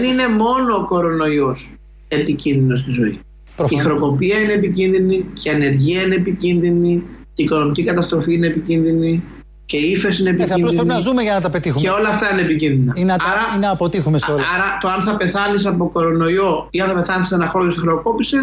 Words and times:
Δεν 0.00 0.10
είναι 0.10 0.28
μόνο 0.28 0.74
ο 0.76 0.84
κορονοϊός 0.86 1.74
επικίνδυνο 2.08 2.76
στη 2.76 2.90
ζωή. 2.90 3.18
Προφανώς. 3.56 3.84
Η 3.84 3.88
χροκοπία 3.88 4.38
είναι 4.40 4.52
επικίνδυνη, 4.52 5.24
και 5.34 5.48
η 5.48 5.52
ανεργία 5.52 6.02
είναι 6.02 6.14
επικίνδυνη, 6.14 7.02
και 7.34 7.42
η 7.42 7.44
οικονομική 7.44 7.84
καταστροφή 7.84 8.34
είναι 8.34 8.46
επικίνδυνη, 8.46 9.22
και 9.66 9.76
η 9.76 9.90
ύφεση 9.90 10.20
είναι 10.20 10.30
Έτσι, 10.30 10.42
απλώ 10.42 10.54
επικίνδυνη. 10.54 10.76
πρέπει 10.76 10.88
να 10.88 10.98
ζούμε 10.98 11.22
για 11.22 11.34
να 11.34 11.40
τα 11.40 11.50
πετύχουμε. 11.50 11.80
Και 11.80 11.90
όλα 11.90 12.08
αυτά 12.08 12.32
είναι 12.32 12.40
επικίνδυνα. 12.40 12.92
Ή 12.96 13.04
να, 13.04 13.16
τα- 13.16 13.24
ή 13.56 13.58
να 13.58 13.70
αποτύχουμε 13.70 14.18
σε 14.18 14.30
όλα. 14.32 14.44
άρα 14.54 14.78
το 14.80 14.88
αν 14.88 15.02
θα 15.02 15.16
πεθάνεις 15.16 15.66
από 15.66 15.88
κορονοϊό 15.92 16.68
ή 16.70 16.80
αν 16.80 16.88
θα 16.88 16.94
πεθάνεις 16.94 17.28
σε 17.28 17.34
ένα 17.34 17.48
χρόνο 17.48 17.72
και 17.72 17.78
χρεοκόπησε, 17.80 18.36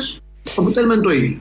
το 0.44 0.52
αποτέλεσμα 0.62 0.94
είναι 0.94 1.04
το 1.04 1.10
ίδιο. 1.10 1.40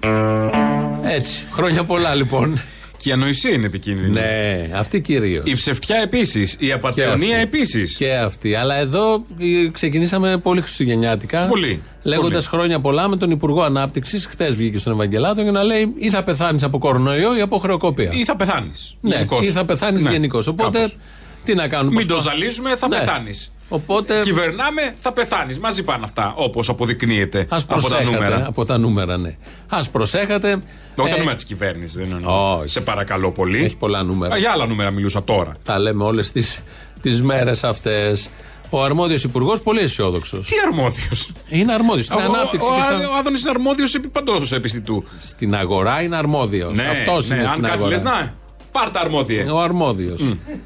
Έτσι. 1.02 1.46
Χρόνια 1.50 1.84
πολλά 1.84 2.14
λοιπόν. 2.14 2.58
Και 2.96 3.08
η 3.08 3.12
ανοησία 3.12 3.50
είναι 3.50 3.66
επικίνδυνη. 3.66 4.08
ναι, 4.12 4.70
αυτή 4.74 5.00
κυρίως. 5.00 5.42
Η 5.46 5.54
ψευτιά 5.54 5.96
επίσης. 5.96 6.56
Η 6.58 6.72
απαταιωνία 6.72 7.36
επίσης. 7.36 7.94
Και 7.96 8.14
αυτή. 8.14 8.54
Αλλά 8.54 8.74
εδώ 8.76 9.14
ε, 9.38 9.68
ξεκινήσαμε 9.72 10.38
πολύ 10.38 10.60
χριστουγεννιάτικα. 10.60 11.46
Πολύ. 11.46 11.82
Λέγοντας 12.02 12.48
Πολύ. 12.48 12.62
χρόνια 12.62 12.80
πολλά 12.80 13.08
με 13.08 13.16
τον 13.16 13.30
Υπουργό 13.30 13.62
Ανάπτυξης. 13.62 14.26
Χθε 14.26 14.50
βγήκε 14.50 14.78
στον 14.78 14.92
Ευαγγελάτο 14.92 15.42
για 15.42 15.50
να 15.50 15.62
λέει 15.62 15.92
ή 15.98 16.10
θα 16.10 16.22
πεθάνεις 16.22 16.62
από 16.62 16.78
κορονοϊό 16.78 17.36
ή 17.36 17.40
από 17.40 17.58
χρεοκοπία. 17.58 18.10
Ή 18.12 18.24
θα 18.24 18.36
πεθάνεις. 18.36 18.96
ναι, 19.00 19.26
ή 19.40 19.46
θα 19.46 19.64
πεθάνεις 19.64 20.04
Ναι, 20.04 20.10
γενικώς. 20.10 20.46
Οπότε 20.46 20.78
κάπως. 20.78 20.96
τι 21.44 21.54
να 21.54 21.68
κάνουμε. 21.68 21.94
Μην 21.96 22.06
το 22.06 22.14
προσπά- 22.14 22.32
ζαλίζουμε, 22.36 22.76
θα 22.76 22.88
Ναι. 22.88 22.98
πεθάνεις. 22.98 23.52
Οπότε 23.68 24.20
Κυβερνάμε, 24.22 24.94
θα 25.00 25.12
πεθάνεις. 25.12 25.58
Μαζί 25.58 25.82
πάνε 25.82 26.04
αυτά. 26.04 26.32
Όπως 26.36 26.68
αποδεικνύεται 26.68 27.46
ας 27.48 27.62
από 27.62 27.72
τα 27.72 27.78
προσέχατε. 27.78 28.04
νούμερα. 28.10 28.46
Από 28.46 28.64
τα 28.64 28.78
νούμερα, 28.78 29.16
ναι. 29.18 29.36
Α 29.68 29.82
προσέχατε. 29.92 30.62
Όχι 30.96 31.08
τα 31.10 31.14
Ε, 31.14 31.18
νούμερα 31.18 31.34
της 31.34 31.44
κυβέρνησης, 31.44 31.96
δεν 31.96 32.08
εννοώ. 32.14 32.58
Όχι. 32.58 32.68
Σε 32.68 32.80
παρακαλώ 32.80 33.30
πολύ. 33.30 33.64
Έχει 33.64 33.76
πολλά 33.76 34.02
νούμερα. 34.02 34.34
Α, 34.34 34.38
Για 34.38 34.50
άλλα 34.50 34.66
νούμερα 34.66 34.90
μιλούσα 34.90 35.24
τώρα. 35.24 35.56
Τα 35.62 35.78
λέμε 35.78 36.04
όλες 36.04 36.32
τις 36.32 36.62
τις 37.00 37.22
μέρες 37.22 37.64
αυτές. 37.64 38.30
Ο 38.70 38.82
αρμόδιος 38.82 39.24
υπουργός 39.24 39.60
πολύ 39.60 39.80
αισιόδοξος. 39.80 40.46
Τι 40.46 40.54
αρμόδιος; 40.66 41.32
Είναι 41.48 41.72
αρμόδιος 41.72 42.04
στην 42.06 42.18
ανάπτυξη 42.18 42.68
Ο, 42.70 42.74
και 42.74 42.80
ο, 42.80 42.82
στα... 42.82 43.08
ο 43.08 43.16
Άδωνης 43.18 43.40
είναι 43.40 43.50
αρμόδιος 43.50 43.94
επί 43.94 44.08
παντός 44.08 44.52
επιστητού. 44.52 45.04
στην 45.18 45.54
αγορά 45.54 46.02
είναι 46.02 46.16
αρμόδιος. 46.16 46.76
Ναι, 46.76 46.82
Αυτός 46.84 47.28
ναι, 47.28 47.34
είναι 47.34 47.44
αν 47.44 47.50
στην 47.50 47.62
κάτι 47.62 47.74
αγορά. 47.76 47.90
λες, 47.90 48.02
να, 48.02 48.34
πάρτα 48.80 49.00
αρμόδιε. 49.00 49.50
Ο 49.50 49.60
αρμόδιος. 49.60 50.20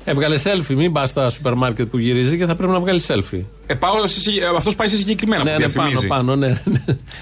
Έβγαλε 0.04 0.38
selfie, 0.44 0.74
μην 0.74 0.92
πας 0.92 1.10
στα 1.10 1.30
σούπερ 1.30 1.54
μάρκετ 1.54 1.88
που 1.88 1.98
γυρίζει 1.98 2.36
και 2.38 2.46
θα 2.46 2.54
πρέπει 2.56 2.72
να 2.72 2.80
βγάλεις 2.80 3.06
selfie. 3.10 3.44
Ε, 3.66 3.74
πάω 3.74 4.06
σε, 4.06 4.20
συγκε- 4.20 4.42
ε, 4.42 4.46
αυτός 4.56 4.74
πάει 4.76 4.88
σε 4.88 4.96
συγκεκριμένα 4.96 5.44
ναι, 5.44 5.52
που 5.52 5.58
ναι, 5.60 5.68
πάνω, 5.68 5.88
διαφημίζει. 5.88 6.06
πάνω, 6.06 6.36
ναι. 6.36 6.60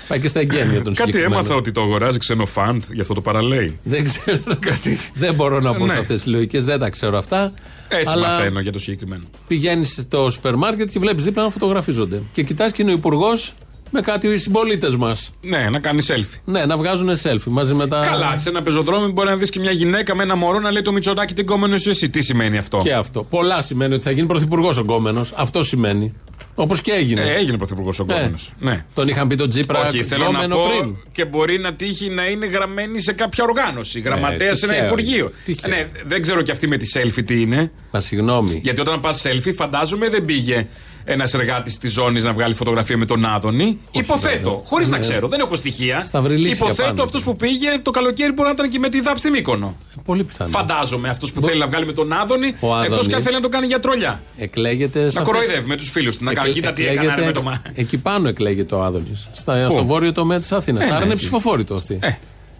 Πάει 0.09 0.21
και 0.21 0.29
στα 0.29 0.41
εγγένεια 0.41 0.83
των 0.83 0.95
Κάτι 0.95 1.11
συγκεκριμένων. 1.11 1.33
έμαθα 1.33 1.55
ότι 1.55 1.73
το 1.73 1.81
αγοράζει 1.81 2.19
ξένο 2.19 2.47
φαντ, 2.47 2.83
γι' 2.93 3.01
αυτό 3.01 3.15
το 3.15 3.21
παραλέει. 3.21 3.79
Δεν 3.83 4.05
ξέρω. 4.05 4.39
δεν 5.15 5.35
μπορώ 5.35 5.61
να 5.61 5.75
πω 5.75 5.87
Ναι. 5.87 5.93
σε 5.93 5.99
αυτές 5.99 6.23
τις 6.23 6.33
λογικές, 6.33 6.65
δεν 6.65 6.79
τα 6.79 6.91
ξέρω 6.91 7.19
αυτά. 7.19 7.53
Έτσι 7.89 8.13
αλλά 8.15 8.29
μαθαίνω 8.29 8.61
για 8.61 8.73
το 8.73 8.79
συγκεκριμένο. 8.79 9.23
Πηγαίνεις 9.47 9.93
στο 10.03 10.31
σούπερ 10.31 10.55
μάρκετ 10.57 10.91
και 10.91 10.99
βλέπεις 10.99 11.25
δίπλα 11.25 11.43
να 11.43 11.51
φωτογραφίζονται. 11.51 12.23
Και 12.33 12.43
κοιτάς 12.43 12.73
και 12.73 12.83
είναι 12.83 12.91
ο 12.91 12.95
υπουργός 12.95 13.53
με 13.91 14.01
κάτι 14.01 14.39
συμπολίτες 14.39 14.97
μας. 14.97 15.33
Ναι, 15.41 15.69
να 15.71 15.79
κάνει 15.79 16.03
selfie. 16.09 16.41
Ναι, 16.45 16.65
να 16.65 16.77
βγάζουν 16.77 17.09
selfie 17.23 17.47
μαζί 17.47 17.75
με 17.75 17.87
τα. 17.87 18.07
Καλά, 18.07 18.39
σε 18.39 18.49
ένα 18.49 18.63
πεζοδρόμιο 18.63 19.09
μπορεί 19.11 19.29
να 19.29 19.37
δεις 19.37 19.51
και 19.51 19.59
μια 19.61 19.71
γυναίκα 19.71 20.15
με 20.15 20.23
ένα 20.23 20.37
μωρό 20.37 20.59
να 20.59 20.71
λέει 20.71 20.83
το 20.83 20.93
Μητσοτάκι 20.93 21.35
την 21.35 21.47
κόμενος 21.47 21.81
είσαι 21.81 21.91
εσύ. 21.91 22.11
Τι 22.11 22.23
σημαίνει 22.23 22.59
αυτό; 22.59 22.81
Και 22.83 22.93
αυτό. 22.93 23.23
Πολλά 23.23 23.63
σημαίνει 23.63 23.95
ότι 23.95 24.03
θα 24.03 24.11
γίνει 24.11 24.27
πρωθυπουργός 24.27 24.79
ο 24.79 24.81
γκόμενο. 24.81 25.21
Αυτό 25.35 25.63
σημαίνει. 25.63 26.13
Όπως 26.55 26.81
και 26.81 26.93
έγινε. 26.93 27.21
Ε, 27.21 27.35
έγινε 27.35 27.57
πρωθυπουργός 27.57 27.99
ο 27.99 28.05
κόμενος. 28.05 28.53
Ναι. 28.59 28.85
Τον 28.95 29.09
είχαν 29.09 29.29
πει 29.29 29.35
τον 29.35 29.49
Τζίπρα 29.49 29.81
Όχι, 29.89 30.03
θέλω 30.05 30.25
να 30.25 30.31
γκόμενο 30.31 30.57
πω 30.57 30.65
πριν. 30.79 30.97
και 31.13 31.25
μπορεί 31.25 31.59
να 31.59 31.75
τύχει 31.75 32.09
να 32.09 32.25
είναι 32.25 32.47
γραμμένη 32.47 33.01
σε 33.01 33.13
κάποια 33.13 33.45
οργάνωση. 33.45 34.01
Γραμματέας 34.01 34.59
σε 34.59 34.65
ένα 34.65 34.75
τυχαίο 34.75 34.89
υπουργείο. 34.89 35.19
είναι. 35.25 35.31
Τυχαίο. 35.45 35.71
Ναι, 35.71 35.89
δεν 36.05 36.23
ξέρω 36.23 36.43
και 36.43 36.51
αυτή 36.51 36.69
με 36.69 36.77
τη 36.77 36.91
selfie 36.95 37.25
τι 37.27 37.41
είναι. 37.41 37.71
Μα 37.91 38.01
συγγνώμη. 38.01 38.61
Γιατί 38.63 38.81
όταν 38.81 39.01
πας 39.01 39.23
selfie, 39.27 39.55
φαντάζομαι 39.55 40.09
δεν 40.09 40.25
πήγε 40.25 40.67
ένας 41.09 41.35
εργάτης 41.35 41.79
της 41.79 41.93
ζώνης 41.93 42.25
να 42.25 42.33
βγάλει 42.33 42.55
φωτογραφία 42.55 42.97
με 42.97 43.05
τον 43.05 43.25
Άδωνη. 43.25 43.79
Υποθέτω, 43.91 44.63
χωρίς 44.67 44.89
να 44.89 44.99
ξέρω, 44.99 45.29
δεν 45.29 45.41
έχω 45.41 45.55
στοιχεία. 45.55 46.03
Σταυριλίσια 46.05 46.57
Υποθέτω 46.67 46.89
πάνω. 46.89 47.03
αυτός 47.03 47.23
που 47.23 47.37
πήγε 47.37 47.69
το 47.83 47.91
καλοκαίρι 47.91 48.33
μπορεί 48.33 48.49
να 48.49 48.55
ήταν 48.55 48.69
και 48.71 48.79
με 48.79 48.89
τη 48.89 49.01
ΔΑΠ 49.01 49.19
στη 49.19 49.31
Μύκονο. 49.31 49.77
Πολύ 50.05 50.25
πιθανό. 50.25 50.51
Φαντάζομαι 50.51 51.09
αυτός 51.09 51.33
που 51.33 51.41
θέλει 51.41 51.59
να 51.61 51.67
βγάλει 51.67 51.87
με 51.87 51.93
τον 51.93 52.13
Άδωνη, 52.13 52.47
Ο 52.47 52.51
εκτός 52.51 52.63
και 52.63 52.85
αν 52.85 52.93
Άδωνης. 52.93 53.25
θέλει 53.25 53.35
να 53.35 53.41
το 53.43 53.49
κάνει 53.49 53.67
για 53.67 53.81
τρολιά. 53.81 54.23
Εκλέγεται. 54.37 54.99
σε 54.99 55.03
Να 55.03 55.07
αυτές- 55.09 55.25
κοροϊδεύει 55.25 55.69
με 55.69 55.77
τους 55.77 55.91
φίλους 55.91 56.17
του. 56.17 56.25
Να 56.25 56.33
κάνει, 56.35 56.49
Εκλε- 56.49 56.63
κοίτα 56.63 56.73
τι 56.75 56.83
εκλέγεται- 56.83 57.07
έκανε 57.13 57.27
με 57.27 57.33
το 57.33 57.43
μα. 57.43 57.63
Εκεί 57.75 57.99
πάνω 57.99 58.29
εκλέγεται 58.29 58.75
ο 58.75 58.83
Άδωνης. 58.85 59.29
Πού; 59.45 59.71
Στο 59.71 59.85
βόρειο 59.85 60.13
τομέα 60.13 60.39
της 60.39 60.53
Αθήνας. 60.53 60.85
Ε, 60.85 60.87
Άρα 60.89 60.99
ναι, 60.99 61.05
είναι 61.05 61.13
εκεί. 61.13 61.21
ψηφοφόροι 61.23 61.65
το 61.65 61.75
αυτοί. 61.75 61.99
Ε. 62.03 62.09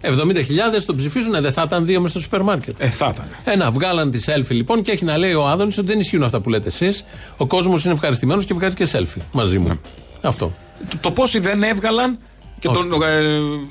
70.000 0.01 0.83
τον 0.85 0.95
ψηφίζουν, 0.95 1.33
ε, 1.35 1.41
δεν 1.41 1.51
θα 1.51 1.63
ήταν 1.65 1.85
δύο 1.85 2.01
μες 2.01 2.09
στο 2.11 2.19
σούπερ 2.19 2.41
μάρκετ. 2.41 2.75
Ε, 2.79 2.89
θα 2.89 3.11
ήταν. 3.13 3.25
Ένα, 3.43 3.71
βγάλαν 3.71 4.11
τη 4.11 4.19
selfie 4.25 4.49
λοιπόν 4.51 4.81
και 4.81 4.91
έχει 4.91 5.05
να 5.05 5.17
λέει 5.17 5.33
ο 5.33 5.47
Άδωνης 5.47 5.77
ότι 5.77 5.87
δεν 5.87 5.99
ισχύουν 5.99 6.23
αυτά 6.23 6.41
που 6.41 6.49
λέτε 6.49 6.67
εσείς. 6.67 7.05
Ο 7.37 7.45
κόσμος 7.45 7.83
είναι 7.83 7.93
ευχαριστημένος 7.93 8.45
και 8.45 8.53
βγάζει 8.53 8.75
και 8.75 8.87
selfie 8.91 9.21
μαζί 9.31 9.59
μου. 9.59 9.79
Αυτό. 10.21 10.53
Το, 10.89 10.97
το 11.01 11.11
πόσοι 11.11 11.39
δεν 11.39 11.63
έβγαλαν 11.63 12.17
και 12.59 12.67
Όχι. 12.67 12.87
τον. 12.89 13.01
Ε, 13.01 13.29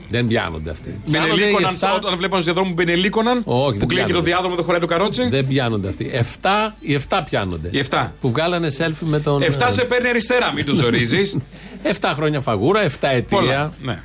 Δεν 0.09 0.27
πιάνονται 0.27 0.71
αυτοί. 0.71 1.01
Πιάνονται 1.05 1.33
οι 1.33 1.37
Μπενελίκοναν, 1.37 1.73
εφτά- 1.75 1.95
όταν 1.95 2.17
βλέπαν 2.17 2.41
στου 2.43 2.53
διαδρόμου 2.53 2.75
Μπενελίκοναν, 2.75 3.43
Όχι, 3.45 3.73
που 3.73 3.79
δεν 3.79 3.89
κλείνει 3.89 3.89
και 3.89 3.97
το 3.97 4.05
πιάνονται. 4.07 4.29
διάδρομο 4.31 4.55
δεν 4.55 4.65
χωράει 4.65 4.81
το 4.81 4.87
καρότσι. 4.87 5.29
Δεν 5.29 5.47
πιάνονται 5.47 5.89
αυτοί. 5.89 6.11
Εφτά, 6.13 6.75
οι 6.81 6.95
7 6.95 7.21
πιάνονται. 7.25 7.69
Οι 7.73 7.79
7. 7.91 8.13
Που 8.21 8.29
βγάλανε 8.31 8.69
selfie 8.79 8.93
με 9.01 9.21
τον. 9.21 9.43
Εφτά 9.43 9.71
σε 9.71 9.85
παίρνει 9.85 10.09
αριστερά, 10.09 10.53
μην 10.53 10.65
το 10.65 10.75
ζορίζει. 10.75 11.43
7 11.83 12.13
χρόνια 12.15 12.41
φαγούρα, 12.41 12.81
7 12.83 13.09
αιτία. 13.09 13.39
Πολλά. 13.39 13.73
Ναι. 13.83 13.99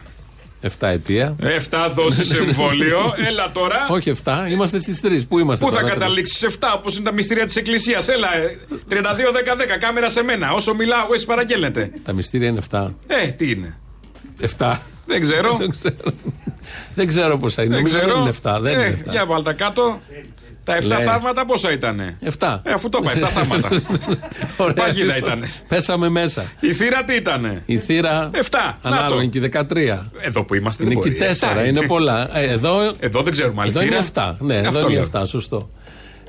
7 0.61 0.67
αιτία. 0.79 1.35
Εφτά 1.41 1.89
δόσεις 1.89 2.33
εμβόλιο. 2.33 3.13
Έλα 3.27 3.51
τώρα. 3.51 3.87
Όχι 3.89 4.13
7, 4.23 4.33
είμαστε 4.49 4.79
στις 4.79 5.01
3. 5.03 5.19
Πού 5.29 5.39
είμαστε 5.39 5.65
Πού 5.65 5.71
θα 5.71 5.79
τώρα, 5.79 5.93
καταλήξεις; 5.93 6.47
7 6.59 6.67
όπως 6.75 6.95
είναι 6.95 7.03
τα 7.03 7.11
μυστήρια 7.13 7.45
της 7.45 7.55
Εκκλησίας. 7.55 8.07
Έλα, 8.07 8.35
ε, 8.37 8.57
32-10-10, 8.89 9.77
κάμερα 9.79 10.09
σε 10.09 10.23
μένα. 10.23 10.51
Όσο 10.51 10.73
μιλάω, 10.73 11.03
εγώ 11.03 11.13
εσύ 11.13 11.25
παραγγέλνετε. 11.25 11.91
Τα 12.03 12.13
μυστήρια 12.13 12.47
είναι 12.47 12.61
7. 12.71 12.93
Ε, 13.07 13.27
τι 13.27 13.49
είναι; 13.51 13.77
7. 14.57 14.75
Δεν 15.05 15.21
ξέρω. 15.21 15.57
Δεν 15.61 15.69
ξέρω. 15.71 15.95
δεν 16.95 17.07
ξέρω 17.07 17.37
πόσα 17.37 17.63
είναι. 17.63 17.75
Δεν 17.75 17.83
Νομίζω 17.83 17.97
ξέρω. 17.97 18.13
Δεν 18.13 18.21
είναι 18.21 18.33
7. 18.43 18.59
Δεν 18.61 18.79
Ε, 18.79 18.85
είναι 18.85 18.97
7. 19.07 19.11
Για 19.11 19.25
βάλ 19.25 19.43
τα 19.43 19.53
κάτω. 19.53 19.99
Τα 20.63 20.77
7 20.77 20.83
Λέει. 20.85 21.01
θαύματα 21.03 21.45
πόσα 21.45 21.71
ήτανε; 21.71 22.17
7. 22.39 22.59
Ε, 22.63 22.71
αφού 22.71 22.89
το 22.89 22.99
είπα, 23.01 23.27
7 23.27 23.31
θαύματα. 23.33 23.69
Ωραία. 24.57 24.73
Παγίδα 24.73 25.17
ήτανε. 25.17 25.49
Πέσαμε 25.67 26.09
μέσα. 26.09 26.43
Η 26.59 26.73
θύρα 26.73 27.03
τι 27.03 27.15
ήτανε; 27.15 27.63
Η 27.65 27.77
θύρα. 27.79 28.29
Εφτά. 28.33 28.77
Να 28.81 28.89
Ανάλογα 28.89 29.09
το. 29.09 29.21
είναι 29.21 29.25
και 29.25 29.37
η 29.39 29.51
13. 29.99 30.05
Εδώ 30.21 30.43
που 30.43 30.55
είμαστε 30.55 30.83
Είναι 30.83 30.93
δεν 30.93 31.01
και 31.03 31.09
η 31.09 31.11
μπορεί. 31.17 31.25
4. 31.27 31.29
Εφτά 31.29 31.65
Είναι 31.65 31.81
πολλά. 31.85 32.37
Ε, 32.37 32.45
Εδώ, 32.51 32.93
Εδώ 32.99 33.21
δεν 33.21 33.31
ξέρουμε 33.33 33.61
άλλη 33.61 33.69
εδώ 33.69 33.79
θύρα. 33.79 33.95
είναι 33.95 34.05
7. 34.13 34.35
Ναι, 34.39 34.53
Ε, 34.55 34.57
εδώ 34.57 34.67
αυτό 34.67 34.89
είναι 34.89 35.05
λέω. 35.13 35.21
7. 35.21 35.27
Σωστό. 35.27 35.69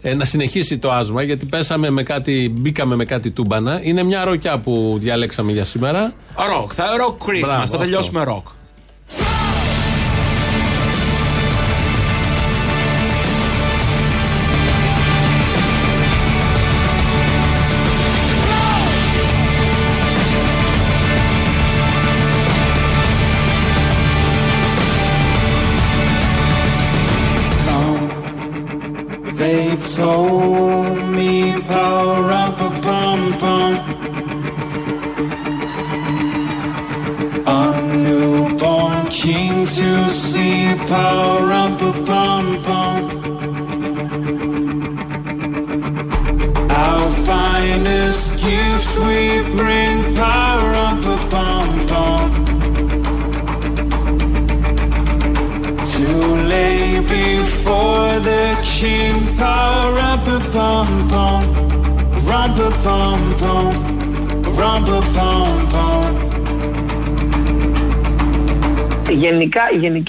Ε, 0.03 0.15
να 0.15 0.25
συνεχίσει 0.25 0.79
το 0.79 0.93
άσμα 0.93 1.23
γιατί 1.23 1.47
πέσαμε 1.47 1.91
με 1.91 2.03
κάτι, 2.03 2.55
μπήκαμε 2.59 2.97
με 2.97 3.05
κάτι 3.05 3.31
τούμπανα. 3.31 3.81
Είναι 3.83 4.03
μια 4.03 4.25
ροκιά 4.25 4.59
που 4.59 4.97
διαλέξαμε 5.01 5.53
για 5.53 5.65
σήμερα. 5.65 6.13
Ροκ, 6.57 6.71
θα 6.75 6.85
ροκ 6.97 7.21
Christmas, 7.27 7.41
Μπράβο, 7.47 7.67
θα 7.67 7.79
τελειώσουμε 7.79 8.25
ροκ. 8.25 8.47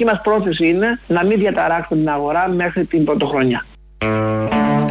Η 0.04 0.06
γενική 0.06 0.12
μας 0.12 0.22
πρόθεση 0.24 0.68
είναι 0.68 1.00
να 1.08 1.26
μην 1.26 1.40
διαταράξουμε 1.40 2.00
την 2.00 2.10
αγορά 2.10 2.50
μέχρι 2.50 2.86
την 2.86 3.04
πρωτοχρονιά. 3.04 3.66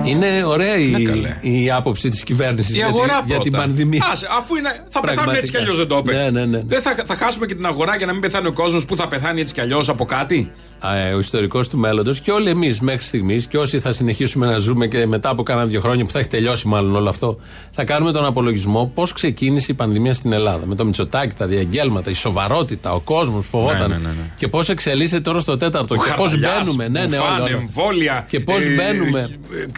Είναι 0.04 0.44
ωραία 0.52 0.76
η, 0.78 0.86
Ναι, 0.90 1.02
καλέ. 1.02 1.36
η 1.40 1.70
άποψη 1.70 2.08
της 2.10 2.24
κυβέρνησης 2.24 2.70
Η 2.70 2.74
για, 2.74 2.86
αγορά 2.86 3.18
τη- 3.20 3.26
για 3.26 3.38
την 3.40 3.50
πρώτα. 3.50 3.66
πανδημία. 3.66 4.06
Άσε, 4.12 4.26
αφού 4.38 4.56
είναι, 4.56 4.68
θα 4.68 5.00
πεθάνουν 5.00 5.04
Πραγματικά. 5.14 5.38
έτσι 5.38 5.50
κι 5.50 5.56
αλλιώς, 5.56 5.76
δεν 5.76 5.86
το 5.86 5.96
είπε. 5.96 6.14
Ναι, 6.14 6.30
ναι, 6.30 6.44
ναι. 6.46 6.62
Δεν 6.66 6.82
θα, 6.82 6.94
θα 7.06 7.16
χάσουμε 7.16 7.46
και 7.46 7.54
την 7.54 7.66
αγορά 7.66 7.96
για 7.96 8.06
να 8.06 8.12
μην 8.12 8.20
πεθάνει 8.20 8.46
ο 8.46 8.52
κόσμος 8.52 8.84
που 8.84 8.96
θα 8.96 9.08
πεθάνει 9.08 9.40
έτσι 9.40 9.54
κι 9.54 9.60
αλλιώς 9.60 9.88
από 9.88 10.04
κάτι. 10.04 10.50
Α, 10.86 10.96
ε, 10.96 11.12
ο 11.14 11.18
ιστορικός 11.18 11.68
του 11.68 11.78
μέλλοντος 11.78 12.20
και 12.20 12.30
όλοι 12.30 12.48
εμείς 12.50 12.80
μέχρι 12.80 13.06
στιγμής 13.06 13.46
και 13.46 13.58
όσοι 13.58 13.80
θα 13.80 13.92
συνεχίσουμε 13.92 14.46
να 14.46 14.58
ζούμε 14.58 14.86
και 14.86 15.06
μετά 15.06 15.28
από 15.28 15.42
κάνα 15.42 15.66
δύο 15.66 15.80
χρόνια 15.80 16.04
που 16.04 16.10
θα 16.10 16.18
έχει 16.18 16.28
τελειώσει 16.28 16.68
μάλλον 16.68 16.94
όλο 16.96 17.08
αυτό, 17.08 17.38
θα 17.70 17.84
κάνουμε 17.84 18.12
τον 18.12 18.24
απολογισμό 18.24 18.90
πώς 18.94 19.12
ξεκίνησε 19.12 19.72
η 19.72 19.74
πανδημία 19.74 20.14
στην 20.14 20.32
Ελλάδα. 20.32 20.66
Με 20.66 20.74
το 20.74 20.84
Μητσοτάκι, 20.84 21.34
τα 21.34 21.46
διαγγέλματα, 21.46 22.10
η 22.10 22.14
σοβαρότητα, 22.14 22.92
ο 22.92 23.00
κόσμος 23.00 23.46
φοβόταν. 23.46 23.78
Ναι, 23.78 23.86
ναι, 23.86 23.94
ναι, 24.02 24.08
ναι. 24.08 24.30
Και 24.36 24.48
πώς 24.48 24.68
εξελίσσεται 24.68 25.20
τώρα 25.20 25.38
στο 25.38 25.56
τέταρτο. 25.56 25.94
Ο 25.94 26.02
και 26.04 26.12
πώς 26.16 26.30
Χαρδαλιάς, 26.30 26.58
μπαίνουμε. 26.66 26.88
Ναι, 26.88 27.00
ναι, 27.00 27.06
μπουφάν, 27.16 27.34
όλα, 27.34 27.44
όλα. 27.44 27.56
εμβόλια. 27.56 28.26
Και 28.28 28.40
πώς 28.40 28.64
ε, 28.64 28.68
μπαίνουμε. 28.74 29.20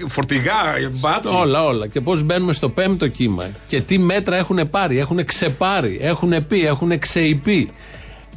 ε, 0.03 0.07
Φορτηγά, 0.09 0.53
ε, 0.64 0.64
μπάτσι. 1.01 1.35
Όλα, 1.35 1.65
όλα. 1.65 1.87
Και 1.87 2.01
πώς 2.01 2.23
μπαίνουμε 2.23 2.53
στο 2.53 2.69
πέμπτο 2.69 3.09
κύμα. 3.09 3.51
Και 3.67 3.81
τι 3.81 3.99
μέτρα 3.99 4.37
έχουν 4.37 4.71
πάρει, 4.71 4.99
έχουν 4.99 5.25
ξεπάρει, 5.25 5.99
έχουν 6.01 6.47
πει, 6.47 6.67
έχουν 6.67 6.99
ξεϊπεί. 6.99 7.73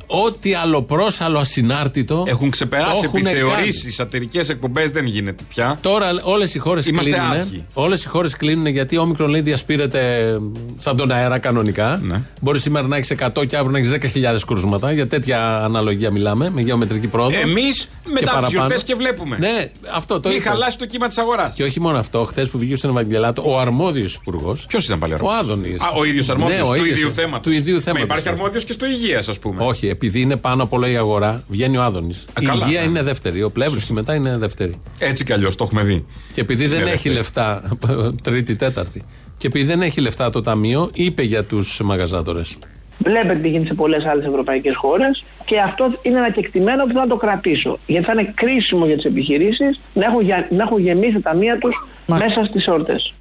Ό,τι 0.07 0.53
άλλο 0.53 0.81
πρόσαλο 0.81 1.37
ασυνάρτητο. 1.39 2.23
Έχουν 2.27 2.49
ξεπεράσει 2.49 2.91
το 3.01 3.11
έχουν 3.13 3.25
επιθεωρήσεις. 3.25 3.95
Σατυρικές 3.95 4.49
εκπομπές 4.49 4.91
δεν 4.91 5.05
γίνεται 5.05 5.43
πια. 5.49 5.77
Τώρα 5.81 6.09
όλες 6.23 6.55
οι 6.55 6.59
χώρες 6.59 6.85
Είμαστε 6.85 7.11
κλείνουν. 7.11 7.31
άδειοι. 7.31 7.65
Όλες 7.73 8.03
οι 8.03 8.07
χώρες 8.07 8.35
κλείνουν 8.35 8.65
γιατί 8.65 8.97
ο 8.97 9.01
όμικρον 9.01 9.29
λέει 9.29 9.41
διασπείρεται 9.41 10.31
σαν 10.77 10.95
τον 10.95 11.11
αέρα 11.11 11.37
κανονικά. 11.39 11.99
Ναι. 12.03 12.21
Μπορεί 12.41 12.59
σήμερα 12.59 12.87
να 12.87 12.95
έχεις 12.97 13.09
100 13.11 13.45
και 13.47 13.55
αύριο 13.57 13.71
να 13.71 13.77
έχεις 13.77 13.89
10.000 13.91 14.45
κρούσματα. 14.47 14.91
Για 14.91 15.07
τέτοια 15.07 15.57
αναλογία 15.63 16.11
μιλάμε, 16.11 16.49
με 16.49 16.61
γεωμετρική 16.61 17.07
πρόοδο. 17.07 17.39
Εμείς 17.39 17.83
Και 17.83 17.89
μετά 18.03 18.19
τι 18.19 18.25
παραπάνω. 18.25 18.47
γιορτέ 18.49 18.79
και 18.85 18.95
βλέπουμε. 18.95 19.37
Ναι, 19.37 19.71
αυτό 19.93 20.19
το 20.19 20.29
Μην 20.29 20.37
είπε. 20.37 20.49
χαλάσει 20.49 20.77
το 20.77 20.85
κύμα 20.85 21.07
της 21.07 21.17
αγοράς. 21.17 21.53
Και 21.55 21.63
όχι 21.63 21.79
μόνο 21.79 21.97
αυτό, 21.97 22.23
χθες 22.23 22.49
που 22.49 22.57
βγήκε 22.57 22.75
στον 22.75 22.89
Ευαγγελάτο, 22.89 23.43
ο 23.45 23.59
αρμόδιος 23.59 24.13
υπουργό. 24.15 24.57
Ποιος 24.67 24.85
ήταν 24.85 24.99
πάλι 24.99 25.13
Ο 25.13 25.15
αρμόδιος; 25.15 25.39
Άδωνης. 25.41 25.81
Α, 25.81 25.89
ο 25.97 26.03
ίδιος 26.03 26.29
αρμόδιος. 26.29 26.67
του 26.69 26.85
ίδιου 26.85 27.11
θέματος. 27.11 27.41
Του 27.41 27.51
ίδιου 27.51 27.81
θέματος. 27.81 28.03
υπάρχει 28.05 28.29
αρμόδιος 28.29 28.63
και 28.65 28.71
στο 28.73 28.85
υγείας, 28.85 29.27
ας 29.27 29.39
πούμε. 29.39 29.63
Όχι, 29.65 29.87
επειδή 29.97 30.21
είναι 30.21 30.35
πάνω 30.35 30.63
από 30.63 30.75
όλα 30.75 30.89
η 30.89 30.97
αγορά, 30.97 31.43
βγαίνει 31.47 31.77
ο 31.77 31.81
Άδωνης. 31.83 32.25
Η 32.41 32.45
καλά, 32.45 32.65
υγεία 32.65 32.81
ναι. 32.81 32.87
είναι 32.87 33.01
δεύτερη. 33.03 33.43
Ο 33.43 33.51
Πλεύρη 33.51 33.79
και 33.79 33.93
μετά 33.93 34.15
είναι 34.15 34.37
δεύτερη. 34.37 34.81
Έτσι 34.99 35.23
κι 35.25 35.33
αλλιώς 35.33 35.55
το 35.55 35.63
έχουμε 35.63 35.83
δει. 35.83 36.05
Και 36.33 36.41
επειδή 36.41 36.67
δεν 36.67 36.81
Είναι 36.81 36.89
έχει 36.91 37.09
δεύτερη. 37.09 37.15
λεφτά, 37.15 37.77
τρίτη, 38.27 38.55
τέταρτη. 38.55 39.03
Και 39.37 39.47
επειδή 39.47 39.65
δεν 39.65 39.81
έχει 39.81 40.01
λεφτά 40.01 40.29
το 40.29 40.41
ταμείο, 40.41 40.89
είπε 40.93 41.21
για 41.23 41.43
τους 41.45 41.79
μαγαζάτορες. 41.83 42.57
Βλέπετε 43.03 43.39
τι 43.39 43.47
γίνεται 43.49 43.67
σε 43.67 43.73
πολλές 43.73 44.05
άλλες 44.05 44.25
ευρωπαϊκές 44.25 44.75
χώρες 44.75 45.23
και 45.45 45.59
αυτό 45.59 45.83
είναι 46.01 46.17
ένα 46.17 46.31
κεκτημένο 46.31 46.85
που 46.85 46.93
θα 46.93 47.07
το 47.07 47.15
κρατήσω. 47.15 47.79
Γιατί 47.85 48.05
θα 48.05 48.11
είναι 48.11 48.31
κρίσιμο 48.35 48.85
για 48.85 48.95
τις 48.95 49.05
επιχειρήσεις 49.05 49.79
να 49.93 50.05
έχουν, 50.05 50.21
για- 50.21 50.47
να 50.51 50.63
έχουν 50.63 50.79
γεμίσει 50.79 51.13
τα 51.13 51.19
ταμεία 51.31 51.57
τους 51.57 51.75
μέσα 52.05 52.43
στις 52.49 52.67
όρτες. 52.67 53.13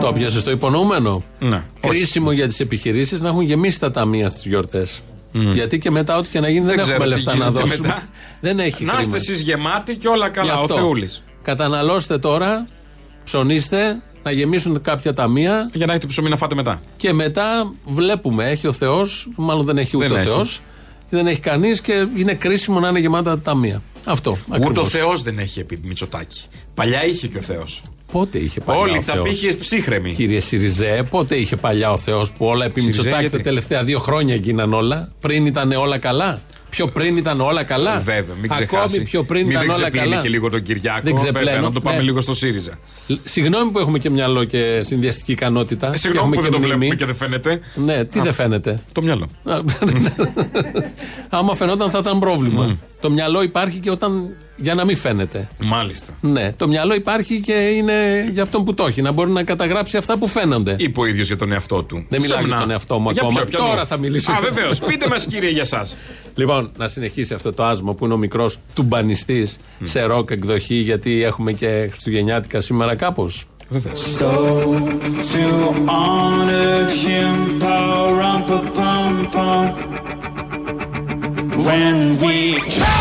Το 0.00 0.12
πιάσε 0.12 0.40
στο 0.40 0.50
υπονοούμενο; 0.50 1.22
Ναι. 1.38 1.62
Κρίσιμο 1.80 2.32
για 2.32 2.46
τις 2.46 2.60
επιχειρήσεις 2.60 3.20
να 3.20 3.28
έχουν 3.28 3.40
γεμίσει 3.42 3.80
τα 3.80 3.90
ταμεία 3.90 4.28
στις 4.30 4.46
γιορτές. 4.46 5.02
Γιατί 5.32 5.78
και 5.78 5.90
μετά, 5.90 6.16
ό,τι 6.16 6.28
και 6.28 6.40
να 6.40 6.48
γίνει, 6.48 6.66
δεν, 6.66 6.76
Δεν 6.76 6.78
έχουμε 6.78 6.92
ξέρω 6.96 7.02
τι 7.04 7.08
λεφτά 7.24 7.30
να 7.36 7.44
γίνεται 7.44 7.60
δώσουμε. 7.60 7.88
μετά. 7.88 8.02
Δεν 8.40 8.58
έχει 8.58 8.84
Να 8.84 8.92
είστε 8.92 9.02
χρήμα. 9.02 9.16
εσείς 9.16 9.40
γεμάτοι 9.40 9.96
και 9.96 10.08
όλα 10.08 10.26
Γι' 10.26 10.32
καλά. 10.32 10.58
Ο 10.58 10.62
αυτό. 10.62 10.74
Θεούλης. 10.74 11.22
Καταναλώστε 11.42 12.18
τώρα, 12.18 12.64
ψωνίστε, 13.24 14.02
να 14.22 14.30
γεμίσουν 14.30 14.80
κάποια 14.80 15.12
ταμεία 15.12 15.70
Για 15.72 15.86
να 15.86 15.92
έχετε 15.92 16.06
ψωμί 16.06 16.28
να 16.28 16.36
φάτε 16.36 16.54
μετά. 16.54 16.80
και 16.96 17.12
μετά 17.12 17.72
βλέπουμε. 17.86 18.50
Έχει 18.50 18.66
ο 18.66 18.72
Θεός, 18.72 19.28
μάλλον 19.36 19.64
δεν 19.64 19.78
έχει 19.78 19.96
ούτε 19.96 20.06
Δεν 20.06 20.16
ο 20.16 20.20
έχει. 20.20 20.28
Θεός. 20.28 20.60
Δεν 21.10 21.26
έχει 21.26 21.40
κανείς 21.40 21.80
και 21.80 22.06
είναι 22.16 22.34
κρίσιμο 22.34 22.80
να 22.80 22.88
είναι 22.88 22.98
γεμάτα 22.98 23.30
τα 23.30 23.40
ταμεία. 23.40 23.82
Αυτό. 24.04 24.30
Ούτε 24.30 24.60
ο 24.60 24.64
ακριβώς. 24.64 24.88
Θεός 24.88 25.22
δεν 25.22 25.38
έχει 25.38 25.60
επί 25.60 25.80
Μητσοτάκη. 25.82 26.40
Παλιά 26.74 27.04
είχε 27.04 27.26
και 27.26 27.38
ο 27.38 27.40
Θεός. 27.40 27.82
Πότε 28.12 28.38
είχε 28.38 28.60
παλιά. 28.60 28.80
Όλοι 28.80 28.98
ο 28.98 29.02
τα 29.06 29.12
Θεός; 29.12 29.28
πήγες 29.28 29.56
ψύχρεμοι. 29.56 30.12
Κύριε 30.12 30.40
Σιριζέ, 30.40 31.06
πότε 31.10 31.36
είχε 31.36 31.56
παλιά 31.56 31.92
ο 31.92 31.98
Θεός 31.98 32.30
που 32.30 32.46
όλα 32.46 32.64
επί 32.64 32.80
Σιριζέ, 32.80 32.98
Μητσοτάκη 32.98 33.20
γιατί; 33.20 33.36
τα 33.36 33.42
τελευταία 33.42 33.84
δύο 33.84 33.98
χρόνια 33.98 34.34
γίναν 34.34 34.72
όλα. 34.72 35.12
Πριν 35.20 35.46
ήταν 35.46 35.72
όλα 35.72 35.98
καλά; 35.98 36.40
Πιο 36.70 36.86
πριν 36.86 37.16
ήταν 37.16 37.40
όλα 37.40 37.62
καλά. 37.64 37.98
Βέβαια, 37.98 38.34
μην 38.40 38.50
Ακόμη 38.52 38.66
ξεχάσει. 38.66 39.02
πιο 39.02 39.22
πριν 39.22 39.40
μην 39.42 39.50
ήταν 39.50 39.62
δεν 39.62 39.70
όλα 39.70 39.80
ξεπλύνει 39.80 40.10
καλά. 40.10 40.22
και 40.22 40.28
λίγο 40.28 40.48
τον 40.50 40.62
Κυριάκο. 40.62 41.00
Δεν 41.04 41.16
Βέβαια, 41.16 41.32
ξεπλένω, 41.32 41.60
να 41.66 41.72
το 41.72 41.80
πάμε 41.80 41.96
ναι. 41.96 42.02
λίγο 42.02 42.20
στο 42.20 42.34
ΣΥΡΙΖΑ. 42.34 42.78
Συγγνώμη 43.24 43.70
που 43.70 43.78
έχουμε 43.78 43.98
και 43.98 44.10
μυαλό 44.10 44.44
και 44.44 44.80
συνδυαστική 44.82 45.32
ικανότητα. 45.32 45.88
Ε, 45.88 45.90
και 45.90 45.98
Συγγνώμη 45.98 46.36
έχουμε 46.36 46.36
που 46.36 46.42
δεν 46.42 46.50
και 46.52 46.56
το 46.68 46.76
μνήμη. 46.76 46.94
βλέπουμε 46.94 46.94
και 46.94 47.04
δεν 47.04 47.14
φαίνεται. 47.14 47.60
Ναι, 47.74 48.04
τι 48.04 48.20
δεν 48.20 48.32
φαίνεται. 48.34 48.80
Το 48.92 49.02
μυαλό. 49.02 49.28
Α, 49.44 49.58
Άμα 51.38 51.54
φαινόταν 51.54 51.90
θα 51.90 51.98
ήταν 51.98 52.18
πρόβλημα. 52.18 52.76
Το 53.00 53.10
μυαλό 53.10 53.42
υπάρχει 53.42 53.78
και 53.78 53.90
όταν. 53.90 54.28
Για 54.62 54.74
να 54.74 54.84
μην 54.84 54.96
φαίνεται. 54.96 55.48
Μάλιστα. 55.58 56.12
Ναι, 56.20 56.52
το 56.56 56.68
μυαλό 56.68 56.94
υπάρχει 56.94 57.40
και 57.40 57.52
είναι 57.52 58.28
για 58.32 58.42
αυτόν 58.42 58.64
που 58.64 58.74
το 58.74 58.86
έχει. 58.86 59.02
Να 59.02 59.12
μπορεί 59.12 59.30
να 59.30 59.42
καταγράψει 59.42 59.96
αυτά 59.96 60.18
που 60.18 60.26
φαίνονται. 60.26 60.74
Είπε 60.78 61.00
ο 61.00 61.06
ίδιος 61.06 61.26
για 61.26 61.36
τον 61.36 61.52
εαυτό 61.52 61.82
του. 61.82 62.04
Δεν 62.08 62.20
μιλάω 62.20 62.38
Σεμνά. 62.38 62.54
για 62.54 62.62
τον 62.64 62.70
εαυτό 62.70 62.98
μου 62.98 63.10
Για 63.10 63.22
ακόμα. 63.22 63.40
ποιο, 63.40 63.48
ποιον 63.56 63.68
Τώρα 63.68 63.80
νου; 63.80 63.86
θα 63.86 63.96
μιλήσω 63.96 64.30
Α, 64.30 64.34
για 64.34 64.42
τον 64.44 64.52
βεβαίως. 64.54 64.70
εαυτό. 64.80 64.86
Πείτε 64.86 65.08
μας, 65.08 65.26
κύριε, 65.26 65.50
για 65.50 65.60
εσά. 65.62 65.86
Λοιπόν, 66.34 66.70
να 66.76 66.88
συνεχίσει 66.88 67.34
αυτό 67.34 67.52
το 67.52 67.64
άσμα 67.64 67.94
που 67.94 68.04
είναι 68.04 68.14
ο 68.14 68.16
μικρός 68.16 68.58
τουμπανιστής 68.74 69.56
σε 69.82 70.02
ροκ 70.02 70.30
εκδοχή, 70.30 70.74
γιατί 70.74 71.22
έχουμε 71.22 71.52
και 71.52 71.88
Χριστουγεννιάτικα 71.90 72.60
σήμερα 72.60 72.96
κάπως. 72.96 73.44
So 74.18 74.32
to 75.32 75.44
honor 75.98 76.78
him, 77.02 77.34
pa-rum-pa-pum-pum. 77.62 79.64
When 81.66 81.96
we 82.22 82.36
So 82.78 82.99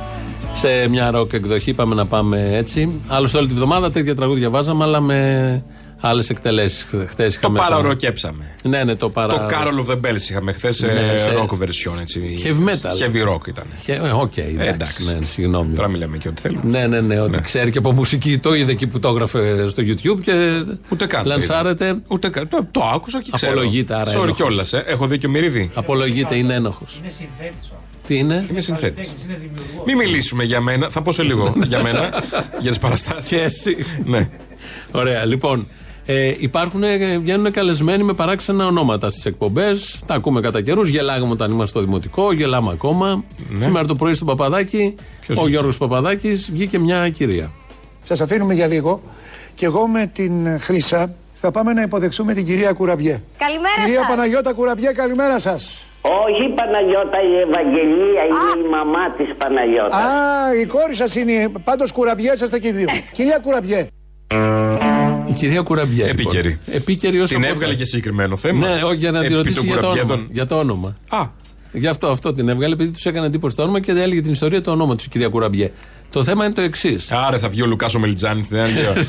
Σε 0.54 0.90
μια 0.90 1.12
ροκ 1.12 1.34
εκδοχή, 1.34 1.74
πάμε 1.74 1.96
να 1.96 2.06
πάμε 2.06 2.58
έτσι. 2.58 2.90
Άλλωστε, 3.08 3.38
όλη 3.38 3.48
τη 3.48 3.54
βδομάδα 3.54 3.92
τέτοια 3.92 4.16
τραγούδια 4.16 4.50
βάζαμε, 4.50 4.84
αλλά 4.84 5.00
με 5.02 5.64
άλλες 6.02 6.30
εκτελέσεις. 6.30 6.86
Χθες 7.08 7.34
Το 7.34 7.40
είχαμε. 7.40 7.58
τα- 7.60 7.64
παραροκέψαμε. 7.68 8.52
Ναι, 8.64 8.84
ναι, 8.84 8.96
το 8.96 9.10
παρα. 9.10 9.34
Το 9.34 9.48
Carol 9.50 9.86
of 9.88 9.92
the 9.92 9.96
Bells 9.96 10.22
είχαμε 10.30 10.52
χθες 10.54 10.80
Ναι, 10.82 11.18
σε- 11.18 11.34
rock 11.36 11.64
version. 11.64 12.00
Έτσι. 12.00 12.40
Heavy 12.44 12.70
metal. 12.70 13.06
Heavy 13.06 13.28
rock 13.36 13.48
ήταν. 13.48 13.66
Χε- 13.84 14.04
ε, 14.04 14.10
Οκ, 14.12 14.38
εντάξει, 14.38 14.66
εντάξει. 14.74 15.06
ναι, 15.20 15.26
συγγνώμη. 15.26 15.76
Τώρα 15.76 15.88
μιλάμε 15.88 16.18
και 16.18 16.28
ό,τι 16.28 16.42
θέλουμε. 16.42 16.62
Ναι, 16.64 16.88
ναι, 16.88 17.02
ναι, 17.02 17.20
ότι 17.20 17.42
ξέρει 17.42 17.72
και 17.72 17.78
από 17.78 17.92
μουσική. 17.92 18.38
Το 18.38 18.54
είδε 18.56 18.72
εκεί 18.72 18.88
που 18.88 19.00
το 19.00 19.08
έγραφε 19.08 19.70
στο 19.70 19.84
YouTube 19.86 20.22
και 20.22 20.64
Ούτε 20.90 21.06
καν. 21.06 21.24
το 21.24 21.30
λανσάρετε. 21.30 21.86
είδα. 21.86 22.02
Ούτε 22.08 22.30
καν. 22.30 22.48
Το, 22.48 22.68
το 22.72 22.82
άκουσα 22.94 23.22
και 23.22 23.32
ξέρω. 23.34 23.52
Απολογείται, 23.52 23.96
άρα 23.96 24.12
Sorry 24.12 24.16
ένοχος. 24.16 24.36
κιόλας. 24.36 24.74
Ε. 24.74 24.84
Έχω 24.88 25.08
δει 25.08 25.18
και 25.18 25.28
μυρίδι. 25.28 25.70
Απολογείται, 25.74 26.36
είναι 26.36 26.54
ένοχος. 26.54 27.02
Τι 28.08 28.18
είναι; 28.18 28.46
Είμαι 28.50 28.62
συνθέτης. 28.62 29.08
Μην 29.86 29.98
μιλήσουμε 29.98 30.44
για 30.44 30.62
μένα. 30.62 30.90
Θα 30.90 31.02
πω 31.02 31.12
σε 31.12 31.24
λίγο 31.24 31.54
για 31.66 31.82
μένα. 31.84 32.10
για 32.60 32.70
τις 32.72 32.80
παραστάσεις. 32.86 33.30
Και 33.30 33.38
εσύ. 33.38 33.78
ναι. 34.06 34.30
Ωραία, 34.92 35.26
λοιπόν. 35.26 35.68
Ε, 36.14 36.36
υπάρχουν, 36.38 36.84
ε, 36.84 37.18
βγαίνουν 37.18 37.52
καλεσμένοι 37.52 38.04
με 38.04 38.14
παράξενα 38.14 38.66
ονόματα 38.66 39.10
στις 39.10 39.26
εκπομπές. 39.26 40.00
Τα 40.08 40.14
ακούμε 40.14 40.42
κατά 40.42 40.62
καιρούς. 40.62 40.88
Γελάγαμε 40.90 41.32
όταν 41.32 41.52
είμαστε 41.52 41.80
στο 41.80 41.86
δημοτικό, 41.88 42.32
γελάμε 42.34 42.72
ακόμα. 42.72 43.24
Σήμερα 43.60 43.86
το 43.86 43.96
πρωί 43.96 44.14
στο 44.14 44.26
Παπαδάκι, 44.26 44.78
Ναι. 44.78 45.04
Ποιος 45.22 45.38
ο 45.38 45.42
βγήκε; 45.42 45.50
Γιώργος 45.50 45.78
Παπαδάκης 45.78 46.52
βγήκε 46.52 46.80
μια 46.80 47.10
κυρία. 47.10 47.52
Σας 48.04 48.22
αφήνουμε 48.22 48.54
για 48.54 48.68
λίγο 48.68 49.02
και 49.56 49.66
εγώ 49.66 49.88
με 49.88 50.12
την 50.14 50.60
Χρύσα 50.60 51.14
θα 51.34 51.52
πάμε 51.52 51.74
να 51.74 51.82
υποδεχθούμε 51.82 52.34
την 52.34 52.46
κυρία 52.46 52.72
Κουραμπιέ. 52.74 53.22
Καλημέρα 53.38 53.74
Κυρία 53.86 54.00
σας. 54.00 54.08
Παναγιώτα 54.10 54.54
Κουραμπιέ, 54.54 54.92
καλημέρα 54.92 55.40
σας. 55.40 55.88
Όχι 56.02 56.44
η 56.44 56.54
Παναγιώτα 56.54 57.18
η 57.22 57.40
Ευαγγελία, 57.50 58.22
είναι 58.30 58.66
η 58.66 58.70
μαμά 58.70 59.12
της 59.18 59.28
Παναγιώτας. 59.38 59.94
Α, 59.94 60.56
η 60.62 60.66
κόρη 60.66 60.96
σας 60.96 61.16
είναι, 61.16 61.52
πάντως 61.64 61.92
Κουραμπιέ 61.92 62.32
είσαστε 62.34 62.60
και 62.60 62.68
οι 62.68 62.72
δύο. 62.72 62.88
κυρία 63.18 63.40
Κουραμπιέ, 63.44 63.88
Η 65.32 65.38
κυρία 65.38 65.62
Κουραμπιέ. 65.62 66.06
λοιπόν. 66.06 66.26
Επίκαιρη. 66.26 66.60
Επίκαιρη 66.66 67.16
όσο 67.18 67.26
Την 67.28 67.36
ποτέ. 67.36 67.48
έβγαλε 67.54 67.74
και 67.74 67.86
συγκεκριμένο 67.86 68.38
θέμα. 68.38 68.68
Ναι, 68.68 68.84
όχι, 68.84 68.96
για 68.98 69.12
να 69.12 69.20
τη 69.20 69.26
Επί 69.26 69.34
ρωτήσει 69.34 69.56
των 69.56 69.66
για 69.66 69.78
το, 69.78 69.88
όνομα, 69.88 70.02
κουραμπιέδων. 70.02 70.30
για 70.34 70.46
το 70.46 70.58
όνομα. 70.58 70.96
Α, 71.10 71.40
Γι' 71.74 71.88
αυτό, 71.88 72.08
αυτό 72.08 72.34
την 72.34 72.50
έβγαλε, 72.50 72.74
επειδή 72.74 72.92
τους 72.92 73.06
έκανε 73.06 73.26
εντύπωση 73.26 73.56
το 73.56 73.62
όνομα 73.62 73.80
και 73.80 73.92
έλεγε 73.92 74.22
την 74.22 74.32
ιστορία 74.32 74.62
το 74.62 74.72
όνομα 74.72 74.96
του 74.96 75.04
η 75.06 75.10
κυρία 75.10 75.28
Κουραμπιέ. 75.28 75.72
Το 76.10 76.24
θέμα 76.24 76.46
είναι 76.46 76.54
το 76.54 76.62
εξής. 76.62 77.12
Άρα 77.12 77.40
θα 77.40 77.50
βγει 77.50 77.62
ο 77.62 77.66
Λουκάς 77.66 77.96
ο 77.96 78.00
Μελιτζάνης 78.00 78.46
στην 78.46 78.58
άλλη 78.60 78.88
ώρα. 78.90 79.02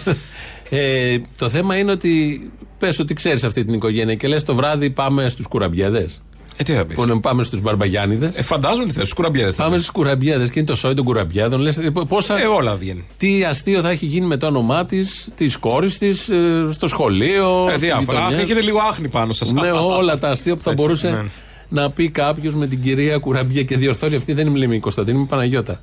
Ε, 0.71 1.19
το 1.37 1.49
θέμα 1.49 1.77
είναι 1.79 1.91
ότι 1.93 2.41
πες 2.79 2.99
ότι 2.99 3.15
ξέρεις 3.15 3.45
αυτή 3.45 3.65
την 3.65 3.75
οικογένεια 3.75 4.15
και 4.15 4.29
λες 4.29 4.45
το 4.45 4.55
βράδυ 4.55 4.91
πάμε 4.91 5.29
στους 5.29 5.47
κουραμπιέδες. 5.47 6.23
Ε, 6.63 6.65
τι 6.65 6.79
θα 6.79 6.85
πεις. 6.85 6.97
Που 6.97 7.03
είναι 7.03 7.21
πάμε 7.21 7.43
στους 7.43 7.61
μπαρμπαγιάνιδες. 7.61 8.37
Ε, 8.37 8.43
φαντάζομαι 8.43 8.87
τι 8.87 8.93
θε, 8.93 8.99
στους 9.01 9.13
κουραμπιέδες. 9.13 9.55
Πάμε 9.55 9.77
στους 9.77 9.91
κουραμπιέδες 9.91 10.51
και 10.51 10.59
είναι 10.59 10.69
το 10.69 10.75
σόι 10.77 10.95
των 10.95 11.05
κουραμπιέδων. 11.05 11.61
Λες, 11.61 11.79
ε, 11.79 11.93
πόσα, 12.09 12.41
Ε, 12.41 12.45
όλα 12.47 12.75
βγαίνουν. 12.77 13.05
τι 13.17 13.45
αστείο 13.45 13.81
θα 13.81 13.91
έχει 13.91 14.07
γίνει 14.07 14.27
με 14.27 14.37
το 14.37 14.47
όνομά 14.47 14.87
της, 14.87 15.29
της 15.35 15.57
κόρης 15.57 15.99
της, 15.99 16.29
στο 16.71 16.87
σχολείο. 16.89 17.67
Ε, 17.69 17.71
στη 17.77 17.79
διάφορα. 17.87 18.01
γειτονιά. 18.19 18.37
Αχ, 18.37 18.43
έχετε 18.45 18.61
λίγο 18.61 18.79
άχνη 18.91 19.09
πάνω 19.09 19.33
σας. 19.33 19.53
Ναι, 19.53 19.71
όλα 19.99 20.19
τα 20.19 20.29
αστεία 20.31 20.57
που 20.57 20.63
θα 20.63 20.71
Έτσι, 20.71 20.83
μπορούσε 20.83 21.11
ναι. 21.11 21.25
να 21.69 21.91
πει 21.91 22.11
κάποιος 22.11 22.55
με 22.55 22.67
την 22.67 22.83
κυρία 22.83 23.19
Κουραμπιέ 23.19 23.63
και 23.63 23.77
διορθώνει 23.77 24.15
αυτή 24.17 24.33
δεν 24.33 24.57
είμαι 24.57 24.75
η 24.75 24.79
Κωνσταντίνη, 24.81 25.17
είμαι 25.17 25.27
η 25.27 25.31
Παναγιώτα. 25.31 25.81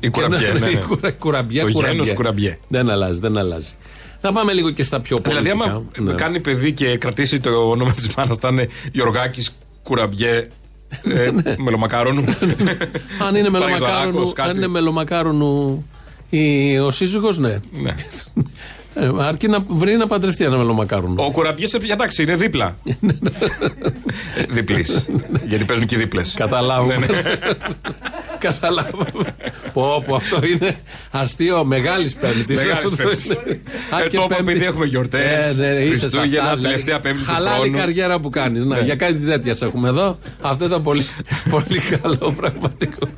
Η 0.00 0.08
κουραμπιέ, 0.10 0.38
Και 0.38 0.58
να- 0.58 0.58
ναι, 0.66 0.72
ναι. 0.72 0.80
Κουρα- 0.80 1.10
κουραμπιέ, 1.12 1.62
Το 1.62 1.70
κουραμπιέ. 1.72 1.92
γένος 2.02 2.12
κουραμπιέ. 2.14 2.58
Δεν 2.68 2.90
αλλάζει, 2.90 3.20
δεν 3.20 3.36
αλλάζει. 3.38 3.68
Να 4.20 4.32
πάμε 4.32 4.52
λίγο 4.52 4.70
και 4.70 4.82
στα 4.82 5.00
πιο 5.00 5.16
πολιτικά. 5.16 5.42
Δηλαδή, 5.42 5.60
άμα 5.70 5.84
Ναι. 5.98 6.12
κάνει 6.12 6.40
παιδί 6.40 6.72
και 6.72 6.96
κρατήσει 6.98 7.40
το 7.40 7.50
όνομα 7.50 7.92
της 7.92 8.08
μάνας, 8.16 8.36
θα 8.36 8.48
είναι 8.48 8.68
Γιωργάκης 8.92 9.56
Κουραμπιέ. 9.84 10.42
ε, 11.02 11.30
μελομακάρονου. 11.64 12.24
Αν 13.26 13.34
είναι 13.36 13.50
Παναγιωτάκος, 13.50 13.50
μελομακάρονου, 13.50 14.32
κάτι. 14.32 14.48
αν 14.48 14.56
είναι 14.56 14.66
μελομακάρονου 14.66 15.78
η, 16.30 16.78
ο 16.78 16.90
σύζυγος, 16.90 17.38
ναι. 17.38 17.58
Ναι. 17.82 17.94
Ε, 18.94 19.10
αρκεί 19.18 19.48
να 19.48 19.64
βρει 19.68 19.96
να 19.96 20.06
παντρευτεί 20.06 20.44
ένα 20.44 20.56
μελομακάρονο. 20.56 21.24
Ο 21.24 21.30
κουραμπιές, 21.30 21.74
εντάξει, 21.74 22.22
είναι 22.22 22.36
δίπλα. 22.36 22.76
Διπλής. 24.48 25.06
Γιατί 25.46 25.64
παίζουν 25.64 25.86
και 25.86 25.96
δίπλε. 25.96 26.22
Καταλάβουμε. 26.34 26.96
Ναι, 26.96 27.06
ναι. 27.06 27.22
Καταλάβαμε. 28.38 29.34
πω, 29.72 30.02
πω, 30.06 30.14
αυτό 30.14 30.38
είναι 30.52 30.76
αστείο 31.10 31.64
μεγάλης 31.64 32.14
Πέμπτης. 32.14 32.56
Μεγάλης 32.64 32.94
Πέμπτης. 32.94 33.28
Ε, 33.30 34.06
το 34.12 34.22
είπα 34.24 34.36
επειδή 34.38 34.64
έχουμε 34.64 34.86
γιορτές, 34.86 35.56
ναι, 35.58 35.66
είσαι 35.66 35.96
σε 35.96 36.00
Χριστούγεννα, 36.00 36.42
αυτά, 36.42 36.54
δηλαδή, 36.56 36.62
τελευταία 36.62 37.00
Πέμπτη 37.00 37.24
του 37.24 37.32
Χαλάει 37.32 37.52
η 37.52 37.56
χρόνου. 37.56 37.76
καριέρα 37.76 38.20
που 38.20 38.30
κάνεις. 38.30 38.64
Να, 38.64 38.78
για 38.78 38.96
κάτι 38.96 39.14
τέτοιας 39.14 39.56
σε 39.56 39.64
έχουμε 39.64 39.88
εδώ. 39.88 40.18
Αυτό 40.40 40.64
ήταν 40.64 40.82
πολύ, 40.82 41.06
πολύ 41.54 41.78
καλό 41.78 42.34
πραγματικό. 42.36 43.08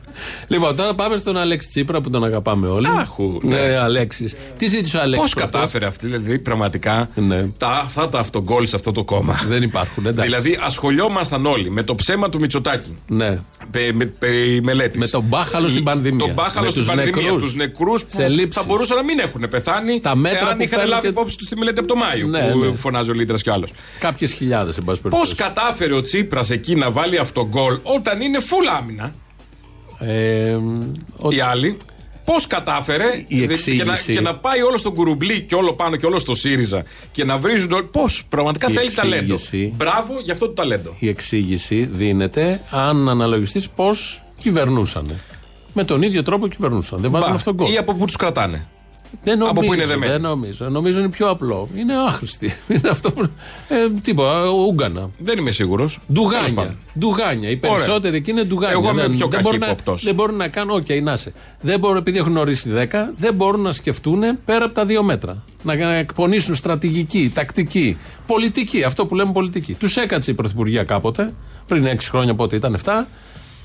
Λοιπόν, 0.46 0.76
τώρα 0.76 0.94
πάμε 0.94 1.16
στον 1.16 1.36
Αλέξη 1.36 1.68
Τσίπρα 1.68 2.00
που 2.00 2.10
τον 2.10 2.24
αγαπάμε 2.24 2.68
όλοι. 2.68 2.86
Άχου, 2.98 3.38
ναι. 3.42 3.60
ναι. 3.60 3.76
Αλέξης. 3.76 4.34
Τι 4.56 4.68
ζήτησε 4.68 4.96
ο 4.96 5.00
Αλέξης. 5.00 5.34
Πώς 5.34 5.48
κατάφερε 5.66 5.86
αυτή, 5.86 6.06
δηλαδή 6.06 6.38
πραγματικά 6.38 7.08
Ναι. 7.14 7.46
τα, 7.58 7.68
αυτά 7.84 8.08
τα 8.08 8.18
αυτογκόλ 8.18 8.66
σε 8.66 8.76
αυτό 8.76 8.92
το 8.92 9.04
κόμμα. 9.04 9.40
Δεν 9.48 9.62
υπάρχουν, 9.62 10.06
εντάξει. 10.06 10.30
Δηλαδή, 10.30 10.58
ασχολιόμασταν 10.62 11.46
όλοι 11.46 11.70
με 11.70 11.82
το 11.82 11.94
ψέμα 11.94 12.28
του 12.28 12.38
Μητσοτάκη. 12.40 12.96
Ναι. 13.06 13.38
Πε- 13.70 13.94
με, 13.94 14.04
περί 14.04 14.62
μελέτης. 14.62 14.98
Με 14.98 15.06
τον 15.08 15.22
μπάχαλο 15.22 15.68
στην 15.68 15.84
πανδημία. 15.84 16.18
Τον 16.18 16.32
μπάχαλο 16.34 16.64
Με 16.64 16.70
στην 16.70 16.82
τους 16.82 16.90
πανδημία. 16.94 17.22
νεκρούς. 17.22 17.42
Τους 17.42 17.54
νεκρούς 17.54 18.04
Σε 18.06 18.22
που 18.22 18.30
λήψεις. 18.30 18.62
θα 18.62 18.68
μπορούσαν 18.68 18.96
να 18.96 19.02
μην 19.04 19.18
έχουν 19.18 19.44
πεθάνει. 19.50 20.00
Τα 20.00 20.16
μέτρα 20.16 20.38
εάν 20.38 20.56
που 20.56 20.62
είχαν 20.62 20.68
παίρνουν 20.70 20.88
λάβει 20.88 21.02
και- 21.02 21.08
υπόψη 21.08 21.36
τους 21.36 21.46
τη 21.48 21.56
μελέτη 21.56 21.78
από 21.78 21.88
το 21.88 21.94
Μάιο. 21.96 22.26
Ναι, 22.26 22.50
που 22.50 22.58
ναι. 22.58 22.76
φωνάζει 22.76 23.10
ο 23.10 23.14
Λίτρας 23.14 23.42
κι 23.42 23.50
άλλος. 23.50 23.70
Κάποιες 23.98 24.32
χιλιάδες, 24.32 24.76
εν 24.78 24.84
πάση 24.84 25.00
Πώς 25.00 25.10
περιπτώσει. 25.10 25.34
κατάφερε 25.34 25.94
ο 25.94 26.00
Τσίπρας 26.00 26.50
εκεί 26.50 26.74
να 26.74 26.90
βάλει 26.90 27.18
αυτογκόλ 27.18 27.78
όταν 27.82 28.20
είναι 28.20 28.38
full 28.40 28.76
άμυνα; 28.78 29.14
Ε, 29.98 30.56
ο- 31.16 31.30
Οι 31.30 31.40
άλλοι. 31.40 31.76
Πώς 32.26 32.46
κατάφερε 32.46 33.04
Η 33.26 33.38
και, 33.38 33.46
να, 33.46 33.52
εξήγηση. 33.52 34.12
και 34.12 34.20
να 34.20 34.34
πάει 34.36 34.62
όλο 34.62 34.76
στον 34.76 34.94
κουρουμπλί 34.94 35.40
και 35.42 35.54
όλο 35.54 35.72
πάνω 35.72 35.96
και 35.96 36.06
όλο 36.06 36.18
στο 36.18 36.34
ΣΥΡΙΖΑ 36.34 36.82
και 37.12 37.24
να 37.24 37.38
βρίζουν. 37.38 37.90
Πώς 37.90 38.24
πραγματικά 38.28 38.70
Η 38.70 38.72
θέλει 38.72 38.92
ταλέντο. 38.92 39.32
εξήγηση. 39.32 39.72
Μπράβο 39.76 40.20
για 40.24 40.32
αυτό 40.32 40.46
το 40.46 40.52
ταλέντο. 40.52 40.96
η 40.98 41.08
εξήγηση 41.08 41.88
δίνεται 41.92 42.60
αν 42.70 43.08
αναλογιστείς 43.08 43.68
πώς 43.68 44.22
κυβερνούσαν. 44.38 45.20
Με 45.72 45.84
τον 45.84 46.02
ίδιο 46.02 46.22
τρόπο 46.22 46.48
κυβερνούσαν. 46.48 47.00
Δεν 47.00 47.10
βάζουν 47.10 47.28
Μπα. 47.28 47.34
αυτόν 47.34 47.56
τον 47.56 47.66
Ή 47.66 47.68
κόμμα. 47.68 47.80
από 47.80 47.94
πού 47.94 48.04
τους 48.04 48.16
κρατάνε. 48.16 48.66
Δεν 49.24 49.38
νομίζω, 49.38 49.50
από 49.50 49.66
πού 49.66 49.72
είναι 49.74 49.86
δεμένοι. 49.86 50.12
δεν 50.12 50.20
νομίζω. 50.20 50.68
Νομίζω 50.68 50.98
είναι 50.98 51.08
πιο 51.08 51.28
απλό. 51.28 51.68
Είναι 51.76 51.94
άχρηστη. 51.96 52.56
Είναι 52.74 52.88
αυτό 52.90 53.12
που. 53.12 53.22
Ε, 53.68 53.90
τίποτα, 54.02 54.48
Ούγκανα. 54.50 55.10
Δεν 55.18 55.38
είμαι 55.38 55.50
σίγουρος. 55.50 55.98
Τέλος 56.06 56.22
Ντουγάνια. 56.30 56.52
πάντων. 56.54 56.78
Ντουγάνια. 56.98 57.50
Οι 57.50 57.58
Ωραία. 57.62 57.72
περισσότεροι 57.74 58.16
εκεί 58.16 58.30
είναι 58.30 58.42
ντουγάνια. 58.42 58.76
Εγώ 58.78 58.90
είμαι 58.90 59.00
δεν, 59.00 59.16
πιο 59.16 59.28
δεν, 59.28 59.40
μπορούν 59.40 59.58
να, 59.58 59.66
καχύποπτος. 59.66 60.04
δεν 60.04 60.14
μπορούν 60.14 60.36
να 60.36 60.48
κάνουν. 60.48 60.76
Οκ, 60.76 60.88
να 61.02 61.12
είσαι. 61.12 61.32
Δεν 61.60 61.78
μπορούν, 61.78 61.96
επειδή 61.96 62.18
έχουν 62.18 62.36
ορίσει 62.36 62.70
10, 62.74 62.86
δεν 63.16 63.34
μπορούν 63.34 63.60
να 63.60 63.72
σκεφτούν 63.72 64.22
πέρα 64.44 64.64
από 64.64 64.74
τα 64.74 64.84
δύο 64.84 65.02
μέτρα. 65.02 65.42
Να 65.62 65.94
εκπονήσουν 65.94 66.54
στρατηγική, 66.54 67.30
τακτική, 67.34 67.96
πολιτική. 68.26 68.82
Αυτό 68.84 69.06
που 69.06 69.14
λέμε 69.14 69.32
πολιτική. 69.32 69.74
Τους 69.74 69.96
έκατσε 69.96 70.30
η 70.30 70.34
Πρωθυπουργία 70.34 70.84
κάποτε, 70.84 71.32
πριν 71.66 71.86
6 71.86 71.96
χρόνια 72.00 72.34
πότε 72.34 72.56
ήταν 72.56 72.76
7. 72.84 73.06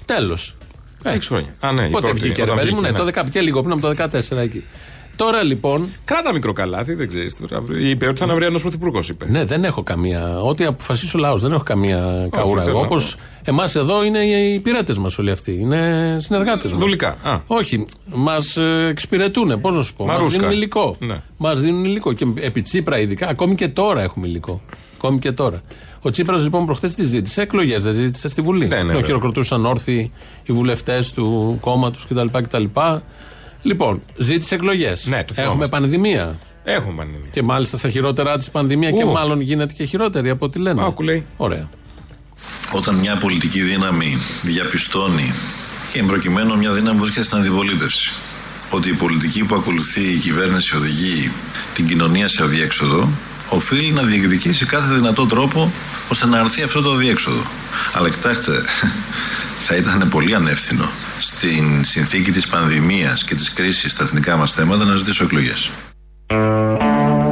Τέλος. 0.06 0.56
Έξι 1.04 1.28
χρόνια. 1.28 1.56
Α, 1.60 1.72
ναι, 1.72 1.88
η 1.88 1.90
Πότε 1.90 2.08
πρώτη, 2.08 2.20
βγήκε, 2.20 2.36
ρε 2.36 2.42
όταν 2.44 2.56
παιδί 2.56 2.70
μου, 2.70 2.76
βγήκε, 2.76 2.92
ναι, 2.92 3.04
ναι. 3.04 3.12
το 3.12 3.22
10, 3.22 3.30
και 3.30 3.42
λίγο 3.42 3.62
πριν 3.62 3.72
από 3.74 3.96
το 3.96 4.10
14 4.32 4.38
εκεί. 4.38 4.64
Τώρα 5.16 5.44
λοιπόν, 5.44 5.90
Κράτα 6.06 6.34
μικρό 6.34 6.54
καλάθι, 6.54 6.94
δεν 6.94 7.08
ξέρεις 7.08 7.38
τώρα. 7.38 7.64
Είπε 7.80 8.08
ότι 8.08 8.18
θα 8.20 8.26
είναι 8.26 8.34
αυριανός 8.34 8.62
πρωθυπουργός, 8.62 9.10
είπε. 9.10 9.26
ναι, 9.30 9.46
δεν 9.46 9.64
έχω 9.64 9.84
καμία. 9.84 10.42
Ό,τι 10.42 10.66
αποφασίσει 10.66 11.18
ο 11.18 11.20
λαό, 11.20 11.38
δεν 11.38 11.52
έχω 11.52 11.64
καμία 11.64 12.28
καούρα. 12.32 12.62
θέλω 12.62 12.72
Εγώ, 12.78 12.80
να 12.80 12.86
όπως 12.86 13.16
πω. 13.16 13.22
εμάς 13.52 13.76
εδώ 13.76 14.04
είναι 14.04 14.20
οι 14.20 14.54
υπηρέτες 14.54 14.98
μας 14.98 15.18
όλοι 15.18 15.32
αυτοί. 15.32 15.52
Είναι 15.60 16.18
συνεργάτες 16.22 16.72
μας. 16.72 16.80
Δουλικά. 16.80 17.18
Α. 17.24 17.40
Όχι, 17.48 17.86
μας 18.06 18.58
εξυπηρετούν. 18.90 19.62
Πώς 19.62 19.76
να 19.76 19.82
σου 19.84 19.94
πω. 19.94 20.06
Μας 20.06 20.16
Μαρούσκα. 20.18 20.40
δίνουν 20.40 20.54
υλικό. 20.54 20.96
Ναι. 21.00 21.22
Μας 21.38 21.62
δίνουν 21.62 21.86
υλικό. 21.86 22.14
Και 22.14 22.26
επί 22.40 22.62
Τσίπρα, 22.62 23.00
ειδικά, 23.00 23.28
ακόμη 23.28 23.56
και 23.56 23.68
τώρα 23.68 24.02
έχουμε 24.02 24.28
υλικό. 24.28 24.62
Ακόμη 24.98 25.20
και 25.20 25.32
τώρα. 25.32 25.62
Ο 26.02 26.10
Τσίπρας 26.10 26.44
λοιπόν 26.44 26.66
προχθές 26.66 26.96
τις 26.96 27.08
ζήτησε. 27.08 27.42
Εκλογές 27.42 27.84
δεν 27.84 27.94
ζήτησε 27.94 28.30
στη 28.30 28.42
Βουλή. 28.42 28.68
Ναι, 28.68 28.76
ναι, 28.76 28.82
το 28.82 28.86
βέβαια. 28.88 29.02
χειροκροτούσαν 29.04 29.66
όρθιοι 29.66 30.12
οι 30.44 30.54
βουλευτές 30.54 31.12
του 31.14 31.58
κόμματος 31.62 32.06
κτλ, 32.08 32.26
κτλ. 32.42 32.64
Λοιπόν, 33.62 34.02
ζήτησε 34.18 34.56
εκλογές. 34.56 35.06
Ναι, 35.06 35.24
το 35.24 35.34
θυμόμαστε. 35.34 35.42
Έχουμε 35.42 35.68
πανδημία. 35.68 36.40
Έχουμε 36.64 36.96
πανδημία. 36.96 37.30
Και 37.32 37.44
μάλιστα 37.44 37.78
στα 37.78 37.90
χειρότερά 37.90 38.38
της 38.38 38.50
πανδημία 38.50 38.92
και 38.92 39.04
Ου. 39.04 39.12
μάλλον 39.12 39.42
γίνεται 39.42 39.74
και 39.74 39.84
χειρότερη 39.84 40.30
από 40.30 40.46
ό,τι 40.46 40.60
λένε. 40.60 40.86
Άκου, 40.86 41.04
λέει. 41.04 41.26
Ωραία. 41.38 41.70
Όταν 42.72 42.96
μια 42.96 43.16
πολιτική 43.16 43.62
δύναμη 43.62 44.18
διαπιστώνει 44.42 45.34
και 45.92 46.00
εμπροκειμένου 46.00 46.58
μια 46.58 46.72
δύναμη 46.72 46.98
που 46.98 47.04
βρίσκεται 47.04 47.26
στην 47.26 47.38
αντιπολίτευση 47.38 48.12
ότι 48.70 48.90
η 48.90 48.94
πολιτική 48.94 49.44
που 49.44 49.56
ακολουθεί 49.56 50.02
η 50.02 50.18
κυβέρνηση 50.18 50.76
οδηγεί 50.76 51.32
την 51.74 51.88
κοινωνία 51.88 52.28
σε 52.28 52.44
αδιέξοδο, 52.44 53.10
οφείλει 53.50 53.92
να 53.92 54.02
διεκδικήσει 54.02 54.66
κάθε 54.66 54.94
δυνατό 54.94 55.26
τρόπο 55.26 55.72
ώστε 56.10 56.26
να 56.26 56.40
αρθεί 56.40 56.62
αυτό 56.62 56.82
το 56.82 56.92
αδιέξοδο. 56.92 57.42
Αλλά 57.94 58.10
κοιτάξτε, 58.10 58.52
θα 59.66 59.76
ήταν 59.76 60.10
πολύ 60.10 60.36
ανεύθυνο 60.36 60.90
στην 61.22 61.84
συνθήκη 61.84 62.32
της 62.32 62.48
πανδημίας 62.48 63.24
και 63.24 63.36
της 63.36 63.54
κρίσης 63.54 63.92
στα 63.92 64.04
εθνικά 64.04 64.38
μας 64.38 64.52
θέματα 64.52 64.86
να 64.86 64.96
ζητήσω 64.96 65.24
εκλογές. 65.24 65.70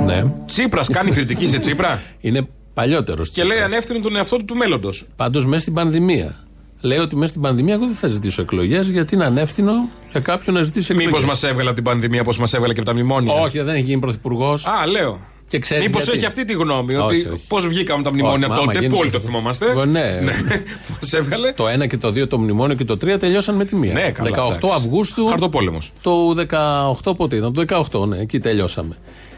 Ναι. 0.06 0.24
Τσίπρας 0.46 0.90
κάνει 0.90 1.12
κριτική 1.12 1.48
σε 1.48 1.60
Τσίπρα; 1.60 2.02
Είναι 2.20 2.48
παλιότερος. 2.74 3.30
και 3.30 3.44
λέει 3.44 3.60
ανεύθυνο 3.60 4.00
τον 4.00 4.16
εαυτό 4.16 4.38
του 4.38 4.46
του 4.46 4.56
μέλλοντος. 4.56 5.06
Πάντως 5.16 5.46
μέσα 5.46 5.62
στην 5.62 5.74
πανδημία. 5.74 6.36
Λέει 6.82 6.98
ότι 6.98 7.16
μέσα 7.16 7.30
στην 7.30 7.42
πανδημία 7.42 7.74
εγώ 7.74 7.86
δεν 7.86 7.96
θα 7.96 8.08
ζητήσω 8.08 8.42
εκλογές 8.42 8.90
γιατί 8.90 9.16
είναι 9.16 9.26
ανεύθυνο 9.26 9.90
για 10.12 10.20
κάποιον 10.20 10.56
να 10.56 10.62
ζητήσει 10.62 10.92
εκλογές. 10.92 11.12
Μήπως 11.14 11.26
μας 11.26 11.44
έβγαλε 11.44 11.66
από 11.68 11.76
την 11.76 11.84
πανδημία 11.84 12.22
όπως 12.22 12.38
μας 12.38 12.54
έβγαλε 12.54 12.74
και 12.74 12.80
από 12.80 12.90
τα 12.90 12.96
μνημόνια. 12.96 13.34
Όχι, 13.34 13.62
δεν 13.62 13.76
έχει 13.76 13.84
γίνει 13.84 14.00
πρωθυπουργός. 14.00 14.66
Α, 14.66 14.88
λέω. 14.88 15.20
Και 15.50 15.60
ξέρεις 15.60 15.86
Μήπως 15.86 16.04
γιατί. 16.04 16.18
έχει 16.18 16.28
αυτή 16.28 16.46
τη 16.46 16.54
γνώμη, 16.54 16.96
Όχι, 16.96 17.04
ότι 17.22 17.30
όχι. 17.30 17.44
πώς 17.48 17.68
βγήκαμε 17.68 18.00
από 18.00 18.10
τα 18.10 18.14
μνημόνια 18.16 18.48
Όχι, 18.48 18.56
μα 18.56 18.56
άμα 18.56 18.66
τότε, 18.66 18.80
γίνει 18.80 18.92
που 18.94 18.98
όλοι 19.00 19.10
το 19.12 19.20
πρωθυπουργός. 19.20 19.84
θυμόμαστε. 19.84 19.86
Ναι. 19.86 20.32
Μα 21.12 21.18
έβγαλε. 21.18 21.52
Το 21.52 21.66
1 21.84 21.88
και 21.88 21.98
το 21.98 22.08
2, 22.08 22.28
το 22.28 22.38
μνημόνιο 22.40 22.76
και 22.76 22.86
το 22.86 22.94
3 22.94 23.20
τελειώσαν 23.20 23.56
με 23.56 23.66
τη 23.66 23.76
μία. 23.76 23.94
Ναι, 23.94 24.12
καλά, 24.12 24.30
18 24.30 24.34
εντάξει. 24.34 24.76
Αυγούστου. 24.76 25.28
Χαρτοπόλεμος. 25.28 25.92
Το 26.02 26.36
18 27.10 27.16
πότε 27.18 27.36
ήταν, 27.36 27.54
το 27.54 27.66
18, 28.02 28.08
ναι, 28.08 28.18
εκεί 28.20 28.40
τελειώσαμε. 28.40 28.96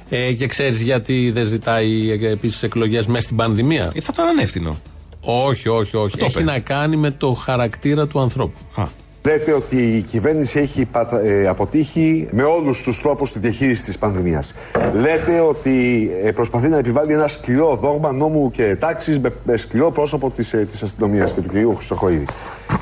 Ε, 0.10 0.32
και 0.34 0.48
ξέρεις 0.48 0.82
γιατί 0.82 1.32
δεν 1.34 1.46
ζητάει 1.46 2.12
επίσης 2.12 2.64
εκλογές 2.64 3.08
μέσα 3.08 3.22
στην 3.22 3.36
πανδημία; 3.36 3.92
Ε, 3.96 4.00
θα 4.02 4.10
ήταν 4.14 4.28
ανεύθυνο. 4.28 4.80
όχι, 5.22 5.70
όχι, 5.70 5.96
όχι. 5.98 6.18
Το 6.18 6.26
Έχει 6.26 6.34
είπε. 6.42 6.52
να 6.52 6.60
κάνει 6.60 6.96
με 6.96 7.12
το 7.12 7.34
χαρακτήρα 7.34 8.08
του 8.08 8.20
ανθρώπου. 8.20 8.58
Α. 8.76 8.84
Λέτε 9.24 9.54
ότι 9.54 9.76
η 9.98 10.02
κυβέρνηση 10.02 10.60
έχει 10.60 10.86
πατα- 10.86 11.20
ε, 11.22 11.48
αποτύχει 11.48 12.28
με 12.32 12.44
όλους 12.44 12.84
τους 12.84 13.02
τρόπους 13.02 13.32
τη 13.32 13.40
διαχείριση 13.40 13.84
της 13.84 13.98
πανδημίας. 13.98 14.54
Λέτε 14.94 15.40
ότι 15.40 16.10
ε, 16.24 16.32
προσπαθεί 16.32 16.68
να 16.68 16.78
επιβάλλει 16.78 17.14
ένα 17.14 17.28
σκληρό 17.28 17.76
δόγμα 17.76 18.12
νόμου 18.12 18.52
και 18.52 18.76
τάξης 18.76 19.20
με, 19.20 19.34
με 19.44 19.58
σκληρό 19.58 19.92
πρόσωπο 19.92 20.30
της, 20.30 20.54
ε, 20.54 20.66
της 20.66 20.84
αστυνομίας 20.84 21.34
και 21.34 21.42
του 21.42 21.50
κυρίου 21.50 21.76
Χρυσοχοίδη. 21.76 22.26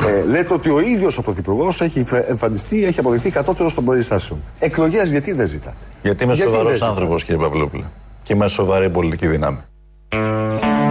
Ε, 0.08 0.24
λέτε 0.26 0.54
ότι 0.54 0.70
ο 0.70 0.80
ίδιος 0.80 1.18
ο 1.18 1.22
Πρωθυπουργός 1.22 1.82
έχει 1.82 2.04
φε- 2.04 2.30
εμφανιστεί, 2.30 2.84
έχει 2.86 3.00
αποδειχθεί 3.00 3.30
κατώτερος 3.30 3.74
των 3.74 3.86
περιστάσεων. 3.86 4.40
Εκλογές 4.60 5.12
γιατί 5.12 5.32
δεν 5.32 5.48
ζητάτε; 5.48 5.76
Γιατί 6.02 6.24
είμαι 6.24 6.34
Γιατί 6.34 6.50
σοβαρός 6.50 6.68
δεν 6.72 6.80
ζητάτε; 6.80 6.92
άνθρωπος, 6.92 7.24
κύριε 7.24 7.42
Παυλόπουλε. 7.42 7.84
Και 8.24 8.34
είμαι 8.34 8.48
σοβαρή 8.48 8.90
πολιτική 8.90 9.28
δύναμη. 9.28 9.58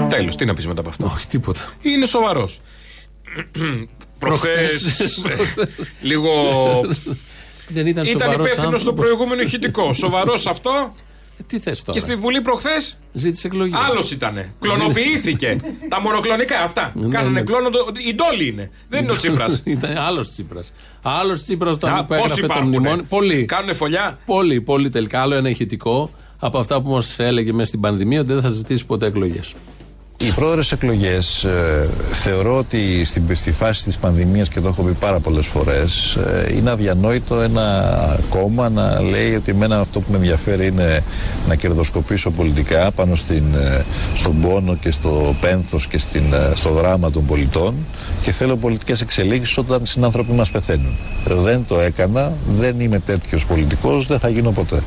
Τέλος, 0.08 0.36
τι 0.36 0.44
να 0.44 0.54
πεις 0.54 0.66
μετά 0.66 0.80
από 0.80 0.88
αυτό; 0.88 1.06
Όχι, 1.14 1.26
τίποτα. 1.26 1.60
Είναι 1.82 2.06
σοβαρός. 2.06 2.60
Προχθές. 4.18 5.22
λίγο. 6.00 6.30
Δεν 7.68 7.86
ήταν, 7.86 8.04
Ήταν 8.04 8.18
σοβαρός 8.20 8.34
υπεύθυνος 8.46 8.80
στο 8.80 8.90
άνθρωπος. 8.90 9.04
προηγούμενο 9.06 9.42
ηχητικό. 9.42 9.92
Σοβαρός 9.92 10.46
αυτό; 10.46 10.94
Ε, 11.40 11.42
τι 11.46 11.58
θες 11.58 11.82
τώρα; 11.82 11.98
Και 11.98 12.04
στη 12.06 12.14
Βουλή 12.16 12.40
προχθές; 12.40 12.98
Ζήτησε 13.12 13.46
εκλογή. 13.46 13.72
άλλος 13.90 14.10
ήτανε. 14.10 14.52
Κλωνοποιήθηκε. 14.60 15.56
Τα 15.92 16.00
μονοκλονικά 16.00 16.60
αυτά. 16.62 16.92
Ναι, 16.94 17.08
Κάνανε 17.08 17.30
ναι. 17.30 17.42
κλόνο. 17.42 17.70
το- 17.70 17.86
Η 18.08 18.14
Ντόλη 18.14 18.46
είναι. 18.46 18.70
Δεν 18.88 19.02
είναι 19.02 19.12
ο 19.12 19.16
Τσίπρας. 19.16 19.60
Ήταν 19.64 19.96
άλλος 19.96 20.30
Τσίπρας. 20.30 20.72
Άλλος 21.02 21.42
Τσίπρας 21.42 21.74
όταν 21.74 21.94
Α, 21.94 22.04
που 22.04 22.12
έγραφε 22.14 22.28
πόσοι 22.28 22.40
το 22.40 22.46
υπάρχουνε; 22.46 22.78
μνημόνιο. 22.78 23.04
Πολύ. 23.08 23.44
Κάνουνε 23.44 23.72
φωλιά; 23.72 24.18
Πολύ, 24.26 24.60
πολύ 24.60 24.88
τελικά. 24.88 25.20
Άλλο 25.22 25.34
ένα 25.34 25.48
ηχητικό 25.48 26.10
από 26.38 26.58
αυτά 26.58 26.82
που 26.82 26.90
μας 26.90 27.18
έλεγε 27.18 27.52
μέσα 27.52 27.66
στην 27.66 27.80
πανδημία 27.80 28.20
ότι 28.20 28.32
δεν 28.32 28.42
θα 28.42 28.48
ζητήσει 28.48 28.86
ποτέ 28.86 29.06
εκλογές. 29.06 29.54
Οι 30.20 30.32
πρόεδρες 30.34 30.72
εκλογές 30.72 31.44
ε, 31.44 31.90
θεωρώ 32.10 32.58
ότι 32.58 33.04
στην, 33.04 33.22
στη 33.32 33.52
φάση 33.52 33.84
της 33.84 33.98
πανδημίας 33.98 34.48
και 34.48 34.60
το 34.60 34.68
έχω 34.68 34.82
πει 34.82 34.92
πάρα 34.92 35.20
πολλές 35.20 35.46
φορές 35.46 36.14
ε, 36.16 36.54
είναι 36.56 36.70
αδιανόητο 36.70 37.40
ένα 37.40 38.20
κόμμα 38.28 38.68
να 38.68 39.00
λέει 39.02 39.34
ότι 39.34 39.50
εμένα 39.50 39.80
αυτό 39.80 40.00
που 40.00 40.10
με 40.10 40.16
ενδιαφέρει 40.16 40.66
είναι 40.66 41.02
να 41.48 41.54
κερδοσκοπήσω 41.54 42.30
πολιτικά 42.30 42.90
πάνω 42.90 43.14
στην, 43.14 43.54
ε, 43.54 43.84
στον 44.14 44.40
πόνο 44.40 44.76
και 44.76 44.90
στο 44.90 45.34
πένθος 45.40 45.86
και 45.86 45.98
στην, 45.98 46.32
ε, 46.32 46.54
στο 46.54 46.70
δράμα 46.70 47.10
των 47.10 47.26
πολιτών 47.26 47.74
και 48.22 48.32
θέλω 48.32 48.56
πολιτικές 48.56 49.00
εξελίξεις 49.00 49.58
όταν 49.58 49.82
οι 49.82 49.86
συνάνθρωποι 49.86 50.32
μας 50.32 50.50
πεθαίνουν. 50.50 50.96
Δεν 51.24 51.64
το 51.68 51.80
έκανα, 51.80 52.32
δεν 52.58 52.80
είμαι 52.80 52.98
τέτοιος 52.98 53.46
πολιτικός, 53.46 54.06
δεν 54.06 54.18
θα 54.18 54.28
γίνω 54.28 54.50
ποτέ. 54.50 54.82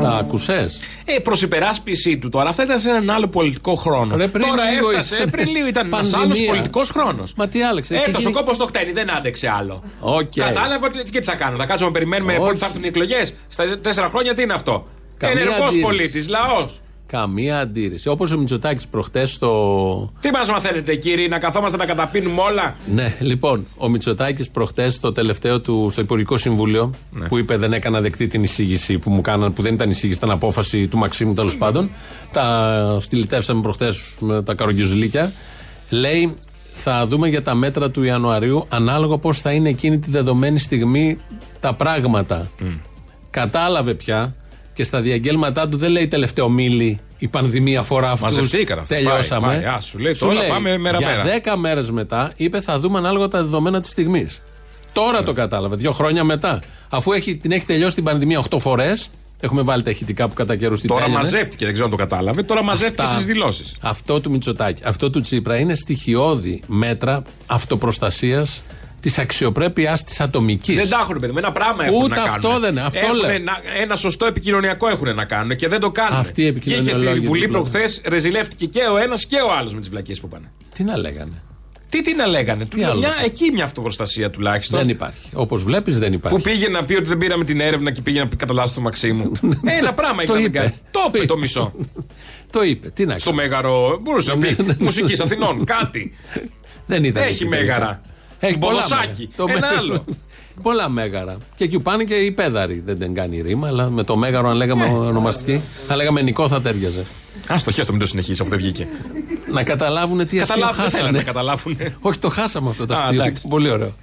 Τα 0.00 0.08
άκουσες. 0.10 0.68
Ε, 1.04 1.18
προς 1.18 1.42
υπεράσπιση 1.42 2.18
του 2.18 2.28
τώρα. 2.28 2.48
Αυτά 2.48 2.62
ήταν 2.62 2.78
σε 2.78 2.88
έναν 2.88 3.10
άλλο 3.10 3.26
πολιτικό 3.28 3.74
χρόνο. 3.74 4.16
Ρε, 4.16 4.28
πριν 4.28 4.46
τώρα 4.46 4.70
λίγο 4.70 4.90
έφτασε. 4.90 5.16
ήταν. 5.16 5.30
πριν 5.30 5.48
λίγο 5.48 5.66
ήταν 5.66 5.86
ένας 5.86 6.10
Πανδημία. 6.10 6.36
άλλο 6.42 6.52
πολιτικός 6.52 6.90
χρόνος. 6.90 7.32
Μα 7.36 7.48
τι 7.48 7.62
άλλαξε. 7.62 7.94
έχει 7.94 8.04
Έφτασε 8.06 8.26
ο 8.26 8.30
γίνει- 8.30 8.42
κόμπος 8.42 8.58
στο 8.58 8.64
χτένι, 8.64 8.92
δεν 8.92 9.10
άντεξε 9.16 9.52
άλλο. 9.58 9.82
Οκ. 10.00 10.30
Κατάλαβα 10.34 10.86
ότι 10.86 11.10
και 11.10 11.18
τι 11.18 11.24
θα 11.24 11.34
κάνω. 11.34 11.56
Θα 11.56 11.66
κάτσουμε 11.66 11.88
να 11.90 11.94
περιμένουμε 11.94 12.32
Όχι. 12.32 12.40
πότε 12.40 12.56
θα 12.58 12.66
έρθουν 12.66 12.82
οι 12.84 12.86
εκλογές. 12.86 13.34
Στα 13.48 13.78
τέσσερα 13.78 14.08
χρόνια 14.08 14.34
τι 14.34 14.42
είναι 14.42 14.52
αυτό; 14.52 14.86
Καμία 15.16 15.34
Ενεργός 15.40 15.56
αντίρρηση. 15.58 15.80
πολίτης, 15.80 16.28
λαός. 16.28 16.80
Καμία 17.06 17.58
αντίρρηση. 17.58 18.08
Όπως 18.08 18.32
ο 18.32 18.38
Μητσοτάκης 18.38 18.86
προχτές 18.86 19.30
στο. 19.32 20.12
Τι 20.20 20.30
μα 20.30 20.52
μαθαίνετε, 20.52 20.94
κύριοι, 20.94 21.28
να 21.28 21.38
καθόμαστε 21.38 21.76
να 21.76 21.84
καταπίνουμε 21.86 22.40
όλα; 22.40 22.76
Ναι, 22.94 23.14
λοιπόν, 23.20 23.66
ο 23.76 23.88
Μητσοτάκης 23.88 24.50
προχτές 24.50 24.94
στο 24.94 25.12
τελευταίο 25.12 25.60
του 25.60 25.88
στο 25.92 26.00
Υπουργικό 26.00 26.36
Συμβούλιο 26.36 26.90
Ναι. 27.10 27.26
που 27.26 27.38
είπε 27.38 27.56
δεν 27.56 27.72
έκανα 27.72 28.00
δεκτή 28.00 28.26
την 28.28 28.42
εισήγηση 28.42 28.98
που 28.98 29.10
μου 29.10 29.20
κάναν, 29.20 29.52
που 29.52 29.62
δεν 29.62 29.74
ήταν 29.74 29.90
εισήγηση, 29.90 30.18
ήταν 30.18 30.30
απόφαση 30.30 30.88
του 30.88 30.98
Μαξίμου 30.98 31.34
τέλος 31.34 31.56
πάντων. 31.56 31.90
Τα 32.32 32.96
στυλιτεύσαμε 33.00 33.60
προχτές 33.60 34.02
με 34.18 34.42
τα 34.42 34.54
καρογκιουζλίκια. 34.54 35.32
Λέει 35.90 36.34
θα 36.74 37.06
δούμε 37.06 37.28
για 37.28 37.42
τα 37.42 37.54
μέτρα 37.54 37.90
του 37.90 38.02
Ιανουαρίου 38.02 38.66
ανάλογα 38.68 39.18
πώς 39.18 39.40
θα 39.40 39.52
είναι 39.52 39.68
εκείνη 39.68 39.98
τη 39.98 40.10
δεδομένη 40.10 40.58
στιγμή 40.58 41.18
τα 41.60 41.72
πράγματα. 41.74 42.50
Κατάλαβε 43.30 43.94
πια 43.94 44.34
και 44.76 44.84
στα 44.84 45.00
διαγγέλματά 45.00 45.68
του 45.68 45.76
δεν 45.76 45.90
λέει 45.90 46.08
τελευταίο 46.08 46.48
μίλη 46.48 47.00
η 47.18 47.28
πανδημία 47.28 47.80
αφορά 47.80 48.10
αυτούς. 48.10 48.34
Μαζευτήκαν 48.34 48.78
αυτά. 48.78 48.94
Τελειώσαμε. 48.94 49.46
Πάει, 49.46 49.60
πάει. 49.62 49.74
Α, 49.74 49.80
σου 49.80 49.98
λέει, 49.98 50.12
τώρα 50.16 50.40
πάμε 50.48 50.78
μέρα-μέρα. 50.78 51.22
Για 51.22 51.54
10 51.54 51.56
μέρες 51.58 51.90
μετά 51.90 52.32
είπε 52.36 52.60
θα 52.60 52.78
δούμε 52.78 52.98
ανάλογα 52.98 53.28
τα 53.28 53.42
δεδομένα 53.42 53.80
της 53.80 53.90
στιγμής. 53.90 54.42
Τώρα 54.92 55.22
το 55.22 55.32
κατάλαβε, 55.32 55.76
δύο 55.76 55.92
χρόνια 55.92 56.24
μετά. 56.24 56.60
Αφού 56.88 57.12
έχει, 57.12 57.36
την 57.36 57.52
έχει 57.52 57.66
τελειώσει 57.66 57.94
την 57.94 58.04
πανδημία 58.04 58.38
8 58.50 58.58
φορές, 58.58 59.10
έχουμε 59.40 59.62
βάλει 59.62 59.82
τα 59.82 59.90
ηχητικά 59.90 60.28
που 60.28 60.34
κατά 60.34 60.56
καιρούς 60.56 60.80
την 60.80 60.88
Τώρα 60.88 61.00
τέλειωνε. 61.02 61.22
μαζεύτηκε, 61.24 61.64
δεν 61.64 61.72
ξέρω 61.72 61.88
αν 61.90 61.96
το 61.96 62.02
κατάλαβε. 62.06 62.42
Τώρα 62.42 62.62
μαζεύτηκε 62.62 63.02
Αυτά- 63.02 63.14
στις 63.14 63.26
δηλώσεις. 63.26 63.76
Αυτό 63.80 64.20
του 64.20 64.30
Μητσοτάκη, 64.30 64.82
αυτό 64.86 65.10
του 65.10 65.20
Τσίπρα 65.20 65.56
είναι 65.58 65.74
στοιχειώδη 65.74 66.62
μέτρα 66.66 67.22
αυτοπροστασίας 67.46 68.62
της 69.00 69.18
αξιοπρέπειάς 69.18 70.04
της 70.04 70.20
ατομικής. 70.20 70.76
Δεν 70.76 70.88
τα 70.88 70.98
έχουν, 71.02 71.18
παιδί 71.20 71.32
μου. 71.32 71.38
Ένα 71.38 71.52
πράγμα 71.52 71.84
έχουν 71.84 71.96
Ούτε 72.02 72.08
να 72.08 72.14
κάνουν. 72.14 72.30
αυτό 72.30 72.58
δεν 72.60 72.70
είναι. 72.70 72.80
Αυτό 72.80 72.98
Έχουνε 72.98 73.26
λέω. 73.26 73.38
να- 73.38 73.60
ένα 73.82 73.96
σωστό 73.96 74.26
επικοινωνιακό 74.26 74.88
έχουν 74.88 75.14
να 75.14 75.24
κάνουν 75.24 75.56
και 75.56 75.68
δεν 75.68 75.80
το 75.80 75.90
κάνουν. 75.90 76.18
Αυτοί 76.18 76.42
οι 76.42 76.44
Και, 76.44 76.50
και 76.58 76.74
επικοινωνιολόγοι 76.74 77.16
στη 77.16 77.26
Βουλή 77.26 77.40
δίπλα. 77.40 77.58
προχθές 77.58 78.00
ρεζιλεύτηκε 78.08 78.66
και 78.66 78.80
ο 78.92 78.96
ένας 78.96 79.26
και 79.26 79.36
ο 79.36 79.52
άλλος 79.52 79.74
με 79.74 79.80
τις 79.80 79.88
βλακίες 79.88 80.20
που 80.20 80.28
πάνε. 80.28 80.50
Τι 80.72 80.84
να 80.84 80.96
λέγανε. 80.96 81.42
Τι, 81.90 82.00
τι 82.02 82.14
να 82.14 82.26
λέγανε. 82.26 82.64
Τι 82.64 82.82
άλλο 82.84 82.98
μια, 82.98 83.08
θα- 83.10 83.24
εκεί 83.24 83.50
μια 83.52 83.64
αυτοπροστασία 83.64 84.30
τουλάχιστον. 84.30 84.78
Δεν 84.78 84.88
υπάρχει. 84.88 85.28
Όπως 85.32 85.62
βλέπεις, 85.62 85.98
δεν 85.98 86.12
υπάρχει. 86.12 86.36
Που 86.38 86.42
πήγε 86.42 86.68
να 86.68 86.84
πει 86.84 86.94
ότι 86.94 87.08
δεν 87.08 87.18
πήραμε 87.18 87.44
την 87.44 87.60
έρευνα 87.60 87.90
και 87.90 88.00
πήγε 88.02 88.18
να 88.20 88.28
πει 88.28 88.36
κατά 88.36 88.52
λάθος 88.52 88.72
του 88.72 88.80
Μαξίμου. 88.82 89.32
Ένα 89.80 89.92
πράγμα 89.94 90.22
έχει 90.22 90.26
Το 90.26 90.32
να 90.32 90.38
μην 90.40 90.48
είπε. 90.48 90.58
κάνει. 90.58 90.70
Το 90.70 90.78
Το 90.90 91.04
είπε 91.08 91.18
είπε. 91.18 91.26
το 91.26 91.36
μισό. 91.36 91.72
Το 92.50 92.62
είπε. 92.62 92.88
Τι 92.90 93.04
να 93.06 93.18
Στο 93.18 93.30
κάνει. 93.30 93.42
μέγαρο. 93.42 93.98
Μπορούσε 94.02 94.30
να 94.30 94.36
Ναι, 94.36 94.48
πει 94.54 94.62
ναι, 94.62 94.66
ναι. 94.72 94.74
μουσικής 94.78 95.20
Αθηνών. 95.20 95.64
Κάτι. 95.64 96.12
Δεν 96.86 97.04
ήταν 97.04 97.22
Έχει 97.22 97.32
εκεί 97.32 97.44
τελικά. 97.44 97.56
μέγαρα. 97.72 98.00
Έχει 98.46 98.58
πολλά 98.58 98.74
Ποδοσάκι. 98.74 99.30
μέγαρα. 99.36 99.36
Το 99.36 99.44
Ένα 99.48 99.60
μέ- 99.68 99.78
άλλο. 99.78 100.04
Πολλά 100.62 100.88
μέγαρα. 100.88 101.36
Και 101.56 101.64
εκεί 101.64 101.76
που 101.76 101.82
πάνε 101.82 102.04
και 102.04 102.14
οι 102.14 102.32
πέδαροι. 102.32 102.82
Δεν 102.86 102.98
την 102.98 103.14
κάνει 103.14 103.40
ρήμα, 103.40 103.66
αλλά 103.66 103.90
με 103.90 104.02
το 104.02 104.16
μέγαρο, 104.16 104.48
αν 104.48 104.56
λέγαμε 104.56 104.86
Ναι. 104.88 104.92
ονομαστική, 104.98 105.60
αν 105.88 105.96
λέγαμε 105.96 106.22
Νικό 106.22 106.48
θα 106.48 106.60
τέριαζε. 106.60 107.04
Α 107.46 107.56
το 107.64 107.70
χέστο, 107.70 107.92
μην 107.92 108.00
το 108.00 108.06
συνεχίσει 108.06 108.40
αφού 108.42 108.50
δεν 108.50 108.58
βγήκε. 108.58 108.86
Να 109.52 109.62
καταλάβουν 109.62 110.18
τι 110.26 110.40
αστείο 110.40 110.54
Καταλάβουν, 110.54 110.76
δεν 110.82 110.90
θέλανε 110.90 110.90
χάσανε. 110.90 111.18
να 111.18 111.22
καταλάβουν. 111.24 111.76
Όχι, 112.00 112.18
το 112.18 112.28
χάσαμε 112.28 112.68
αυτό 112.68 112.86
το 112.86 112.94
Α, 112.94 112.96
αστείο. 112.96 113.22
εντάξει. 113.22 113.48
Πολύ 113.48 113.70
ωραίο. 113.70 113.94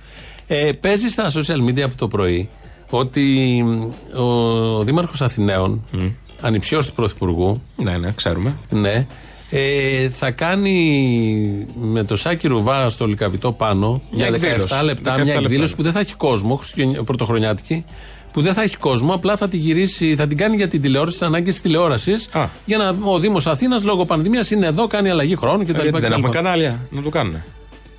Ε, 0.47 0.71
παίζεις 0.79 1.11
στα 1.11 1.31
social 1.31 1.69
media 1.69 1.81
από 1.81 1.95
το 1.97 2.07
πρωί 2.07 2.49
ότι 2.89 3.21
μ, 3.65 3.89
ο 4.21 4.83
Δήμαρχος 4.83 5.21
Αθηναίων, 5.21 5.85
ανιψιός 6.41 6.87
του 6.87 6.93
Πρωθυπουργού, 6.93 7.61
Ναι, 7.75 7.97
ναι, 7.97 8.11
ξέρουμε. 8.15 8.55
ναι, 8.69 9.07
ε, 9.55 10.09
θα 10.09 10.31
κάνει 10.31 11.67
με 11.81 12.03
το 12.03 12.15
Σάκη 12.15 12.47
Ρουβά 12.47 12.89
στο 12.89 13.07
Λικαβιτό 13.07 13.51
πάνω 13.51 14.01
Μια 14.11 14.27
για 14.27 14.37
17 14.39 14.43
εκδήλωση. 14.43 14.83
λεπτά 14.83 15.11
17 15.11 15.15
μια 15.15 15.25
λεπτά, 15.25 15.39
εκδήλωση 15.39 15.69
ναι. 15.71 15.75
που 15.77 15.83
δεν 15.83 15.91
θα 15.91 15.99
έχει 15.99 16.15
κόσμο, 16.15 16.55
χριστουγεννια- 16.55 17.03
πρωτοχρονιάτικη, 17.03 17.85
που 18.31 18.41
δεν 18.41 18.53
θα 18.53 18.61
έχει 18.61 18.77
κόσμο, 18.77 19.13
απλά 19.13 19.37
θα 19.37 19.47
την 19.47 19.59
γυρίσει, 19.59 20.15
θα 20.15 20.27
την 20.27 20.37
κάνει 20.37 20.55
για 20.55 20.67
την 20.67 20.81
τηλεόραση, 20.81 21.17
τις 21.17 21.27
ανάγκες 21.27 21.51
της 21.53 21.61
τηλεόρασης. 21.61 22.29
Α. 22.31 22.45
Για 22.65 22.77
να 22.77 22.95
ο 23.11 23.19
Δήμος 23.19 23.47
Αθήνας 23.47 23.83
λόγω 23.83 24.05
πανδημίας 24.05 24.51
είναι 24.51 24.65
εδώ, 24.65 24.87
κάνει 24.87 25.09
αλλαγή 25.09 25.35
χρόνου 25.35 25.63
κτλ. 25.63 25.69
Ε, 25.79 25.81
Γιατί 25.81 25.91
δεν 25.91 26.01
κτλ. 26.01 26.11
έχουμε 26.11 26.29
κανάλια 26.29 26.87
να 26.89 27.01
το 27.01 27.09
κάνουν. 27.09 27.35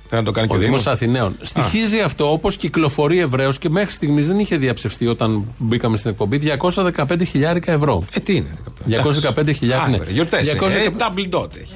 Πρέπει 0.09 0.23
να 0.23 0.23
το 0.23 0.31
κάνει 0.31 0.47
και 0.47 0.53
Ο 0.53 0.57
ο 0.57 0.59
Δήμος 0.59 0.81
Δήμος. 0.83 0.95
Αθηναίων. 0.95 1.35
Στοιχίζει 1.41 1.99
αυτό 1.99 2.31
όπως 2.31 2.57
κυκλοφορεί 2.57 3.19
ευρέως 3.19 3.57
και 3.59 3.69
μέχρι 3.69 3.93
στιγμής 3.93 4.27
δεν 4.27 4.39
είχε 4.39 4.57
διαψευστεί 4.57 5.07
όταν 5.07 5.43
μπήκαμε 5.57 5.97
στην 5.97 6.09
εκπομπή 6.11 6.37
215 6.37 7.21
χιλιάρικα 7.25 7.71
ευρώ. 7.71 8.03
Ε, 8.13 8.19
τι 8.19 8.35
είναι. 8.35 8.49
215 8.87 9.51
χιλιάρικα. 9.53 9.97
Ναι. 10.05 10.11
Γιορτές. 10.11 10.55
215 10.55 10.69
Ε, 10.71 10.89
double 10.97 11.29
dot 11.39 11.55
έχει. 11.57 11.75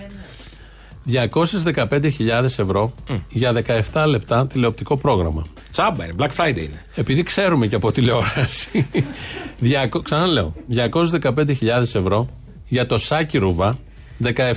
215.000 1.06 2.44
ευρώ 2.44 2.94
για 3.30 3.54
17 3.94 4.06
λεπτά 4.08 4.48
τηλεοπτικό 4.48 4.98
πρόγραμμα. 4.98 5.46
Τσάμπα 5.72 6.04
είναι. 6.06 6.14
Black 6.18 6.30
Friday 6.38 6.58
είναι. 6.58 6.84
Επειδή 6.96 7.24
ξέρουμε 7.24 7.68
και 7.68 7.76
από 7.76 7.92
τηλεόραση. 7.92 8.88
Διακο- 9.60 10.02
Ξαναλέω. 10.02 10.54
215.000 10.76 11.46
ευρώ 11.82 12.28
για 12.68 12.86
το 12.86 12.98
σάκι 12.98 13.38
ρούβα 13.38 13.78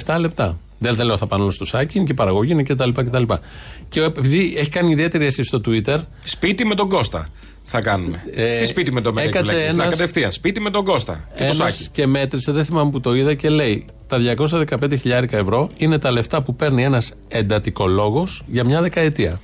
17 0.06 0.16
λεπτά. 0.18 0.58
Δεν 0.82 0.94
θέλω 0.94 1.16
θα 1.16 1.26
πάνε 1.26 1.42
όλα 1.42 1.52
στο 1.52 1.64
σάκι, 1.64 1.96
είναι 1.98 2.06
και 2.06 2.14
παραγωγή, 2.14 2.52
είναι 2.52 2.62
και 2.62 2.74
τα 2.74 2.86
λοιπά 2.86 3.04
και 3.04 3.10
τα 3.10 3.18
λοιπά. 3.18 3.40
Και 3.88 4.00
ο- 4.00 4.04
επειδή 4.04 4.54
έχει 4.56 4.68
κάνει 4.68 4.90
ιδιαίτερη 4.90 5.24
αίσθηση 5.24 5.48
στο 5.48 5.60
Twitter, 5.66 5.98
Σπίτι 6.22 6.64
με 6.66 6.74
τον 6.74 6.88
Κώστα 6.88 7.28
θα 7.64 7.80
κάνουμε. 7.80 8.22
Ε, 8.34 8.58
Τι 8.58 8.66
σπίτι 8.66 8.92
με 8.92 9.00
τον 9.00 9.14
Μέγα 9.14 9.26
έκατσε 9.28 9.52
Κυκλάκη. 9.52 9.76
Να 9.76 9.82
ένας- 9.82 9.96
κατευθείαν. 9.98 10.32
Σπίτι 10.32 10.60
με 10.60 10.70
τον 10.70 10.84
Κώστα. 10.84 11.12
Και 11.32 11.38
το 11.38 11.44
Ένας 11.44 11.56
σάκι. 11.56 11.88
και 11.92 12.06
μέτρησε, 12.06 12.52
δεν 12.52 12.64
θυμάμαι 12.64 12.90
που 12.90 13.00
το 13.00 13.14
είδα 13.14 13.34
και 13.34 13.48
λέει 13.48 13.86
τα 14.06 14.18
215.000 14.18 15.36
ευρώ 15.36 15.70
είναι 15.76 15.98
τα 15.98 16.10
λεφτά 16.10 16.42
που 16.42 16.56
παίρνει 16.56 16.84
ένας 16.84 17.12
εντατικολόγος 17.28 18.42
για 18.46 18.64
μια 18.64 18.80
δεκαετία. 18.80 19.40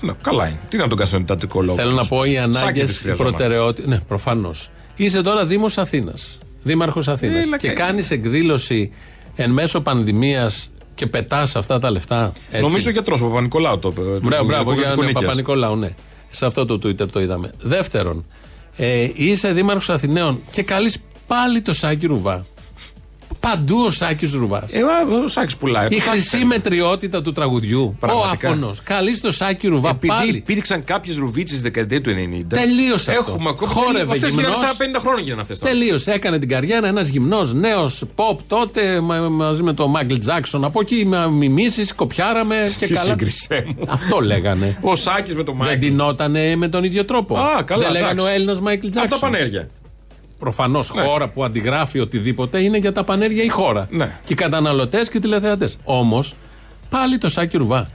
Ναι, 0.00 0.12
καλά 0.22 0.46
είναι. 0.48 0.58
Τι 0.68 0.76
να 0.76 0.82
τον 0.82 0.90
κάνεις 0.96 1.08
στον 1.08 1.20
εντατικό 1.22 1.62
λόγο. 1.62 1.78
Θέλω 1.78 1.90
να 1.90 2.06
πω 2.06 2.24
οι 2.24 2.34
Σάκι 2.34 2.38
ανάγκες, 2.38 2.84
τις 2.88 2.96
οι 2.96 3.00
χρειαζόμαστε. 3.02 3.36
προτεραιότητε. 3.36 3.88
Ναι, 3.88 3.98
προφανώς. 4.08 4.70
Είσαι 4.96 5.22
τώρα 5.22 5.46
Δήμος 5.46 5.78
Αθήνας. 5.78 6.38
Δήμαρχος 6.62 7.08
Αθήνας. 7.08 7.44
Έλα 7.46 7.56
και 7.58 7.68
και- 7.68 7.72
κάνεις 7.74 8.10
εκδήλωση 8.10 8.92
εν 9.42 9.50
μέσω 9.50 9.80
πανδημίας 9.80 10.70
και 10.94 11.06
πετάς 11.06 11.56
αυτά 11.56 11.78
τα 11.78 11.90
λεφτά. 11.90 12.32
Έτσι. 12.50 12.64
Νομίζω 12.64 12.88
ο 12.88 12.92
γιατρός 12.92 13.20
Παπα-Νικολάου 13.20 13.78
το 13.78 13.88
είπε. 13.88 14.00
του 14.00 14.20
Μπράβο, 14.22 14.44
μπράβο, 14.44 14.62
Υπουργικού 14.62 14.80
για 14.80 14.94
ναι, 14.94 15.06
Νίκαιας. 15.06 15.22
Παπα-Νικολάου, 15.22 15.76
ναι. 15.76 15.94
Σε 16.30 16.46
αυτό 16.46 16.64
το 16.64 16.74
Twitter 16.74 17.08
το 17.10 17.20
είδαμε. 17.20 17.52
Δεύτερον, 17.60 18.24
ε, 18.76 19.08
είσαι 19.14 19.52
Δήμαρχος 19.52 19.90
Αθηναίων 19.90 20.40
και 20.50 20.62
καλείς 20.62 20.98
πάλι 21.26 21.60
το 21.60 21.72
Σάκη 21.72 22.06
Ρουβά. 22.06 22.46
Παντού 23.40 23.76
ο 23.86 23.90
Σάκης 23.90 24.32
Ρουβάς. 24.32 24.72
Ε, 24.72 24.80
ο 25.24 25.28
Σάκης 25.28 25.56
πουλάει. 25.56 25.86
Η 25.86 25.88
Το 25.88 25.94
Σάκης 25.94 26.10
χρυσή 26.10 26.28
θέλει. 26.28 26.44
μετριότητα 26.44 27.22
του 27.22 27.32
τραγουδιού. 27.32 27.96
Πραγματικά. 28.00 28.48
Ο 28.48 28.50
άφωνος. 28.52 28.80
Καλείς 28.82 29.20
το 29.20 29.32
Σάκη 29.32 29.68
Ρουβά 29.68 29.88
Επειδή 29.88 30.06
πάλι. 30.06 30.36
υπήρξαν 30.36 30.84
κάποιες 30.84 31.16
ρουβίτσες 31.16 31.58
στη 31.58 31.66
δεκαετία 31.70 32.00
του 32.00 32.10
90. 32.10 32.56
Τελείωσε 32.56 33.10
αυτό. 33.10 33.24
Έχουμε 33.32 33.48
ακόμα. 33.48 33.72
Χόρευε 33.72 34.12
Αυτές 34.14 34.30
γίνανε 34.30 34.48
γυμνός. 34.48 34.66
σαν 34.68 34.76
50 34.76 34.98
χρόνια 35.00 35.22
γίνανε 35.22 35.40
αυτές 35.40 35.58
τώρα. 35.58 35.72
Τελείωσε. 35.72 36.12
Έκανε 36.12 36.38
την 36.38 36.48
καριέρα 36.48 36.86
ένας 36.88 37.08
γυμνός 37.08 37.52
νέος 37.52 38.04
pop 38.16 38.36
τότε 38.48 39.00
μα- 39.00 39.18
μαζί 39.28 39.62
με 39.62 39.72
τον 39.72 39.90
Μάγκλ 39.90 40.14
Τζάξον. 40.18 40.64
Από 40.64 40.80
εκεί 40.80 41.04
με 41.06 41.28
μιμήσεις, 41.30 41.94
κοπιάραμε 41.94 42.56
και 42.78 42.86
Τι 42.86 42.92
καλά. 42.94 43.06
σύγκριση 43.10 43.64
μου. 43.66 43.84
Αυτό 43.88 44.20
λέγανε. 44.20 44.76
Ο 44.80 44.94
Σάκης 44.96 45.34
με 45.34 45.44
τον 45.44 45.56
Δεν 45.56 45.66
Μάικλ. 45.66 45.80
τεινότανε 45.86 46.56
με 46.56 46.68
τον 46.68 46.84
ίδιο 46.84 47.04
τρόπο. 47.04 47.36
Α, 47.38 47.62
καλά, 47.62 47.82
Δεν 47.82 47.92
λέγανε 47.92 48.10
ο 48.10 48.12
εντάξει. 48.24 48.34
Έλληνας 48.34 48.60
Μάικλ 48.60 48.86
Από 48.86 48.94
τα 48.96 49.06
Τζάξον. 49.06 49.30
πανέργεια. 49.30 49.66
Προφανώς 50.40 50.88
χώρα 50.88 51.28
που 51.28 51.44
αντιγράφει 51.44 52.00
οτιδήποτε 52.00 52.62
είναι 52.62 52.78
για 52.78 52.92
τα 52.92 53.04
πανέργεια 53.04 53.44
η 53.44 53.48
χώρα. 53.48 53.86
Ναι. 53.90 54.18
Και 54.24 54.32
οι 54.32 54.36
καταναλωτές 54.36 55.08
και 55.08 55.16
οι 55.16 55.20
τηλεθεατές. 55.20 55.76
Όμως 55.84 56.34
πάλι 56.90 57.18
το 57.18 57.28
Σάκη 57.28 57.56
Ρουβά. 57.56 57.86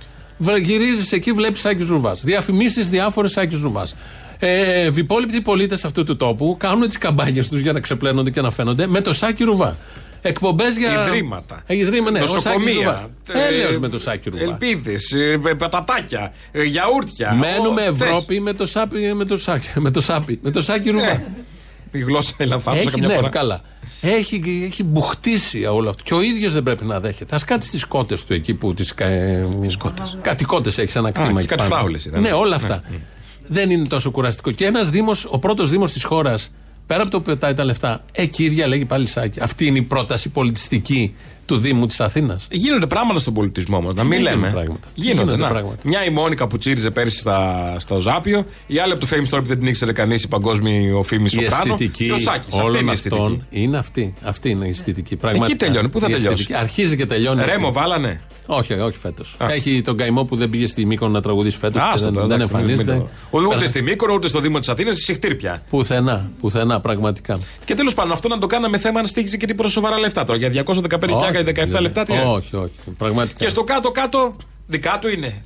Γυρίζεις 0.61 1.11
εκεί, 1.11 1.31
βλέπεις 1.31 1.59
Σάκης 1.61 1.87
Ρουβάς. 1.87 2.23
Διαφημίσεις 2.23 2.89
διάφορες 2.89 3.31
Σάκης 3.31 3.59
Ρουβάς. 3.59 3.95
Ε, 4.39 4.85
ευυπόλοιπτοι 4.85 5.41
πολίτες 5.41 5.85
αυτού 5.85 6.03
του 6.03 6.15
τόπου 6.15 6.55
κάνουν 6.59 6.87
τις 6.87 6.97
καμπάνιες 6.97 7.49
τους 7.49 7.59
για 7.59 7.73
να 7.73 7.79
ξεπλένονται 7.79 8.29
και 8.29 8.41
να 8.41 8.51
φαίνονται 8.51 8.87
με 8.87 9.01
το 9.01 9.13
σάκι 9.13 9.43
ρουβά. 9.43 9.77
Εκπομπές 10.21 10.77
για. 10.77 11.05
Ιδρύματα. 11.05 11.63
Ε, 11.65 11.75
ιδρύματα, 11.77 12.11
ναι. 12.11 12.23
ο 12.23 12.25
Σάκης 12.27 12.43
Νοσοκομεία. 12.43 13.09
Ρουβάς. 13.27 13.45
Έλεος 13.47 13.79
με 13.79 13.89
το 13.89 13.99
σάκι 13.99 14.29
ρουβά. 14.29 14.43
Ελπίδες, 14.43 15.15
πατατάκια, 15.57 16.33
ε, 16.51 16.63
γιαούρτια. 16.63 17.33
Μένουμε 17.33 17.81
Ο- 17.81 17.85
Ευρώπη 17.85 18.39
με 18.39 18.53
το, 18.53 18.65
σάπι, 18.65 19.13
με, 19.13 19.25
το 19.25 19.37
σάκι, 19.37 19.67
με 19.75 19.91
το 19.91 20.01
σάπι. 20.01 20.39
Με 20.41 20.51
το 20.51 20.61
σάκι 20.61 20.89
ρουβά. 20.89 21.23
Ε, 21.95 21.97
Η 21.97 22.01
γλώσσα 22.01 22.33
είναι 22.39 22.49
λανθάνουσα 22.49 22.81
Έχει, 22.81 22.91
καμιά 22.91 23.07
ναι, 23.07 23.13
φορά. 23.13 23.29
καλά. 23.29 23.61
Έχει, 24.01 24.41
έχει 24.65 24.83
μπουχτίσει 24.83 25.65
όλο 25.65 25.89
αυτό. 25.89 26.03
Και 26.03 26.13
ο 26.13 26.21
ίδιος 26.21 26.53
δεν 26.53 26.63
πρέπει 26.63 26.85
να 26.85 26.99
δέχεται. 26.99 27.35
Α 27.35 27.39
κάτσει 27.45 27.67
στις 27.67 27.85
κότες 27.85 28.23
του 28.25 28.33
εκεί 28.33 28.53
που 28.53 28.73
τις. 28.73 28.93
Κάτι 30.21 30.45
κότες 30.45 30.77
έχεις 30.77 30.91
σε 30.91 30.99
ένα 30.99 31.11
κτήμα. 31.11 31.27
και 31.31 31.37
εκεί 31.37 31.45
κάτι 31.47 31.61
πάνω. 31.61 31.75
φράουλες 31.75 32.05
ήταν. 32.05 32.21
Ναι, 32.21 32.31
όλα 32.31 32.55
αυτά. 32.55 32.81
Δεν 33.47 33.69
είναι 33.69 33.87
τόσο 33.87 34.11
κουραστικό. 34.11 34.51
Και 34.51 34.65
ένας 34.65 34.89
Δήμος, 34.89 35.27
ο 35.29 35.39
πρώτος 35.39 35.69
Δήμος 35.69 35.91
της 35.91 36.03
χώρας, 36.03 36.51
πέρα 36.87 37.01
από 37.01 37.11
το 37.11 37.17
που 37.17 37.23
πετάει 37.23 37.53
τα 37.53 37.63
λεφτά, 37.63 38.03
ε, 38.11 38.25
κύρια 38.25 38.67
λέγει 38.67 38.85
πάλι 38.85 39.07
σάκι. 39.07 39.39
Αυτή 39.39 39.65
είναι 39.65 39.77
η 39.77 39.81
πρόταση 39.81 40.29
πολιτιστική 40.29 41.15
του 41.45 41.57
Δήμου 41.57 41.85
της 41.85 41.99
Αθήνας. 41.99 42.47
Γίνονται 42.51 42.85
πράγματα 42.87 43.19
στον 43.19 43.33
πολιτισμό 43.33 43.77
όμως, 43.77 43.93
να 43.93 44.01
Τι 44.01 44.07
μην 44.07 44.17
γίνονται 44.17 44.35
λέμε. 44.35 44.49
πράγματα. 44.51 44.87
Τι 44.95 45.01
Γίνονται, 45.01 45.21
γίνονται 45.21 45.41
να. 45.43 45.47
πράγματα. 45.49 45.77
Μια 45.83 46.05
η 46.05 46.09
Μόνικα 46.09 46.47
που 46.47 46.57
τσίριζε 46.57 46.89
πέρσι 46.91 47.19
στα, 47.19 47.75
στο 47.79 47.99
Ζάπιο, 47.99 48.45
η 48.67 48.79
άλλη 48.79 48.91
από 48.91 49.01
το 49.01 49.07
Fame 49.11 49.33
Story 49.35 49.39
που 49.41 49.47
δεν 49.47 49.59
την 49.59 49.67
ήξερε 49.67 49.91
κανείς, 49.93 50.23
η 50.23 50.27
παγκόσμιο 50.27 51.03
φήμη 51.03 51.25
Η 51.25 51.29
Σοπράνο. 51.29 51.73
αισθητική 51.73 52.05
Και 52.05 52.11
ο 52.11 52.17
Σάκης. 52.17 52.47
Αυτή 52.47 52.59
όλων 52.67 52.81
είναι 52.81 52.91
η 52.91 52.93
αυτών 52.93 53.19
αισθητική. 53.21 53.61
είναι 53.63 53.77
αυτή. 53.77 54.13
Αυτή 54.23 54.49
είναι 54.49 54.65
η 54.65 54.69
αισθητική. 54.69 55.15
Πραγματικά. 55.15 55.55
τελειώνει. 55.65 55.89
Πού 55.89 55.99
θα 55.99 56.07
Η 56.09 56.11
τελειώσει; 56.11 56.33
αισθητική. 56.33 56.59
Αρχίζει 56.59 56.95
και 56.95 57.05
τελειώνει. 57.05 57.43
Ρέμο, 57.45 57.67
εκεί. 57.67 57.77
βάλανε; 57.79 58.21
Όχι, 58.45 58.73
όχι 58.73 58.97
φέτος. 58.97 59.37
Έχει 59.39 59.81
τον 59.81 59.97
καημό 59.97 60.23
που 60.25 60.35
δεν 60.35 60.49
πήγε 60.49 60.67
στη 60.67 60.85
Μύκονο 60.85 61.11
να 61.11 61.21
τραγουδήσει 61.21 61.57
φέτος 61.57 61.81
και 61.83 61.89
Άστο 61.93 62.03
δεν, 62.05 62.13
τώρα, 62.13 62.27
δεν 62.27 62.35
εντάξει, 62.35 62.55
μην- 62.55 62.63
εμφανίζεται. 62.69 62.93
μην 62.97 63.07
το- 63.31 63.37
Ούτε 63.47 63.55
Πέρα- 63.55 63.67
στη 63.67 63.81
Μύκονο, 63.81 64.13
ούτε 64.13 64.27
στο 64.27 64.39
Δήμο 64.39 64.59
της 64.59 64.69
Αθήνας, 64.69 64.95
στη 64.95 65.03
Σιχτήρπια. 65.03 65.61
Πουθενά, 65.69 66.31
πουθενά, 66.39 66.79
πραγματικά. 66.79 67.37
Και 67.65 67.73
τέλος 67.73 67.93
πάντων, 67.93 68.11
αυτό 68.11 68.27
να 68.27 68.37
το 68.37 68.47
κάναμε 68.47 68.77
θέμα 68.77 69.01
να 69.01 69.07
στήχησε 69.07 69.37
και 69.37 69.45
τίποτα 69.45 69.69
σοβαρά 69.69 69.99
λεφτά 69.99 70.23
τώρα. 70.23 70.37
Για 70.37 70.49
215 70.49 71.13
χιλιάρικα 71.13 71.34
ή 71.39 71.43
17 71.55 71.81
λεπτά, 71.81 72.03
τι 72.03 72.13
είναι; 72.13 72.23
Όχι, 72.25 72.55
όχι. 72.55 72.71
Πραγματικά. 72.97 73.37
Και 73.37 73.49
στο 73.49 73.63
κάτω-κάτω, 73.63 74.35
δικά 74.67 74.99
του 75.01 75.07
είναι. 75.09 75.41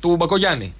Του 0.00 0.16
Μπακογιάννη. 0.16 0.72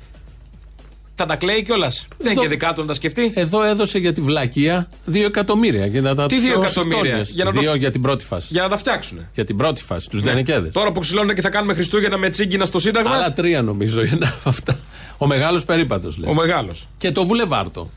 Θα 1.21 1.27
τα 1.27 1.37
κλαίει 1.37 1.63
κιόλας; 1.63 2.09
Δεν 2.19 2.33
έχει 2.33 2.41
και 2.41 2.49
δικά 2.49 2.73
του 2.73 2.81
να 2.81 2.87
τα 2.87 2.95
σκεφτεί; 2.95 3.33
Εδώ 3.35 3.63
έδωσε 3.63 3.99
για 3.99 4.13
τη 4.13 4.21
βλακεία 4.21 4.89
2 5.07 5.25
εκατομμύρια. 5.25 5.87
Για 5.87 6.01
να 6.01 6.15
τα 6.15 6.27
Τι 6.27 6.39
δύο 6.41 6.51
πιο 6.59 6.61
εκατομμύρια; 6.63 6.99
στόνιες. 7.05 7.31
Για 7.31 7.45
να 7.45 7.53
το- 7.53 7.61
Δύο 7.61 7.75
για 7.75 7.91
την 7.91 8.01
πρώτη 8.03 8.25
φάση. 8.25 8.47
Για 8.51 8.63
να 8.63 8.69
τα 8.69 8.77
φτιάξουν. 8.77 9.27
Για 9.33 9.45
την 9.45 9.57
πρώτη 9.57 9.83
φάση, 9.83 10.09
τους 10.09 10.21
Ναι. 10.23 10.29
Δενεκέδε. 10.29 10.69
Τώρα 10.69 10.93
που 10.93 11.01
ξυλώνουν 11.01 11.35
και 11.35 11.41
θα 11.41 11.49
κάνουμε 11.49 11.75
Χριστούγεννα 11.75 12.17
με 12.19 12.29
τσίγκινα 12.29 12.65
στο 12.65 12.79
Σύνταγμα. 12.79 13.11
Άλλα 13.11 13.33
τρία 13.33 13.63
νομίζω 13.63 14.03
είναι 14.03 14.27
από 14.39 14.49
αυτά. 14.55 14.79
Ο 15.19 15.27
μεγάλος 15.27 15.65
περίπατος 15.65 16.17
λέει. 16.19 16.31
Ο 16.31 16.35
μεγάλος. 16.35 16.89
Και 16.99 17.13
το 17.13 17.25
βουλεβάρτο. 17.25 17.91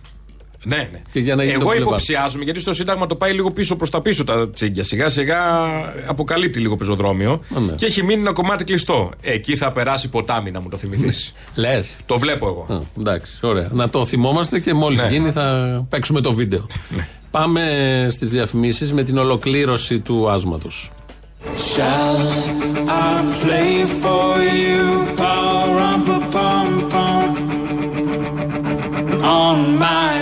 Ναι, 0.64 0.90
ναι. 0.92 1.02
Και 1.12 1.20
για 1.20 1.36
να 1.36 1.44
γίνει 1.44 1.56
το 1.56 1.60
Εγώ 1.62 1.70
βουλεβάρ. 1.70 1.88
υποψιάζομαι 1.90 2.44
γιατί 2.44 2.60
στο 2.60 2.74
Σύνταγμα 2.74 3.08
το 3.08 3.16
πάει 3.16 3.34
λίγο 3.34 3.52
πίσω 3.52 3.76
προς 3.76 3.90
τα 3.90 4.02
πίσω 4.02 4.24
τα 4.24 4.50
τσίγκια. 4.50 4.84
Σιγά 4.84 5.10
σιγά 5.10 5.40
αποκαλύπτει 6.06 6.60
λίγο 6.60 6.76
πεζοδρόμιο 6.76 7.42
ναι. 7.68 7.74
και 7.76 7.86
έχει 7.86 8.04
μείνει 8.04 8.22
ένα 8.22 8.32
κομμάτι 8.32 8.64
κλειστό. 8.64 9.10
Εκεί 9.22 9.56
θα 9.56 9.72
περάσει 9.72 10.10
ποτάμι 10.10 10.52
να 10.52 10.62
μου 10.62 10.70
το 10.70 10.78
θυμηθείς. 10.78 11.34
Λες. 11.56 11.98
το 12.06 12.18
βλέπω 12.18 12.48
εγώ. 12.48 12.66
Α, 12.76 12.80
εντάξει, 13.00 13.40
ωραία. 13.42 13.70
Να 13.72 13.90
το 13.90 14.06
θυμόμαστε 14.06 14.60
και 14.60 14.74
μόλις 14.74 15.02
Ναι. 15.02 15.08
γίνει 15.10 15.32
θα 15.32 15.86
παίξουμε 15.90 16.22
το 16.22 16.34
βίντεο. 16.34 16.68
Πάμε 17.32 17.62
στις 18.10 18.30
διαφημίσεις 18.30 18.94
με 18.94 19.04
την 19.04 19.18
ολοκλήρωση 19.18 20.00
του 20.00 20.30
άσματος. 20.30 20.92
Shall 21.46 22.20
I 22.88 22.90
play 23.44 23.74
for 24.04 24.32
you, 24.62 24.84
pa-rum-pa-pum-pum, 25.22 27.28
on 29.44 29.58
my 29.86 30.14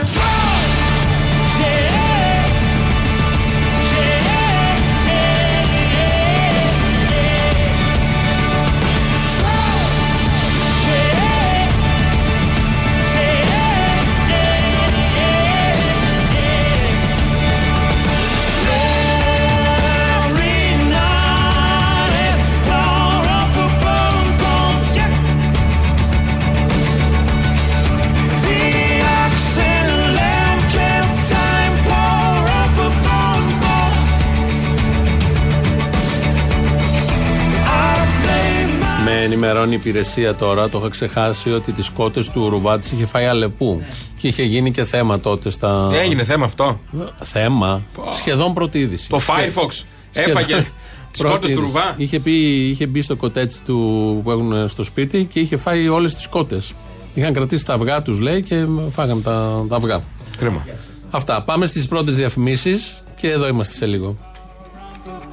ενημερώνει 39.31 39.71
η 39.71 39.75
υπηρεσία 39.75 40.35
τώρα, 40.35 40.69
το 40.69 40.77
είχα 40.77 40.89
ξεχάσει, 40.89 41.51
ότι 41.51 41.71
τις 41.71 41.89
κότες 41.89 42.29
του 42.29 42.49
Ρουβά 42.49 42.79
τις 42.79 42.91
είχε 42.91 43.05
φάει 43.05 43.25
αλεπού. 43.25 43.81
Και 44.17 44.27
είχε 44.27 44.43
γίνει 44.43 44.71
και 44.71 44.83
θέμα 44.85 45.19
τότε 45.19 45.49
στα. 45.49 45.89
Έγινε 45.93 46.23
θέμα 46.23 46.45
αυτό; 46.45 46.79
Θέμα. 47.21 47.81
Σχεδόν 48.13 48.53
πρώτη 48.53 48.79
είδηση. 48.79 49.09
Το 49.09 49.19
Σχε- 49.19 49.33
Firefox 49.35 49.67
σχεδόν 50.11 50.31
έφαγε 50.37 50.67
τις 51.11 51.21
πρώτη 51.21 51.33
κότες 51.35 51.49
του 51.55 51.61
είδηση. 51.61 51.73
Ρουβά; 51.73 51.93
Είχε, 51.97 52.19
πει, 52.19 52.31
είχε 52.69 52.87
μπει 52.87 53.01
στο 53.01 53.15
κοτέτσι 53.15 53.63
του 53.63 53.75
που 54.23 54.31
έχουν 54.31 54.69
στο 54.69 54.83
σπίτι 54.83 55.23
και 55.23 55.39
είχε 55.39 55.57
φάει 55.57 55.87
όλες 55.89 56.15
τις 56.15 56.27
κότες. 56.27 56.71
Είχαν 57.13 57.33
κρατήσει 57.33 57.65
τα 57.65 57.73
αυγά 57.73 58.01
τους, 58.01 58.19
λέει, 58.19 58.41
και 58.43 58.65
φάγαμε 58.89 59.21
τα, 59.21 59.65
τα 59.69 59.75
αυγά. 59.75 60.01
Κρίμα. 60.37 60.65
Αυτά. 61.09 61.41
Πάμε 61.43 61.65
στις 61.65 61.87
πρώτες 61.87 62.15
διαφημίσεις 62.15 62.93
και 63.21 63.29
εδώ 63.29 63.47
είμαστε 63.47 63.73
σε 63.73 63.85
λίγο. 63.85 64.17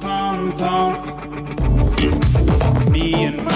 pum-pum. 0.01 0.91
Me 2.93 3.05
and 3.27 3.46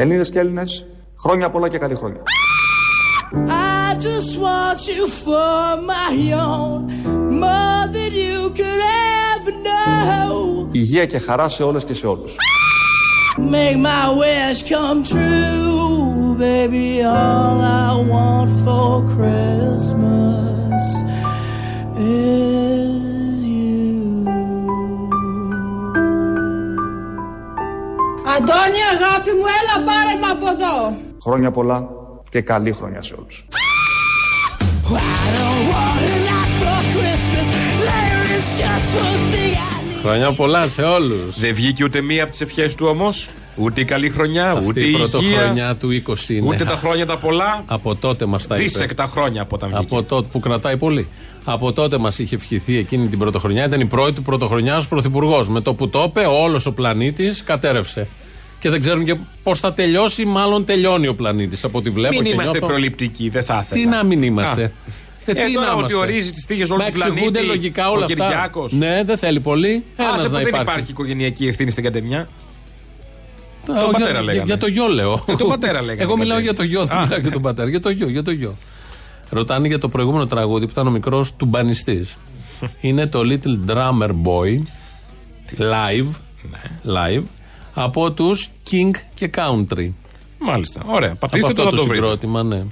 tree. 0.00 0.06
Έλληνες 0.06 0.30
και 0.30 0.38
Έλληνες, 0.38 0.86
χρόνια 1.18 1.50
πολλά 1.50 1.68
και 1.68 1.78
καλή 1.78 1.94
χρόνια. 1.94 2.22
I 3.48 3.94
just 3.94 4.32
want 4.44 4.80
you 4.88 5.06
for 5.24 5.76
my 5.94 6.14
own, 6.32 6.78
more 7.42 7.84
than 7.94 8.12
you 8.12 8.50
could 8.58 8.80
ever 9.34 9.52
know. 9.66 10.68
Υγεία 10.72 11.06
και 11.06 11.18
χαρά 11.18 11.48
σε 11.48 11.62
όλες 11.62 11.84
και 11.84 11.94
σε 11.94 12.06
όλους. 12.06 12.36
Make 13.38 13.78
my 13.90 14.06
wish 14.22 14.60
come 14.72 15.02
true, 15.12 16.36
baby. 16.38 17.02
All 17.02 17.58
I 17.62 17.90
want 18.12 18.50
for 18.64 18.92
Christmas 19.14 20.84
is 21.96 23.36
you. 23.52 23.78
Αντώνη, 28.36 28.82
αγάπη 28.89 28.89
μου, 28.89 28.89
έλα 30.16 30.26
πάρε 30.28 30.34
με 30.34 30.46
από 30.46 30.46
εδώ. 30.48 30.98
Χρόνια 31.22 31.50
πολλά 31.50 31.88
και 32.30 32.40
καλή 32.40 32.72
χρονιά 32.72 33.02
σε 33.02 33.14
όλους. 33.18 33.44
I 34.90 34.92
don't 35.36 35.64
want 35.72 36.00
a 36.16 36.20
lot 36.28 36.50
for 36.60 36.78
Christmas. 36.94 37.46
There 37.88 38.24
is 38.36 38.46
just 38.60 38.88
one 39.04 39.24
thing 39.32 39.54
I 39.56 40.02
Χρόνια 40.02 40.32
πολλά 40.32 40.68
σε 40.68 40.82
όλους. 40.82 41.40
Δεν 41.40 41.54
βγήκε 41.54 41.84
ούτε 41.84 42.00
μία 42.00 42.22
από 42.22 42.30
τις 42.30 42.40
ευχές 42.40 42.74
του 42.74 42.86
όμως. 42.88 43.26
Ούτε 43.56 43.80
η 43.80 43.84
καλή 43.84 44.10
χρονιά, 44.10 44.50
Αυτή 44.50 44.66
ούτε 44.68 44.80
η 44.80 44.82
η 44.82 44.86
υγεία. 44.86 44.98
πρωτοχρονιά 45.08 45.76
του 45.76 45.90
20 45.90 46.34
είναι. 46.34 46.46
Ούτε 46.48 46.64
τα 46.64 46.76
χρόνια 46.76 47.06
τα 47.06 47.16
πολλά. 47.16 47.62
Από 47.66 47.94
τότε 47.94 48.26
μας 48.26 48.46
τα 48.46 48.54
είπε. 48.54 48.64
Δίσεκτα 48.64 49.06
χρόνια 49.06 49.42
από 49.42 49.56
όταν 49.56 49.68
βγήκε. 49.68 49.94
Από 49.94 50.02
τότε 50.02 50.28
που 50.32 50.40
κρατάει 50.40 50.76
πολύ. 50.76 51.08
Από 51.44 51.72
τότε 51.72 51.98
μας 51.98 52.18
είχε 52.18 52.34
ευχηθεί 52.34 52.78
εκείνη 52.78 53.08
την 53.08 53.18
πρωτοχρονιά. 53.18 53.64
Ήταν 53.64 53.80
η 53.80 53.86
πρώτη 53.86 54.12
του 54.12 54.22
πρωτοχρονιά 54.22 54.76
ως 54.76 54.88
πρωθυπουργός. 54.88 55.48
Με 55.48 55.60
το 55.60 55.74
που 55.74 55.88
το 55.88 56.02
είπε, 56.08 56.20
όλος 56.26 56.66
ο 56.66 56.72
πλανήτης 56.72 57.42
κατέρευσε. 57.44 58.08
Και 58.60 58.70
δεν 58.70 58.80
ξέρουν 58.80 59.04
και 59.04 59.16
πώς 59.42 59.60
θα 59.60 59.72
τελειώσει. 59.72 60.24
Μάλλον 60.24 60.64
τελειώνει 60.64 61.06
ο 61.06 61.14
πλανήτης 61.14 61.64
από 61.64 61.78
ό,τι 61.78 61.90
βλέπω. 61.90 62.14
Μην 62.14 62.24
και 62.24 62.30
είμαστε 62.30 62.50
νιώθω. 62.50 62.66
προληπτικοί, 62.66 63.28
δεν 63.28 63.44
θα 63.44 63.60
ήθελα. 63.64 63.80
Τι 63.82 63.88
να 63.88 64.04
μην 64.04 64.22
είμαστε. 64.22 64.62
Α. 64.62 64.70
Ε, 65.24 65.32
τι 65.34 65.40
Ε, 65.40 65.44
να 65.44 65.52
τώρα 65.52 65.66
ότι 65.74 65.78
είμαστε. 65.78 65.96
ορίζει 65.96 66.30
τις 66.30 66.44
τύχες 66.46 66.70
όλου 66.70 66.80
Μα 66.82 66.86
του 66.86 66.92
πλανήτη, 66.92 67.16
εξηγούνται 67.16 67.40
λογικά 67.42 67.90
όλα 67.90 68.00
ο 68.00 68.04
αυτά. 68.04 68.24
Κυριάκος. 68.24 68.72
Ναι, 68.72 69.02
δεν 69.04 69.18
θέλει 69.18 69.40
πολύ. 69.40 69.84
Ένας 69.96 70.12
Άσε 70.14 70.26
που 70.26 70.32
να 70.32 70.38
δεν 70.38 70.46
υπάρχει. 70.48 70.70
υπάρχει 70.70 70.90
οικογενειακή 70.90 71.46
ευθύνη 71.46 71.70
στην 71.70 71.84
καντεμιά. 71.84 72.28
Το 73.66 73.72
Τον 73.74 73.90
πατέρα 73.90 74.10
για, 74.10 74.20
λέγανε. 74.22 74.42
για 74.46 74.58
το 74.58 74.66
γιο 74.66 74.86
λέω. 74.86 75.24
Ε, 75.26 75.34
τον 75.36 75.48
πατέρα 75.48 75.80
λέγανε 75.82 76.02
Εγώ 76.02 76.16
μιλάω 76.16 76.30
κάτι. 76.36 76.42
για 76.42 76.54
το 76.54 76.62
γιο, 76.62 76.84
δεν 76.84 76.96
Α. 76.96 77.00
μιλάω 77.02 77.18
για 77.20 77.30
τον 77.30 77.42
πατέρα. 77.42 77.68
Για 77.68 77.80
το 77.80 77.90
γιο, 77.90 78.08
για 78.08 78.22
το 78.22 78.30
γιο. 78.30 78.56
Ρωτάνε 79.30 79.66
για 79.68 79.78
το 79.78 79.88
προηγούμενο 79.88 80.26
τραγούδι 80.26 80.64
που 80.64 80.70
ήταν 80.72 80.86
ο 80.86 80.90
μικρός 80.90 81.36
τουμπανιστής. 81.36 82.16
Είναι 82.80 83.06
το 83.06 83.20
Little 83.24 83.70
Drummer 83.70 84.08
Boy 84.10 84.56
live, 85.58 86.06
Ναι. 86.50 86.62
live 86.86 87.22
από 87.74 88.12
τους 88.12 88.48
King 88.70 88.90
και 89.14 89.30
Country. 89.36 89.90
Μάλιστα. 90.38 90.82
Ωραία. 90.86 91.14
Πατήστε 91.14 91.46
από 91.50 91.56
το 91.56 91.62
αυτό 91.62 91.74
να 91.74 91.80
το 91.82 91.86
βρείτε. 91.86 91.94
συγκρότημα, 91.94 92.42
ναι. 92.42 92.62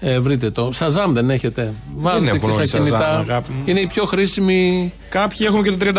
Ε, 0.00 0.20
βρείτε 0.20 0.50
το. 0.50 0.72
Σαζάμ 0.72 1.12
δεν 1.12 1.30
έχετε. 1.30 1.72
Βάζετε 1.96 2.30
έχουμε 2.30 2.52
και 2.52 2.66
στα 2.66 2.78
όλοι 2.78 2.84
Shazam, 2.84 2.86
κινητά. 2.88 3.18
αγάπη 3.18 3.52
μου. 3.52 3.62
Είναι 3.64 3.80
η 3.80 3.86
πιο 3.86 4.04
χρήσιμη. 4.04 4.92
Κάποιοι 5.08 5.38
έχουμε 5.40 5.62
και 5.62 5.70
το 5.70 5.92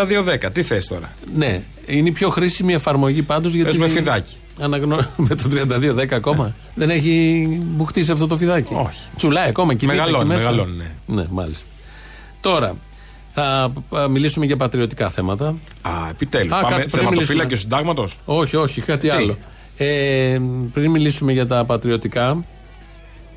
3210. 0.47 0.51
Τι 0.51 0.63
θες 0.63 0.87
τώρα; 0.87 1.13
Ναι, 1.33 1.61
είναι 1.85 2.09
η 2.09 2.11
πιο 2.11 2.29
χρήσιμη 2.29 2.73
εφαρμογή 2.73 3.21
πάντως 3.21 3.53
γιατί. 3.53 3.69
Πες 3.69 3.77
με 3.77 3.87
φιδάκι. 3.87 4.35
Αναγνω... 4.59 4.95
με 5.27 5.35
το 5.35 5.43
3210 5.99 6.07
ακόμα. 6.11 6.55
Δεν 6.75 6.89
έχει 6.89 7.47
μπουχτίσει 7.63 8.11
αυτό 8.11 8.27
το 8.27 8.37
φιδάκι. 8.37 8.73
Όχι. 8.73 8.99
Τσουλάει 9.17 9.49
ακόμα 9.49 9.73
κινείται 9.73 9.97
Μεγαλώνει, 9.97 10.23
εκεί 10.23 10.33
μέσα. 10.33 10.49
μεγαλώνει, 10.51 10.77
ναι. 10.77 11.15
Ναι, 11.15 11.25
μάλιστα. 11.29 11.67
Τώρα, 12.41 12.75
θα 13.35 13.71
α, 13.89 14.07
μιλήσουμε 14.07 14.45
για 14.45 14.57
πατριωτικά 14.57 15.09
θέματα. 15.09 15.47
Α, 15.81 15.91
επιτέλους. 16.09 16.51
Α, 16.51 16.59
Πάμε 16.59 16.73
κάτσε, 16.73 16.87
πριν 16.89 17.03
θεματοφύλακιο 17.03 17.35
μιλήσουμε. 17.35 17.55
συντάγματος; 17.59 18.17
Όχι, 18.25 18.55
όχι, 18.55 18.81
κάτι 18.81 19.07
Τι; 19.07 19.15
άλλο. 19.15 19.37
Ε, 19.77 20.39
πριν 20.73 20.91
μιλήσουμε 20.91 21.31
για 21.31 21.47
τα 21.47 21.65
πατριωτικά, 21.65 22.43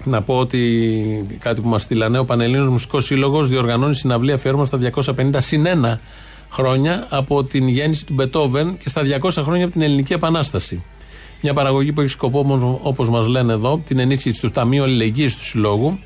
να 0.05 0.23
πω 0.23 0.39
ότι 0.39 1.39
κάτι 1.39 1.61
που 1.61 1.69
μας 1.69 1.83
στείλανε, 1.83 2.19
ο 2.19 2.25
Πανελλήνιος 2.25 2.69
Μουσικός 2.69 3.05
Σύλλογος 3.05 3.49
διοργανώνει 3.49 3.95
συναυλία 3.95 4.35
αφιέρωμα 4.35 4.67
στα 4.67 4.79
250 4.79 5.31
συν 5.37 5.65
1 5.67 5.99
χρόνια 6.51 7.07
από 7.11 7.45
την 7.45 7.69
γέννηση 7.69 8.07
του 8.07 8.13
Μπετόβεν 8.15 8.77
και 8.77 8.89
στα 8.89 9.03
200 9.23 9.31
χρόνια 9.31 9.65
από 9.65 9.73
την 9.73 9.83
Ελληνική 9.83 10.13
Επανάσταση. 10.13 10.85
Μια 11.41 11.55
παραγωγή 11.55 11.93
που 11.93 12.01
έχει 12.01 12.11
σκοπό, 12.11 12.79
όπως 12.83 13.09
μας 13.09 13.27
λένε 13.27 13.53
εδώ, 13.53 13.83
την 13.87 13.99
ενίσχυση 13.99 14.41
του 14.41 14.51
Ταμείου 14.51 14.83
Αλληλεγγύης 14.83 15.37
του 15.37 15.45
Συλλόγου. 15.45 15.99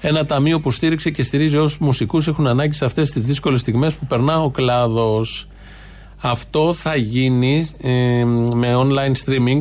Ένα 0.00 0.26
ταμείο 0.26 0.60
που 0.60 0.70
στήριξε 0.70 1.10
και 1.10 1.22
στηρίζει 1.22 1.56
όσους 1.56 1.78
μουσικούς 1.78 2.26
έχουν 2.26 2.46
ανάγκη 2.46 2.74
σε 2.74 2.84
αυτές 2.84 3.10
τις 3.10 3.24
δύσκολες 3.24 3.60
στιγμές 3.60 3.94
που 3.94 4.06
περνά 4.06 4.42
ο 4.42 4.50
κλάδος. 4.50 5.48
Αυτό 6.20 6.74
θα 6.74 6.96
γίνει 6.96 7.68
ε, 7.80 8.24
με 8.54 8.74
online 8.76 9.12
streaming 9.24 9.58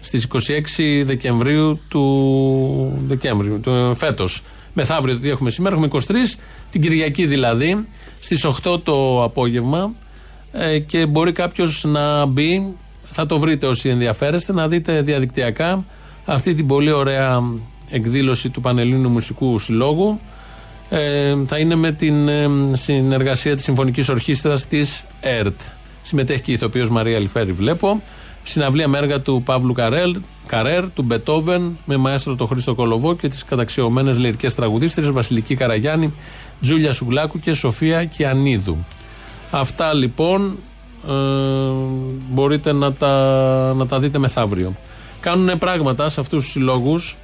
στις 0.00 0.28
26 0.32 1.02
Δεκεμβρίου 1.04 1.80
του 1.88 3.02
Δεκέμβριου, 3.06 3.60
του, 3.60 3.94
φέτος. 3.94 4.42
Μεθαύριο 4.72 5.18
τι 5.18 5.28
έχουμε 5.30 5.50
σήμερα, 5.50 5.74
έχουμε 5.74 5.88
23, 5.92 6.12
την 6.70 6.80
Κυριακή 6.80 7.26
δηλαδή, 7.26 7.86
στις 8.20 8.46
8 8.64 8.82
το 8.82 9.22
απόγευμα 9.22 9.92
ε, 10.52 10.78
και 10.78 11.06
μπορεί 11.06 11.32
κάποιος 11.32 11.84
να 11.84 12.26
μπει, 12.26 12.74
θα 13.04 13.26
το 13.26 13.38
βρείτε 13.38 13.66
όσοι 13.66 13.88
ενδιαφέρεστε, 13.88 14.52
να 14.52 14.68
δείτε 14.68 15.02
διαδικτυακά 15.02 15.84
αυτή 16.24 16.54
την 16.54 16.66
πολύ 16.66 16.90
ωραία 16.90 17.42
εκδήλωση 17.92 18.50
του 18.50 18.60
Πανελλήνιου 18.60 19.08
Μουσικού 19.10 19.58
Συλλόγου 19.58 20.20
ε, 20.88 21.34
θα 21.46 21.58
είναι 21.58 21.74
με 21.74 21.92
την 21.92 22.28
ε, 22.28 22.48
συνεργασία 22.72 23.54
της 23.54 23.64
Συμφωνικής 23.64 24.08
Ορχήστρας 24.08 24.66
της 24.66 25.04
ΕΡΤ. 25.20 25.60
Συμμετέχει 26.02 26.40
και 26.40 26.50
η 26.50 26.54
ηθοποιός 26.54 26.90
Μαρία 26.90 27.18
Λιφέρη 27.18 27.52
βλέπω. 27.52 28.02
Συναυλία 28.42 28.88
με 28.88 28.98
έργα 28.98 29.20
του 29.20 29.42
Παύλου 29.44 29.72
Καρέλ, 29.72 30.16
Καρέρ, 30.46 30.90
του 30.90 31.02
Μπετόβεν, 31.02 31.78
με 31.84 31.96
μαέστρο 31.96 32.34
τον 32.34 32.46
Χρήστο 32.46 32.74
Κολοβό 32.74 33.16
και 33.16 33.28
τις 33.28 33.44
καταξιωμένες 33.44 34.18
λυρικές 34.18 34.54
τραγουδίστρες 34.54 35.10
Βασιλική 35.10 35.54
Καραγιάννη, 35.54 36.14
Τζούλια 36.60 36.92
Σουγλάκου 36.92 37.40
και 37.40 37.54
Σοφία 37.54 38.04
Κιανίδου. 38.04 38.84
Αυτά 39.50 39.94
λοιπόν 39.94 40.56
ε, 41.08 41.12
μπορείτε 42.30 42.72
να 42.72 42.92
τα, 42.92 43.74
να 43.74 43.86
τα 43.86 43.98
δείτε 43.98 44.18
μεθαύριο. 44.18 44.76
Κάνουν 45.20 45.58
πράγματα 45.58 46.08
σε 46.08 46.20
αυτούς 46.20 46.44
τους 46.44 46.52
συλλόγους 46.52 47.16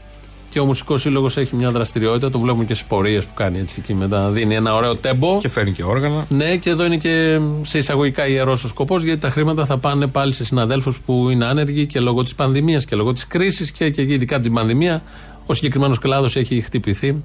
και 0.58 0.64
ο 0.64 0.66
Μουσικός 0.66 1.00
Σύλλογος 1.00 1.36
έχει 1.36 1.56
μια 1.56 1.70
δραστηριότητα, 1.70 2.30
το 2.30 2.38
βλέπουμε 2.38 2.64
και 2.64 2.74
στις 2.74 2.86
πορείες 2.86 3.24
που 3.24 3.34
κάνει 3.34 3.58
έτσι 3.58 3.76
εκεί 3.78 3.94
μετά. 3.94 4.30
Δίνει 4.30 4.54
ένα 4.54 4.74
ωραίο 4.74 4.96
τέμπο. 4.96 5.38
Και 5.40 5.48
φέρνει 5.48 5.72
και 5.72 5.84
όργανα. 5.84 6.26
Ναι, 6.28 6.56
και 6.56 6.70
εδώ 6.70 6.84
είναι 6.84 6.96
και 6.96 7.40
σε 7.62 7.78
εισαγωγικά 7.78 8.28
ιερός 8.28 8.64
ο 8.64 8.68
σκοπός, 8.68 9.02
γιατί 9.02 9.20
τα 9.20 9.30
χρήματα 9.30 9.64
θα 9.64 9.78
πάνε 9.78 10.06
πάλι 10.06 10.32
σε 10.32 10.44
συναδέλφους 10.44 11.00
που 11.00 11.30
είναι 11.30 11.44
άνεργοι 11.44 11.86
και 11.86 12.00
λόγω 12.00 12.22
της 12.22 12.34
πανδημίας 12.34 12.84
και 12.84 12.96
λόγω 12.96 13.12
της 13.12 13.26
κρίσης 13.26 13.70
και, 13.70 13.90
και 13.90 14.02
ειδικά 14.02 14.40
την 14.40 14.52
πανδημία. 14.52 15.02
Ο 15.46 15.52
συγκεκριμένος 15.52 15.98
κλάδος 15.98 16.36
έχει 16.36 16.60
χτυπηθεί. 16.60 17.22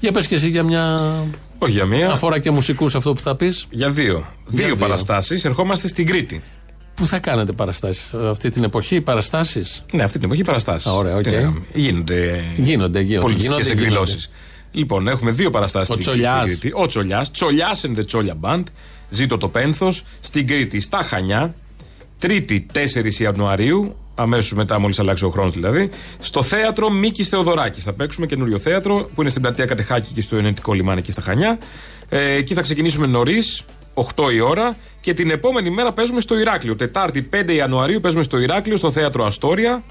Για 0.00 0.12
πες 0.12 0.26
και 0.26 0.34
εσύ 0.34 0.48
για 0.48 0.62
μια. 0.62 1.12
Όχι 1.58 1.72
για 1.72 1.84
μία. 1.84 2.10
Αφορά 2.10 2.38
και 2.38 2.50
μουσικούς 2.50 2.94
αυτό 2.94 3.12
που 3.12 3.20
θα 3.20 3.36
πεις. 3.36 3.66
Για 3.70 3.90
δύο. 3.90 4.26
δύο, 4.46 4.66
δύο. 4.66 4.76
παραστάσεις. 4.76 5.44
Ερχόμαστε 5.44 5.88
στην 5.88 6.06
Κρήτη. 6.06 6.42
Πού 6.96 7.06
θα 7.06 7.18
κάνετε 7.18 7.52
παραστάσεις, 7.52 8.14
αυτή 8.14 8.50
την 8.50 8.64
εποχή, 8.64 9.00
παραστάσεις; 9.00 9.84
Ναι, 9.92 10.02
αυτή 10.02 10.18
την 10.18 10.26
εποχή 10.26 10.42
παραστάσεις. 10.44 10.90
Ωραία, 10.92 11.16
οκ. 11.16 11.24
Γίνονται. 11.72 12.44
Γίνονται, 12.56 13.00
γίνονται. 13.00 13.20
Πολιτιστικές 13.26 13.66
Γίνονται, 13.66 13.82
εκδηλώσεις. 13.82 14.30
Λοιπόν, 14.70 15.08
έχουμε 15.08 15.30
δύο 15.30 15.50
παραστάσεις 15.50 15.90
Ο 15.90 15.92
στην 15.92 16.04
Τσολιάς. 16.06 16.40
στην 16.48 16.58
Κρήτη. 16.60 16.76
Ο 16.76 16.86
Τσολιάς. 16.86 17.30
Τσολιάς 17.30 17.84
and 17.86 17.98
the 17.98 18.06
Τσόλια 18.06 18.34
Band. 18.40 18.62
Ζήτω 19.08 19.38
το 19.38 19.48
πένθος. 19.48 20.02
Στην 20.20 20.46
Κρήτη, 20.46 20.80
στα 20.80 21.02
Χανιά. 21.02 21.54
Τρίτη 22.18 22.66
4 22.72 23.20
Ιανουαρίου. 23.20 23.96
Αμέσως 24.14 24.52
μετά, 24.52 24.78
μόλις 24.78 24.98
αλλάξει 24.98 25.24
ο 25.24 25.28
χρόνος 25.28 25.52
δηλαδή. 25.52 25.90
Στο 26.18 26.42
θέατρο 26.42 26.90
Μίκης 26.90 27.28
Θεοδωράκης. 27.28 27.84
Θα 27.84 27.92
παίξουμε 27.92 28.26
καινούριο 28.26 28.58
θέατρο 28.58 29.08
που 29.14 29.20
είναι 29.20 29.30
στην 29.30 29.42
πλατεία 29.42 29.64
Κατεχάκη 29.64 30.12
και 30.12 30.20
στο 30.20 30.36
Ενετικό 30.36 30.72
Λιμάνι 30.72 30.98
εκεί 30.98 31.12
στα 31.12 31.20
Χανιά. 31.22 31.58
Ε, 32.08 32.32
εκεί 32.34 32.54
θα 32.54 32.60
ξεκινήσουμε 32.60 33.06
νωρίς, 33.06 33.62
8 34.16 34.32
η 34.32 34.40
ώρα. 34.40 34.76
Και 35.00 35.12
την 35.12 35.30
επόμενη 35.30 35.70
μέρα 35.70 35.92
παίζουμε 35.92 36.20
στο 36.20 36.38
Ηράκλειο. 36.38 36.76
Τετάρτη 36.76 37.28
5 37.32 37.50
Ιανουαρίου 37.54 38.00
παίζουμε 38.00 38.22
στο 38.22 38.38
Ηράκλειο, 38.38 38.76
στο 38.76 38.90
θέατρο 38.90 39.24
Αστόρια. 39.24 39.82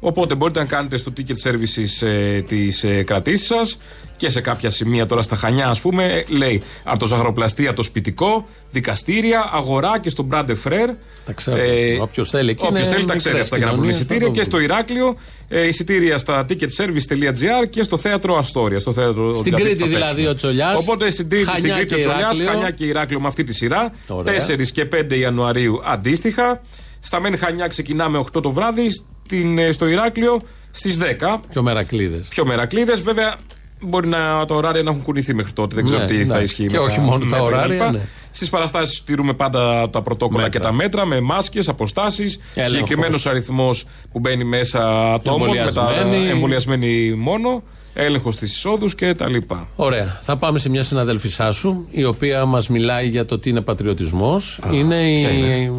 Οπότε 0.00 0.34
μπορείτε 0.34 0.58
να 0.58 0.64
κάνετε 0.64 0.96
στο 0.96 1.12
ticket 1.16 1.50
services 1.50 2.06
ε, 2.06 2.40
τι 2.40 2.68
ε, 2.82 3.02
κρατήσει 3.02 3.44
σας 3.44 3.78
και 4.16 4.28
σε 4.30 4.40
κάποια 4.40 4.70
σημεία 4.70 5.06
τώρα 5.06 5.22
στα 5.22 5.36
Χανιά, 5.36 5.68
ας 5.68 5.80
πούμε, 5.80 6.04
ε, 6.04 6.24
λέει 6.28 6.62
από 6.84 6.98
το 6.98 7.06
ζαχαροπλαστή, 7.06 7.66
από 7.66 7.76
το 7.76 7.82
σπιτικό, 7.82 8.46
δικαστήρια, 8.70 9.50
αγορά 9.52 10.00
και 10.00 10.08
στο 10.08 10.26
Brande 10.30 10.50
Frère. 10.64 10.94
Τα 11.24 11.32
ξέρω. 11.32 11.56
Όποιος 12.00 12.30
θέλει 12.30 12.50
εκεί 12.50 12.64
Όποιος 12.66 12.86
είναι 12.86 12.94
θέλει 12.94 13.04
τα 13.06 13.14
μικρές 13.14 13.22
ξέρει 13.22 13.38
αυτά 13.40 13.56
για 13.56 13.66
να 13.66 13.72
βρουν 13.72 13.84
κοινωνίες, 13.84 14.00
εισιτήρια. 14.00 14.26
θα 14.26 14.32
το 14.32 14.38
Και 14.38 14.44
στο 14.44 14.56
βρουν. 14.56 14.68
Ηράκλειο 14.70 15.16
ε, 15.48 15.66
εισιτήρια 15.66 16.18
στα 16.18 16.44
ticketservice.gr 16.48 17.68
και 17.70 17.82
στο 17.82 17.96
θέατρο 17.96 18.36
Αστόρια. 18.36 18.78
Στο 18.78 18.92
θέατρο 18.92 19.34
Στην 19.34 19.44
δηλαδή, 19.44 19.62
Κρήτη 19.62 19.78
που 19.78 19.84
θα 19.84 19.94
δηλαδή 19.94 20.06
παίξουμε. 20.06 20.30
ο 20.30 20.34
Τσολιάς, 20.34 20.76
Οπότε 20.76 21.10
στην 21.10 21.28
Κρήτη, 21.28 21.44
στην 21.44 21.54
Χανιά 21.62 21.74
Κρήτη 21.74 21.88
και 21.88 21.94
ο 21.94 21.98
Τσολιάς, 21.98 22.20
Ηράκλειο. 22.20 22.48
Χανιά 22.48 22.70
και 22.70 22.84
Ηράκλειο 22.84 23.20
με 23.20 23.26
αυτή 23.26 23.44
τη 23.44 23.54
σειρά. 23.54 23.92
Ωραία. 24.08 24.46
4 24.48 24.66
και 24.72 24.88
5 24.92 25.16
Ιανουαρίου 25.18 25.80
αντίστοιχα. 25.84 26.60
Στα 27.00 27.20
Μεν 27.20 27.38
Χανιά 27.38 27.66
ξεκινάμε 27.66 28.18
8 28.18 28.42
το 28.42 28.50
βράδυ. 28.50 28.88
Στην, 29.26 29.58
ε, 29.58 29.72
στο 29.72 29.86
Ηράκλειο 29.86 30.42
στις 30.70 30.98
10. 30.98 31.40
Πιο 31.50 31.62
μερακλείδες. 31.62 32.26
Πιο 32.28 32.46
μερακλείδες. 32.46 33.00
Βέβαια 33.00 33.34
μπορεί 33.80 34.08
να, 34.08 34.44
τα 34.44 34.54
ωράρια 34.54 34.82
να 34.82 34.90
έχουν 34.90 35.02
κουνηθεί 35.02 35.34
μέχρι 35.34 35.52
τότε. 35.52 35.74
Δεν 35.74 35.84
ξέρω 35.84 35.98
Ναι, 36.00 36.06
τι 36.06 36.14
θα 36.14 36.20
εντάξει. 36.20 36.42
ισχύει. 36.42 36.66
Και 36.66 36.76
με 36.78 36.82
όχι 36.84 37.00
μόνο 37.00 37.18
τα 37.18 37.24
μέτρα 37.24 37.42
ωράρια, 37.42 37.78
κτλ. 37.84 37.92
ναι. 37.96 38.00
Στις 38.30 38.48
παραστάσεις 38.50 39.02
τηρούμε 39.04 39.32
πάντα 39.32 39.90
τα 39.90 40.02
πρωτόκολλα 40.02 40.42
Μέτρα. 40.42 40.58
και 40.58 40.64
τα 40.66 40.72
μέτρα 40.72 41.04
με 41.04 41.20
μάσκες, 41.20 41.68
αποστάσεις, 41.68 42.40
Έλεγχος. 42.54 42.76
συγκεκριμένος 42.78 43.26
αριθμός 43.26 43.84
που 44.12 44.18
μπαίνει 44.18 44.44
μέσα 44.44 45.12
ατόμων, 45.12 45.48
με 45.48 45.54
τα 45.72 45.88
Εμβολιασμένοι. 45.90 46.28
εμβολιασμένοι 46.28 47.14
μόνο, 47.14 47.62
έλεγχος 47.94 48.34
στι 48.34 48.44
εισόδου 48.44 48.88
κτλ. 48.96 49.36
Ωραία. 49.76 50.18
Θα 50.22 50.36
πάμε 50.36 50.58
σε 50.58 50.68
μια 50.68 50.82
συναδέλφισά 50.82 51.52
σου, 51.52 51.86
η 51.90 52.04
οποία 52.04 52.44
μας 52.44 52.68
μιλάει 52.68 53.08
για 53.08 53.24
το 53.24 53.38
τι 53.38 53.50
είναι 53.50 53.60
πατριωτισμός. 53.60 54.60
Είναι 54.70 55.10
η, 55.10 55.20
ποια 55.20 55.30
είναι; 55.30 55.72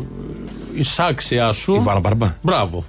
η 0.76 0.84
σάξιά 0.84 1.52
σου. 1.52 1.74
Η 1.76 1.80
Βάρα 1.80 2.00
Μπαρμπά. 2.00 2.36
Μπράβο. 2.42 2.86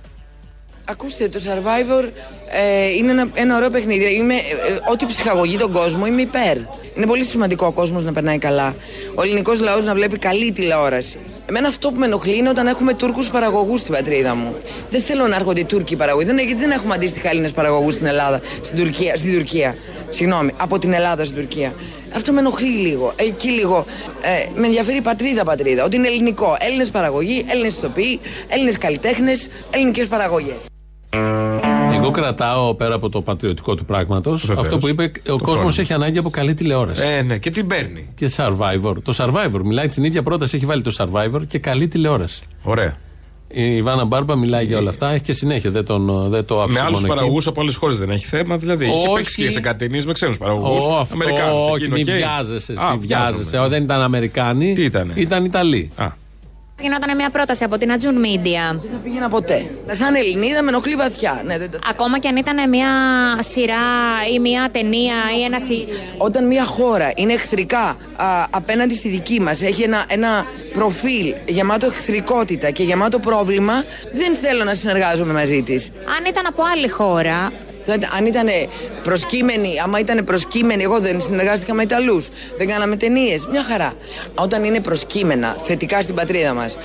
Ακούστε, 0.88 1.28
το 1.28 1.40
Survivor 1.44 2.04
ε, 2.50 2.94
είναι 2.96 3.10
ένα, 3.10 3.28
ένα 3.34 3.56
ωραίο 3.56 3.70
παιχνίδι. 3.70 4.14
Είμαι, 4.14 4.34
ε, 4.34 4.36
ε, 4.36 4.80
ό,τι 4.92 5.06
ψυχαγωγεί 5.06 5.56
τον 5.56 5.72
κόσμο 5.72 6.06
είμαι 6.06 6.20
υπέρ. 6.20 6.56
Είναι 6.96 7.06
πολύ 7.06 7.24
σημαντικό 7.24 7.66
ο 7.66 7.72
κόσμος 7.72 8.04
να 8.04 8.12
περνάει 8.12 8.38
καλά. 8.38 8.74
Ο 9.14 9.22
ελληνικός 9.22 9.60
λαός 9.60 9.84
να 9.84 9.94
βλέπει 9.94 10.18
καλή 10.18 10.52
τηλεόραση. 10.52 11.18
Εμένα 11.48 11.68
αυτό 11.68 11.90
που 11.90 11.98
με 11.98 12.06
ενοχλεί 12.06 12.36
είναι 12.36 12.48
όταν 12.48 12.66
έχουμε 12.66 12.94
Τούρκους 12.94 13.30
παραγωγούς 13.30 13.80
στην 13.80 13.94
πατρίδα 13.94 14.34
μου. 14.34 14.54
Δεν 14.90 15.00
θέλω 15.00 15.26
να 15.26 15.34
έρχονται 15.34 15.60
οι 15.60 15.64
Τούρκοι 15.64 15.96
παραγωγοί. 15.96 16.26
Δεν, 16.26 16.38
γιατί 16.38 16.54
δεν 16.60 16.70
έχουμε 16.70 16.94
αντίστοιχα 16.94 17.28
Έλληνες 17.28 17.52
παραγωγούς 17.52 17.94
στην 17.94 18.06
Ελλάδα, 18.06 18.40
στην 18.60 18.78
Τουρκία, 18.78 19.16
στην 19.16 19.34
Τουρκία. 19.34 19.76
Συγγνώμη, 20.08 20.52
από 20.56 20.78
την 20.78 20.92
Ελλάδα 20.92 21.24
στην 21.24 21.36
Τουρκία. 21.36 21.74
Αυτό 22.14 22.32
με 22.32 22.40
ενοχλεί 22.40 22.68
λίγο. 22.68 23.12
Εκεί 23.16 23.48
λίγο. 23.48 23.84
Ε, 24.22 24.60
με 24.60 24.66
ενδιαφέρει 24.66 24.96
η 24.96 25.00
πατρίδα 25.00 25.44
πατρίδα. 25.44 25.84
Ότι 25.84 25.96
είναι 25.96 26.06
ελληνικό. 26.06 26.56
Έλληνες 26.60 26.90
παραγωγοί, 26.90 27.44
Έλληνες 27.48 27.76
ηθοποιοί, 27.76 28.20
Έλληνες 28.48 28.78
καλλιτέχνες, 28.78 29.48
ελληνικέ 29.70 30.04
παραγωγές. 30.04 30.56
Εγώ 32.06 32.14
κρατάω 32.14 32.74
πέρα 32.74 32.94
από 32.94 33.08
το 33.08 33.22
πατριωτικό 33.22 33.74
του 33.74 33.84
πράγματος 33.84 34.46
Βεβαίως. 34.46 34.64
αυτό 34.66 34.76
που 34.78 34.88
είπε: 34.88 35.02
Ο 35.04 35.10
Το 35.24 35.32
κόσμος 35.36 35.54
φρόνημα. 35.58 35.74
έχει 35.78 35.92
ανάγκη 35.92 36.18
από 36.18 36.30
καλή 36.30 36.54
τηλεόραση. 36.54 37.02
Ε, 37.18 37.22
ναι, 37.22 37.38
και 37.38 37.50
την 37.50 37.66
παίρνει. 37.66 38.08
Και 38.14 38.30
Survivor. 38.36 38.94
Το 39.02 39.14
Survivor. 39.16 39.60
Μιλάει 39.64 39.88
στην 39.88 40.04
ίδια 40.04 40.22
πρόταση, 40.22 40.56
έχει 40.56 40.66
βάλει 40.66 40.82
το 40.82 40.94
Survivor 40.98 41.40
και 41.48 41.58
καλή 41.58 41.88
τηλεόραση. 41.88 42.42
Ωραία. 42.62 42.94
Η 43.48 43.76
Ιβάνα 43.76 44.04
Μπάρμπα 44.04 44.36
μιλάει 44.36 44.64
για 44.64 44.78
όλα 44.78 44.90
αυτά. 44.90 45.10
Έχει 45.12 45.20
και 45.22 45.32
συνέχεια. 45.32 45.70
Δεν, 45.70 45.84
τον, 45.84 46.28
δεν 46.30 46.44
το 46.44 46.60
άφησε 46.62 46.78
Με 46.78 46.84
άλλους 46.86 46.94
μόνο 46.94 47.06
εκεί. 47.06 47.14
παραγωγούς 47.14 47.46
από 47.46 47.60
άλλες 47.60 47.76
χώρες 47.76 47.98
δεν 47.98 48.10
έχει 48.10 48.26
θέμα. 48.26 48.56
Δηλαδή, 48.56 48.84
έχει 48.84 48.94
Όχι. 48.94 49.12
παίξει 49.14 49.42
και 49.42 49.50
σε 49.50 49.60
κάτι 49.60 49.78
ταινίε 49.86 50.02
με 50.06 50.12
ξένους 50.12 50.38
παραγωγούς. 50.38 50.84
Ω, 50.86 50.92
αυτό, 50.92 51.16
όχι, 51.70 51.88
μην 51.90 52.04
βιάζεσαι. 52.04 52.72
Εσύ 52.72 52.96
βιάζεσαι. 52.98 53.58
Ω, 53.58 53.68
Δεν 53.68 53.82
ήταν 53.82 54.00
Αμερικάνοι. 54.00 54.72
Τι 54.74 54.84
ήτανε; 54.84 55.12
Ήταν 55.16 55.44
Ιταλοί. 55.44 55.92
Γινόταν 56.80 57.16
μια 57.16 57.30
πρόταση 57.30 57.64
από 57.64 57.78
την 57.78 57.92
Ατζούν 57.92 58.14
Media. 58.24 58.76
Δεν 58.80 58.90
θα 58.92 58.96
πήγαινα 59.02 59.28
ποτέ. 59.28 59.66
Σαν 59.90 60.14
Ελληνίδα 60.14 60.62
με 60.62 60.68
ενοχλεί 60.68 60.94
βαθιά. 60.94 61.42
Ναι, 61.44 61.58
δεν 61.58 61.70
το... 61.70 61.78
Ακόμα 61.90 62.18
και 62.18 62.28
αν 62.28 62.36
ήταν 62.36 62.68
μια 62.68 62.88
σειρά 63.38 63.74
ή 64.34 64.38
μια 64.38 64.68
ταινία 64.72 65.14
ή 65.38 65.42
ένα. 65.44 65.58
συ- 65.60 65.88
Όταν 66.18 66.46
μια 66.46 66.64
χώρα 66.64 67.12
είναι 67.16 67.32
εχθρικά 67.32 67.96
α, 68.16 68.46
απέναντι 68.50 68.94
στη 68.94 69.08
δική 69.08 69.40
μας, 69.40 69.62
έχει 69.62 69.82
ένα, 69.82 70.04
ένα 70.08 70.44
προφίλ 70.72 71.34
γεμάτο 71.46 71.86
εχθρικότητα 71.86 72.70
και 72.70 72.82
γεμάτο 72.82 73.18
πρόβλημα, 73.18 73.84
δεν 74.12 74.36
θέλω 74.42 74.64
να 74.64 74.74
συνεργάζομαι 74.74 75.32
μαζί 75.32 75.62
της. 75.62 75.90
Αν 76.18 76.24
ήταν 76.24 76.46
από 76.46 76.62
άλλη 76.74 76.88
χώρα. 76.88 77.52
Θα- 77.86 77.98
Αν 78.16 78.26
ήταν 78.26 78.46
προσκύμενοι, 79.02 79.80
άμα 79.84 79.98
ήταν 79.98 80.24
προσκύμενοι, 80.24 80.82
εγώ 80.82 80.98
δεν 81.00 81.20
συνεργάστηκα 81.20 81.74
με 81.74 81.82
Ιταλούς, 81.82 82.28
δεν 82.58 82.68
κάναμε 82.68 82.96
ταινίες. 82.96 83.46
Μια 83.46 83.62
χαρά. 83.62 83.94
Όταν 84.34 84.64
είναι 84.64 84.80
προσκύμενα 84.80 85.56
θετικά 85.62 86.02
στην 86.02 86.14
πατρίδα 86.14 86.54
μας, 86.54 86.76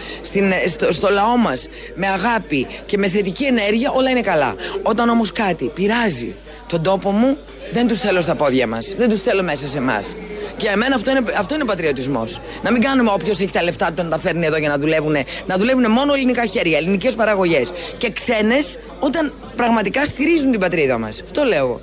στο, 0.68 0.92
στο 0.92 1.10
λαό 1.10 1.38
μας, 1.38 1.68
με 1.96 2.08
αγάπη 2.08 2.68
και 2.86 2.98
με 2.98 3.08
θετική 3.08 3.44
ενέργεια, 3.44 3.92
όλα 3.92 4.10
είναι 4.10 4.22
καλά. 4.22 4.56
Όταν 4.84 5.10
όμως 5.10 5.32
κάτι 5.32 5.66
πειράζει 5.74 6.36
τον 6.68 6.82
τόπο 6.84 7.12
μου, 7.12 7.38
δεν 7.72 7.88
τους 7.88 8.00
θέλω 8.00 8.22
στα 8.22 8.36
πόδια 8.36 8.68
μας. 8.68 8.94
Δεν 8.98 9.10
τους 9.10 9.22
θέλω 9.22 9.44
μέσα 9.44 9.68
σε 9.68 9.78
εμάς. 9.78 10.16
Και 10.62 10.68
για 10.68 10.78
μένα 10.78 10.96
αυτό 10.96 11.10
είναι, 11.12 11.24
αυτό 11.38 11.56
είναι 11.56 11.66
πατριωτισμός. 11.66 12.40
Να 12.64 12.72
μην 12.72 12.82
κάνουμε 12.82 13.10
όποιος 13.14 13.40
έχει 13.40 13.52
τα 13.52 13.64
λεφτά 13.64 13.92
του 13.92 14.04
να 14.04 14.10
τα 14.10 14.20
φέρνει 14.20 14.46
εδώ 14.46 14.58
για 14.58 14.70
να 14.70 14.78
δουλεύουν. 14.78 15.16
Να 15.48 15.58
δουλεύουν 15.58 15.92
μόνο 15.92 16.14
ελληνικά 16.14 16.46
χέρια, 16.46 16.78
ελληνικές 16.78 17.16
παραγωγές. 17.16 17.72
Και 17.98 18.12
ξένες 18.12 18.78
όταν 19.00 19.34
πραγματικά 19.56 20.06
στηρίζουν 20.06 20.52
την 20.52 20.60
πατρίδα 20.60 20.98
μας. 20.98 21.22
Αυτό 21.22 21.44
λέω 21.44 21.66
εγώ. 21.66 21.80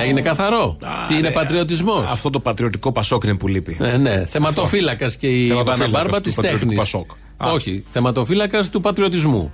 Έγινε 0.00 0.20
καθαρό. 0.20 0.78
Τι 1.06 1.18
είναι 1.18 1.30
πατριωτισμός; 1.30 2.10
Αυτό 2.10 2.30
το 2.30 2.40
πατριωτικό 2.40 2.92
πασόκ 2.92 3.24
είναι 3.24 3.34
που 3.34 3.48
λείπει. 3.48 3.76
Ε, 3.80 3.96
ναι, 3.96 4.26
θεματοφύλακας 4.26 5.16
και 5.16 5.26
η 5.26 5.46
Ιβάνα 5.46 5.62
Θεματοφύλακας 5.62 5.92
Μπάρμπα 5.92 6.16
του 6.16 6.22
της 6.22 6.34
πατριωτικού 6.34 6.68
τέχνης. 6.68 6.92
Πασόκ. 6.92 7.10
Α. 7.36 7.52
Όχι, 7.52 7.84
θεματοφύλακας 7.92 8.70
του 8.70 8.80
πατριωτισμού. 8.80 9.52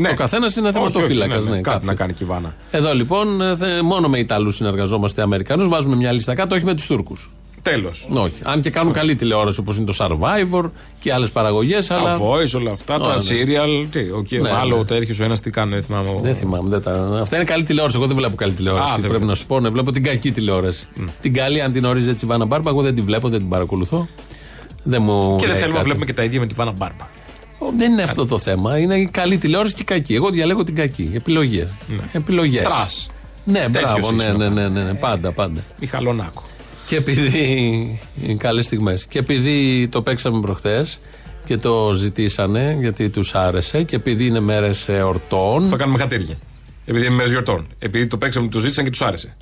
Ναι. 0.00 0.08
Ο 0.08 0.14
καθένας 0.14 0.56
είναι 0.56 0.68
Όχι, 0.68 0.76
θεματοφύλακας. 0.76 1.36
όχι, 1.36 1.44
ναι, 1.44 1.50
ναι, 1.50 1.56
ναι, 1.56 1.62
κάτι 1.62 1.74
κάποιο. 1.76 1.88
να 1.90 1.94
κάνει 1.94 2.12
και 2.12 2.24
η 2.24 2.26
Βάνα. 2.26 2.54
Εδώ 2.70 2.94
λοιπόν 2.94 3.40
ε, 3.42 3.56
θε- 3.56 3.82
μόνο 3.82 4.08
με 4.08 4.18
Ιταλούς 4.18 4.54
συνεργαζόμαστε 4.56 5.22
Αμερικανούς. 5.22 5.68
Βάζουμε 5.68 5.96
μια 5.96 6.12
λίστα 6.12 6.34
κάτω, 6.34 6.54
όχι 6.54 6.64
με 6.64 6.74
τους 6.74 6.86
Τούρκους. 6.86 7.30
Τέλος. 7.62 8.08
Όχι. 8.12 8.34
Αν 8.42 8.60
και 8.60 8.70
κάνουν 8.70 8.92
καλή 8.92 9.14
τηλεόραση 9.14 9.60
όπως 9.60 9.76
είναι 9.76 9.86
το 9.86 9.94
Survivor 9.98 10.70
και 11.00 11.12
άλλες 11.12 11.30
παραγωγές. 11.30 11.86
Τα 11.86 11.94
Αλλά... 11.94 12.18
voice, 12.20 12.60
όλα 12.60 12.70
αυτά, 12.70 12.98
τα 12.98 13.08
ναι. 13.16 13.22
serial. 13.28 13.86
Τι, 13.90 14.00
οκ, 14.10 14.30
Ναι, 14.42 14.50
άλλο 14.50 14.76
ναι. 14.76 14.84
τέτοιο 14.84 15.14
ο 15.20 15.24
ένας 15.24 15.40
τι 15.40 15.50
κάνει, 15.50 15.72
δεν 15.72 15.82
θυμάμαι. 15.82 16.08
Δεν 16.22 16.36
θυμάμαι. 16.36 16.68
Δεν 16.68 16.82
τα... 16.82 17.18
Αυτά 17.20 17.36
είναι 17.36 17.44
καλή 17.44 17.62
τηλεόραση. 17.62 17.96
Εγώ 17.98 18.06
δεν 18.06 18.16
βλέπω 18.16 18.34
καλή 18.36 18.52
τηλεόραση. 18.52 18.84
Α, 18.84 18.92
δεν 18.92 19.00
πρέπει 19.00 19.12
βλέπω. 19.14 19.26
να 19.30 19.34
σου 19.34 19.46
πω. 19.46 19.60
Ναι, 19.60 19.68
βλέπω 19.68 19.90
την 19.92 20.02
κακή 20.02 20.30
τηλεόραση. 20.32 20.88
Την 21.20 21.34
καλή, 21.34 21.60
αν 21.62 21.72
την 21.72 21.84
ορίζει 21.84 22.08
έτσι 22.10 22.24
η 22.24 22.28
Βάνα 22.28 22.44
Μπάρμπα, 22.44 22.70
εγώ 22.70 22.82
δεν 22.82 22.94
την 22.94 23.04
βλέπω, 23.04 23.28
δεν 23.28 23.38
την 23.38 23.48
παρακολουθώ. 23.48 24.08
Δεν 24.82 25.02
μου 25.02 25.36
Και 25.36 25.46
δεν 25.46 25.48
λέει 25.48 25.56
θέλουμε 25.56 25.66
να 25.66 25.72
κάτι. 25.74 25.84
βλέπουμε 25.84 26.04
και 26.04 26.12
τα 26.12 26.22
ίδια 26.24 26.40
με 26.40 26.46
τη 26.46 26.54
Βάνα 26.54 26.72
Μπάρμπα. 26.72 27.06
Ω, 27.58 27.66
Δεν 27.76 27.92
είναι 27.92 28.02
αυτό 28.02 28.26
το 28.26 28.38
θέμα. 28.38 28.78
Είναι 28.78 28.94
η 28.96 29.08
καλή 29.12 29.38
τηλεόραση 29.38 29.74
και 29.74 29.82
η 29.82 29.84
κακή. 29.84 30.14
Εγώ 30.14 30.30
διαλέγω 30.30 30.62
την 30.64 30.74
κακή. 30.74 31.10
Επιλογές. 31.14 31.68
Επιλογές. 32.12 32.62
Τρας. 32.62 33.10
Ναι, 33.44 33.58
Τέτοιος 33.58 33.82
μπράβο. 33.82 34.12
Ναι, 34.12 34.22
είσαι, 34.22 34.32
ναι, 34.32 34.44
ο 34.44 34.48
ναι, 34.48 34.68
ναι, 34.68 34.82
ναι, 34.82 34.94
Πάντα, 34.94 35.32
πάντα. 35.32 35.64
Μιχαλονάκο. 35.80 36.42
Και 36.86 36.96
επειδή. 36.96 38.00
Καλές 38.36 38.64
στιγμές. 38.64 39.06
Και 39.06 39.18
επειδή 39.18 39.88
το 39.88 40.02
παίξαμε 40.02 40.40
προχθές 40.40 41.00
και 41.44 41.56
το 41.56 41.92
ζητήσανε 41.92 42.76
γιατί 42.80 43.10
τους 43.10 43.34
άρεσε 43.34 43.82
και 43.82 43.96
επειδή 43.96 44.26
είναι 44.26 44.40
μέρες 44.40 44.88
εορτών. 44.88 45.68
Θα 45.68 45.76
κάνουμε 45.76 45.98
χατήρια. 45.98 46.38
Επειδή 46.84 47.06
είναι 47.06 47.14
μέρες 47.14 47.30
γιορτών. 47.30 47.66
Επειδή 47.78 48.06
το 48.06 48.16
παίξαμε, 48.16 48.48
το 48.48 48.58
ζήτησαν 48.58 48.84
και 48.84 48.90
τους 48.90 49.02
άρεσε. 49.02 49.36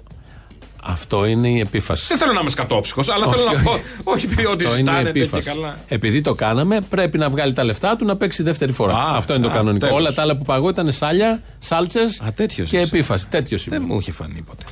Αυτό 0.88 1.25
είναι 1.25 1.49
η 1.49 1.59
επίφαση. 1.61 2.07
Δεν 2.09 2.18
θέλω 2.18 2.33
να 2.33 2.40
είμαι 2.40 2.51
σκατόψυχος, 2.51 3.09
αλλά 3.09 3.27
θέλω 3.27 3.42
Όχι, 3.42 3.57
να 3.57 3.62
πω. 3.62 3.70
όχι. 3.70 3.83
Όχι, 4.05 4.25
επειδή 4.27 4.46
ό,τι 4.46 4.64
Αυτό 4.64 4.79
είναι 4.79 4.90
η 4.90 4.94
ζητάνε 4.94 5.03
και 5.12 5.18
επίφαση. 5.20 5.49
καλά. 5.51 5.79
Επειδή 5.88 6.20
το 6.20 6.35
κάναμε, 6.35 6.81
πρέπει 6.81 7.18
να 7.18 7.31
βγάλει 7.31 7.53
τα 7.53 7.64
λεφτά 7.64 7.96
του 7.96 8.05
να 8.05 8.16
παίξει 8.16 8.42
δεύτερη 8.42 8.72
φορά. 8.72 8.94
Α, 8.94 9.16
Αυτό 9.16 9.35
είναι 9.35 9.42
το 9.46 9.51
α, 9.53 9.55
κανονικό. 9.55 9.87
τέλος. 9.87 10.01
Όλα 10.01 10.12
τα 10.14 10.22
άλλα 10.22 10.37
που 10.37 10.44
παγώ 10.44 10.68
ήταν 10.68 10.92
σάλια, 10.92 11.42
σάλτσες 11.59 12.22
τέτοιος 12.35 12.68
και 12.68 12.77
είσαι. 12.79 12.87
επίφαση. 12.87 13.29
Τέτοιος 13.29 13.64
Δεν 13.68 13.83
είμαι. 13.83 13.92
μου 13.92 13.99
είχε 14.01 14.12
φανεί 14.12 14.42
ποτέ. 14.46 14.64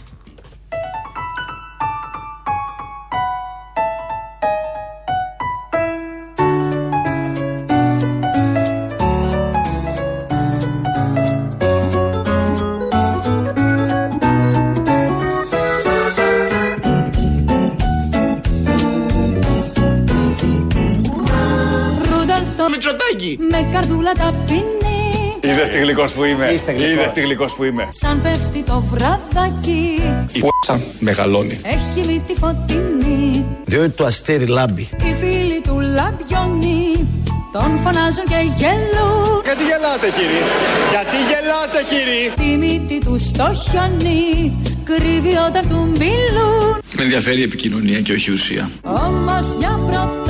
Με 24.05 24.12
καρδούλα 24.12 24.12
ταπεινή 24.12 25.03
Είδες 25.40 25.69
τι 25.69 25.79
γλυκός 25.79 26.12
που 26.12 26.25
είμαι. 26.25 26.51
Είστε 26.53 26.73
γλυκός. 26.73 26.93
Είδες 26.93 27.12
τι 27.12 27.21
γλυκός 27.21 27.55
που 27.55 27.64
είμαι. 27.64 27.88
Σαν 27.90 28.23
πέφτει 28.23 28.62
το 28.62 28.85
βραδάκι 28.90 30.03
Η 30.33 30.40
φ***α 30.40 30.77
μεγαλώνει. 30.99 31.61
Έχει 31.62 32.09
μύτη 32.09 32.35
φωτεινή 32.40 33.45
Διότι 33.64 33.88
το 33.90 34.05
αστέρι 34.05 34.47
λάμπει. 34.47 34.88
Οι 35.05 35.14
φίλοι 35.21 35.61
του 35.61 35.81
λαμπιονί 35.81 37.09
Τον 37.53 37.79
φωνάζουν 37.83 38.25
και 38.29 38.40
γελούν 38.59 39.40
Γιατί 39.45 39.62
γελάτε 39.71 40.09
κύριε; 40.19 40.45
Γιατί 40.90 41.17
γελάτε 41.31 41.81
κύριε; 41.93 42.31
Τη 42.38 42.57
μύτη 42.57 42.99
του 43.05 43.19
στο 43.19 43.47
χιόνι 43.64 44.53
Κρύβει 44.85 45.37
όταν 45.49 45.69
του 45.69 45.81
μιλούν 45.99 46.73
Με 46.97 47.03
ενδιαφέρει 47.03 47.40
η 47.40 47.43
επικοινωνία 47.43 48.01
και 48.01 48.12
όχι 48.12 48.31
η 48.31 48.33
ουσία. 48.33 48.71
Όμως 48.83 49.55
μια 49.59 49.79
πρωτοχρονιά 49.87 50.23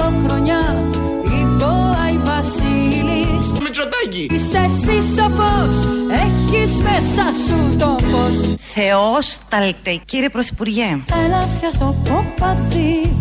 Είσαι 4.30 4.58
εσύ 4.58 5.02
σοφός, 5.16 5.74
έχεις 6.10 6.72
μέσα 6.78 7.24
σου 7.46 7.76
το 7.78 7.96
φως 8.04 8.56
Θεόσταλτε, 8.74 10.00
κύριε 10.04 10.28
Πρωθυπουργέ. 10.28 10.98
Τα 11.06 11.16
ελάφια 11.24 11.70
στο 11.70 11.96
κοπαδί 12.08 13.16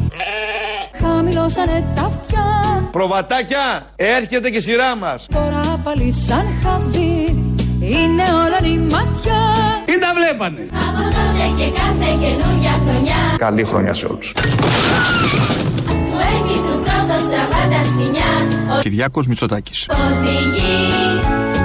Χαμηλώσανε 1.01 1.83
τα 1.95 2.01
αυτιά 2.01 2.43
Προβατάκια, 2.91 3.87
έρχεται 3.95 4.49
και 4.49 4.57
η 4.57 4.61
σειρά 4.61 4.95
μας. 4.95 5.25
Τώρα 5.33 5.79
πάλι 5.83 6.11
σαν 6.27 6.45
χαδί 6.63 7.35
Είναι 7.79 8.23
όλα 8.45 8.71
η 8.73 8.77
μάτια 8.77 9.39
Τι 9.85 9.99
τα 9.99 10.11
βλέπανε. 10.15 10.67
Από 10.71 11.03
τότε 11.03 11.63
και 11.63 11.69
κάθε 11.71 12.11
καινούργια 12.21 12.71
χρονιά 12.71 13.15
Καλή 13.37 13.63
χρονιά 13.63 13.93
σε 13.93 14.05
όλους. 14.05 14.33
Του 16.23 16.29
έχει 16.35 16.57
του 16.59 16.79
πρώτο 16.83 17.15
στραβά 17.25 17.61
τα 17.69 17.83
σκηνιά 17.91 18.31
Κυριάκος 18.81 19.27
Μητσοτάκης. 19.27 19.87
Οδηγεί 19.89 20.89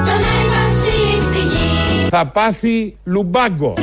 τον 0.05 0.23
Άι 0.33 0.45
Βασίλη 0.55 1.23
στη 1.23 1.39
γη 1.39 2.09
Θα 2.11 2.27
πάθει 2.27 2.97
λουμπάγκο. 3.05 3.75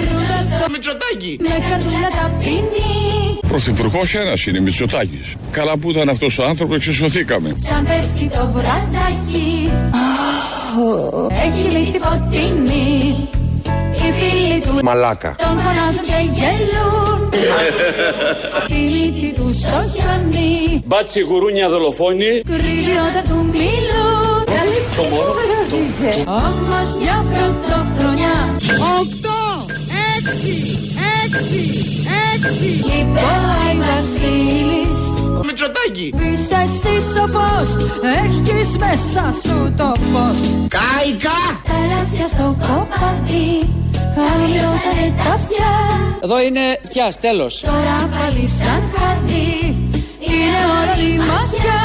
Μητσοτάκη. 0.72 1.38
Με 1.42 1.48
καρδούλα 1.70 2.10
ταπεινή 2.22 3.40
Πρωθυπουργός 3.48 4.14
ένας 4.14 4.46
είναι, 4.46 4.60
Μητσοτάκης. 4.60 5.34
Καλά 5.52 5.78
που 5.78 5.90
ήταν 5.90 6.10
αυτός 6.10 6.38
ο 6.38 6.44
άνθρωπος, 6.46 6.76
εξισωθήκαμε. 6.76 7.54
Σαν 7.56 7.86
πέφτει 7.86 8.30
το 8.30 8.50
βραδάκι 8.54 9.72
Έχει 11.46 11.78
μύτη 11.78 12.00
φωτεινή 12.00 13.30
Οι 13.94 14.12
φίλοι 14.20 14.62
του 14.62 14.84
Μαλάκα. 14.84 15.36
τον 15.38 15.48
φωνάζουν 15.48 16.04
και 16.06 16.30
γελούν 16.40 17.05
Τη 18.68 18.74
μύτη 18.74 19.34
τους 19.34 19.58
στο 19.58 19.80
χιόνι. 19.94 20.82
Μπάτσι 20.86 21.20
γουρούνια 21.22 21.70
δολοφόνη. 21.70 22.42
Κρύβει 22.46 22.96
όταν 23.08 23.24
του 23.30 23.46
μιλούν. 23.52 24.44
Όμως 26.28 26.90
μια 27.02 27.26
πρωτοχρονιά. 27.32 28.56
Οκτώ, 29.00 29.66
έξι, 30.18 30.56
έξι, 31.24 31.64
έξι. 32.34 32.70
Είπε 33.00 33.20
ο 33.20 33.36
Άι 33.68 33.78
Βασίλης 33.78 35.05
Μητσοτάκη. 35.44 36.08
Είσαι 36.32 36.58
εσύ 36.66 36.94
σοφός 37.14 37.70
Έχεις 38.24 38.78
μέσα 38.78 39.24
σου 39.44 39.74
το 39.78 39.92
φως 40.12 40.40
Κάικα. 40.76 41.40
Τα 41.68 41.74
ελάφια 41.84 42.28
στο 42.28 42.56
κοπαδί 42.66 43.50
Χαμηλώσανε 44.16 45.08
τα 45.18 45.32
αυτιά 45.34 45.72
Εδώ 46.24 46.42
είναι 46.42 46.64
φτιάς, 46.84 47.20
τέλος. 47.20 47.60
Τώρα 47.60 47.98
πάλι 48.14 48.50
σαν 48.60 48.82
χαδί 48.96 49.54
Είναι 50.20 50.62
όλα 50.80 50.96
η 51.14 51.18
μάτια 51.18 51.78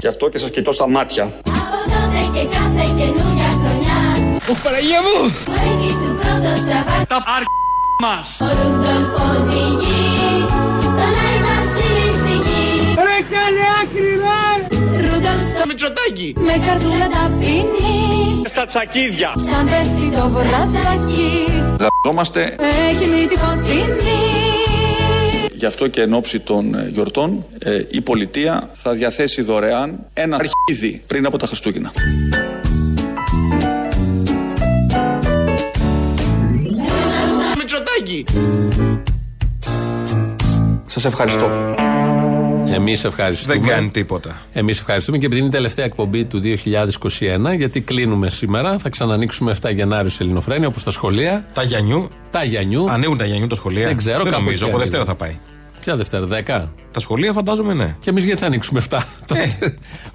Γι' 0.00 0.06
αυτό 0.06 0.28
και 0.28 0.38
σας 0.38 0.50
κοιτώ 0.50 0.72
στα 0.72 0.88
μάτια. 0.88 1.22
Από 1.44 1.78
τότε 1.92 2.20
και 2.34 2.44
κάθε 2.56 2.84
καινούργια 2.98 3.50
χρονιά 3.60 3.98
Ουφ, 4.50 4.58
Παναγία 4.62 5.00
μου! 5.06 5.34
Που 5.44 5.52
έχει 5.52 5.90
του 5.92 6.08
πρώτο 6.20 6.50
στραβά 6.62 7.06
Τα 7.08 7.16
αρ... 7.36 7.42
μας. 8.04 8.28
Ο 8.40 8.48
Ρούντολφ 8.58 9.12
οδηγεί 9.30 10.00
Τον 13.20 13.28
Άι 13.28 13.28
Βασίλη 13.28 13.28
στη 13.28 13.28
γη 13.28 13.28
Ρε 13.28 13.36
καλέ 13.36 13.66
άκρη 13.82 14.12
ρε. 14.22 15.08
Ρούντολφ 15.08 15.66
Μητσοτάκη. 15.66 16.34
Με 16.36 16.66
καρδούλα 16.66 17.08
ταπεινή 17.08 18.42
Στα 18.44 18.66
τσακίδια. 18.66 19.32
Σαν 19.50 19.64
πέφτει 19.64 20.16
το 20.16 20.28
βραδάκι 20.28 21.62
Δαζόμαστε 21.78 22.56
Έχει 22.90 23.08
μύτη 23.08 23.36
φωτεινή 23.36 24.20
Γι' 25.52 25.66
αυτό 25.66 25.88
και 25.88 26.00
εν 26.02 26.14
ώψη 26.14 26.40
των 26.40 26.74
ε, 26.74 26.88
γιορτών 26.92 27.44
ε, 27.58 27.82
η 27.90 28.00
πολιτεία 28.00 28.70
θα 28.72 28.92
διαθέσει 28.92 29.42
δωρεάν 29.42 30.06
ένα 30.12 30.36
αρχίδι 30.36 31.02
πριν 31.06 31.26
από 31.26 31.38
τα 31.38 31.46
Χριστούγεννα. 31.46 31.92
Μητσοτάκη. 37.58 38.24
Σας 40.86 41.04
ευχαριστώ. 41.04 41.74
Εμείς 42.74 43.04
ευχαριστούμε. 43.04 43.54
Δεν 43.54 43.66
κάνει 43.68 43.88
τίποτα. 43.88 44.42
Εμείς 44.52 44.78
ευχαριστούμε 44.78 45.18
και 45.18 45.26
επειδή 45.26 45.40
είναι 45.40 45.50
η 45.50 45.52
τελευταία 45.52 45.84
εκπομπή 45.84 46.24
του 46.24 46.40
2021, 46.42 47.56
γιατί 47.56 47.80
κλείνουμε 47.80 48.30
σήμερα, 48.30 48.78
θα 48.78 48.88
ξανανοίξουμε 48.88 49.56
7 49.62 49.72
Γενάριου 49.74 50.10
σε 50.10 50.22
Ελληνοφρένια 50.22 50.66
όπως 50.68 50.82
τα 50.84 50.90
σχολεία. 50.90 51.46
Τα 51.52 51.62
Γιανιού. 51.62 52.08
Τα 52.30 52.44
Γιανιού. 52.44 52.90
Ανοίγουν 52.90 53.18
τα 53.18 53.24
Γιανιού 53.24 53.46
τα 53.46 53.54
σχολεία. 53.56 53.86
Δεν 53.86 53.96
ξέρω, 53.96 54.22
Δεν 54.22 54.32
κάπου 54.32 54.44
νομίζω. 54.44 54.64
εκεί 54.64 54.74
Από 54.74 54.78
Δευτέρα 54.82 55.02
ανοίγουν. 55.02 55.18
θα 55.18 55.24
πάει. 55.24 55.38
Ποια 55.80 55.96
Δευτέρα, 55.96 56.26
10. 56.26 56.72
Τα 56.90 57.00
σχολεία 57.00 57.32
φαντάζομαι 57.32 57.74
ναι. 57.74 57.96
Και 57.98 58.10
εμείς 58.10 58.24
γιατί 58.24 58.40
θα 58.40 58.46
ανοίξουμε 58.46 58.82
7. 58.90 58.98
τότε. 59.26 59.56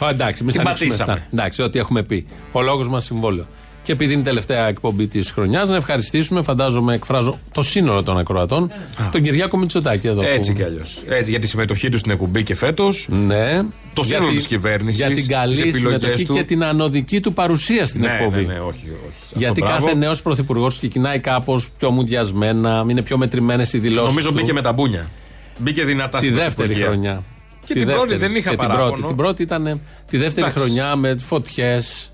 Ω, 0.02 0.08
εντάξει, 0.08 0.40
εμείς 0.42 0.56
θα 0.56 0.60
Την 0.62 0.68
ανοίξουμε 0.70 0.94
7. 0.94 0.98
πατήσαμε. 0.98 1.28
Εντάξει, 1.34 1.62
ό,τι 1.62 1.80
έχουμε 1.80 2.04
πει. 2.04 2.26
Ο 2.52 2.62
λόγος 2.62 2.90
μας 2.90 3.04
συμβόλαιο. 3.04 3.46
Και 3.86 3.92
επειδή 3.92 4.12
είναι 4.14 4.22
η 4.22 4.26
τελευταία 4.26 4.68
εκπομπή 4.68 5.08
της 5.08 5.32
χρονιάς, 5.32 5.70
να 5.70 5.76
ευχαριστήσουμε, 5.76 6.42
φαντάζομαι, 6.42 6.94
εκφράζω 6.94 7.40
το 7.52 7.62
σύνολο 7.62 8.04
των 8.04 8.18
ακροατών, 8.18 8.72
τον 9.12 9.22
Κυριάκο 9.22 9.58
Μητσοτάκη 9.58 10.08
εδώ. 10.08 10.22
Έτσι 10.22 10.52
που- 10.52 10.58
κι 10.58 10.64
αλλιώς. 10.64 11.02
Για 11.26 11.40
τη 11.40 11.48
συμμετοχή 11.48 11.90
του 11.90 11.98
στην 11.98 12.12
εκπομπή 12.12 12.44
και 12.44 12.56
φέτος. 12.56 13.08
Ναι. 13.10 13.62
Το 13.94 14.04
σύνολο 14.04 14.26
Για 14.26 14.36
τη 14.36 14.42
τη- 14.42 14.48
κυβέρνησης. 14.48 15.00
Για 15.06 15.16
την 15.16 15.28
καλή 15.28 15.74
συμμετοχή 15.74 16.26
του. 16.26 16.34
και 16.34 16.44
την 16.44 16.64
ανωδική 16.64 17.20
του 17.20 17.34
παρουσία 17.34 17.86
στην 17.86 18.02
ναι, 18.02 18.08
εκπομπή. 18.08 18.46
Ναι, 18.46 18.54
ναι, 18.54 18.60
όχι, 18.60 18.68
όχι. 19.08 19.24
Γιατί 19.34 19.60
Αυτό, 19.62 19.66
κάθε 19.74 19.82
μπράβο. 19.82 19.98
νέος 19.98 20.22
πρωθυπουργός 20.22 20.78
ξεκινάει 20.78 21.20
κάπως 21.20 21.70
πιο 21.78 21.92
μουδιασμένα, 21.92 22.86
είναι 22.90 23.02
πιο 23.02 23.18
μετρημένες 23.18 23.74
οι 23.74 23.78
δηλώσεις. 23.80 24.08
Νομίζω 24.08 24.32
μπήκε 24.32 24.54
με 24.54 24.62
τα 24.62 24.72
μπούνια. 24.72 25.10
Μπήκε 25.58 25.84
δυνατά 25.84 26.18
Τη 26.20 26.24
στην 26.26 26.36
δεύτερη 26.38 26.56
πρωθυπουργία. 26.56 26.86
χρονιά. 26.86 27.24
Και 27.66 27.74
Τη 27.74 27.80
την 27.80 27.88
πρώτη 27.90 28.00
δεύτερη. 28.08 28.20
δεν 28.20 28.36
είχα 28.40 28.50
Και 28.50 28.56
την 28.58 28.68
παράπονο. 28.68 28.92
πρώτη. 28.92 29.08
Την 29.08 29.16
πρώτη 29.16 29.42
ήταν 29.42 29.64
τη 30.10 30.18
δεύτερη 30.18 30.48
Εντάξει. 30.48 30.60
χρονιά 30.60 30.96
με 30.96 31.16
φωτιές, 31.18 32.12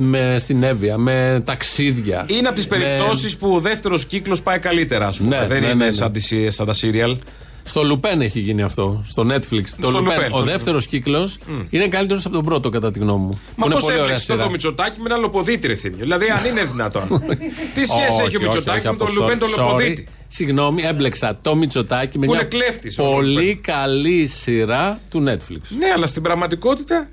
με 0.00 0.36
στην 0.38 0.62
Εύβοια, 0.62 0.98
με 0.98 1.42
ταξίδια. 1.44 2.24
Είναι 2.28 2.46
από 2.48 2.56
τις 2.56 2.66
με- 2.68 2.78
περιπτώσεις 2.78 3.36
που 3.36 3.54
ο 3.54 3.60
δεύτερος 3.60 4.04
κύκλος 4.06 4.42
πάει 4.42 4.58
καλύτερα, 4.58 5.06
ας 5.06 5.16
πούμε. 5.18 5.28
Ναι, 5.40 5.46
δεν 5.46 5.60
ναι, 5.60 5.66
είναι 5.66 5.74
ναι, 5.74 5.84
ναι. 5.84 5.90
Σαν, 5.90 6.12
τις, 6.12 6.32
σαν 6.48 6.66
τα 6.66 6.74
serial. 6.82 7.18
Στο 7.64 7.82
Λουπέν 7.82 8.20
έχει 8.20 8.40
γίνει 8.40 8.62
αυτό. 8.62 9.04
Στο 9.08 9.26
Netflix. 9.28 9.62
Το 9.80 9.90
Στο 9.90 10.00
Lupin. 10.00 10.08
Lupin, 10.08 10.30
Ο 10.30 10.38
το- 10.38 10.44
δεύτερος 10.44 10.86
κύκλος 10.86 11.38
είναι 11.70 11.88
καλύτερος 11.88 12.24
από 12.26 12.34
τον 12.34 12.44
πρώτο, 12.44 12.68
κατά 12.68 12.90
τη 12.90 12.98
γνώμη 12.98 13.24
μου. 13.24 13.40
Μα 13.56 13.64
είναι 13.64 13.74
πώς 13.74 13.82
πολύ 13.82 13.94
ωραία 13.94 14.04
έβλεξε 14.04 14.24
σειρά. 14.32 14.42
το 14.44 14.50
Μητσοτάκι 14.50 15.00
με 15.00 15.04
ένα 15.06 15.16
λοποδίτη, 15.16 15.66
ρε 15.66 15.74
θύμιο. 15.74 15.98
Δηλαδή, 16.00 16.26
αν 16.28 16.44
είναι 16.50 16.64
δυνατόν. 16.64 17.08
Τι 17.74 17.84
σχέση 17.84 17.90
Όχι, 18.00 18.10
έχει 18.10 18.20
ο 18.20 18.24
όχι, 18.24 18.38
Μητσοτάκι 18.38 18.78
όχι, 18.78 18.88
με 18.88 18.96
τον 18.96 19.06
Αποστόλη. 19.06 19.18
Λουμπέν 19.20 19.38
τον 19.38 19.48
Sorry. 19.48 19.66
λοποδίτη; 19.66 20.08
Συγγνώμη, 20.26 20.82
έμπλεξα 20.82 21.38
το 21.42 21.56
Μητσοτάκι 21.56 22.18
με 22.18 22.26
Που 22.26 22.32
μια 22.32 22.40
είναι 22.40 22.48
κλέφτης 22.48 22.98
ο 22.98 23.02
πολύ 23.02 23.54
καλή 23.62 24.26
σειρά 24.26 25.00
του 25.10 25.24
Netflix. 25.28 25.60
Ναι, 25.78 25.86
αλλά 25.94 26.06
στην 26.06 26.22
πραγματικότητα. 26.22 27.08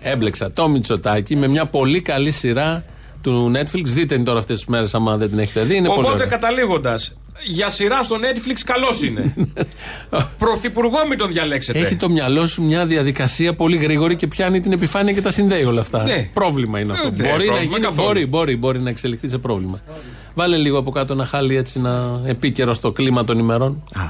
Έμπλεξα 0.00 0.52
το 0.52 0.68
Μητσοτάκι 0.68 1.36
με 1.36 1.46
μια 1.46 1.66
πολύ 1.66 2.00
καλή 2.00 2.30
σειρά 2.30 2.84
του 3.20 3.52
Netflix. 3.54 3.84
Δείτε 3.84 4.14
την 4.14 4.24
τώρα 4.24 4.38
αυτές 4.38 4.56
τις 4.56 4.66
μέρες, 4.66 4.94
άμα 4.94 5.16
δεν 5.16 5.28
την 5.28 5.38
έχετε 5.38 5.62
δει. 5.64 5.76
Είναι 5.76 5.88
πολύ 5.88 6.00
Οπότε 6.00 6.14
ωραία. 6.14 6.26
καταλήγοντας, 6.26 7.12
για 7.44 7.68
σειρά 7.68 8.02
στο 8.02 8.16
Netflix 8.16 8.60
καλός 8.64 9.02
είναι. 9.02 9.34
Πρωθυπουργό 10.38 11.06
μην 11.08 11.18
τον 11.18 11.32
διαλέξετε. 11.32 11.78
Έχει 11.78 11.96
το 11.96 12.10
μυαλό 12.10 12.46
σου 12.46 12.62
μια 12.62 12.86
διαδικασία 12.86 13.54
πολύ 13.54 13.76
γρήγορη 13.76 14.16
και 14.16 14.26
πιάνει 14.26 14.60
την 14.60 14.72
επιφάνεια 14.72 15.12
και 15.12 15.20
τα 15.20 15.30
συνδέει 15.30 15.64
όλα 15.64 15.80
αυτά. 15.80 16.02
Ναι. 16.02 16.28
Πρόβλημα 16.32 16.80
είναι 16.80 16.92
αυτό. 16.92 17.06
Ε, 17.06 17.10
δεν 17.10 17.30
μπορεί, 17.30 17.46
να 17.46 17.52
πρόβλημα 17.52 17.76
γίνει, 17.76 17.84
καθόλου. 17.84 18.06
μπορεί, 18.06 18.26
μπορεί, 18.26 18.56
μπορεί 18.56 18.78
να 18.78 18.90
εξελιχθεί 18.90 19.28
σε 19.28 19.38
πρόβλημα. 19.38 19.80
Βάλε 20.34 20.56
λίγο 20.56 20.78
από 20.78 20.90
κάτω 20.90 21.12
ένα 21.12 21.26
χάλι 21.26 21.56
έτσι 21.56 21.80
να 21.80 22.20
επίκαιρο 22.24 22.74
στο 22.74 22.92
κλίμα 22.92 23.24
των 23.24 23.38
ημερών. 23.38 23.82
Α, 23.94 24.02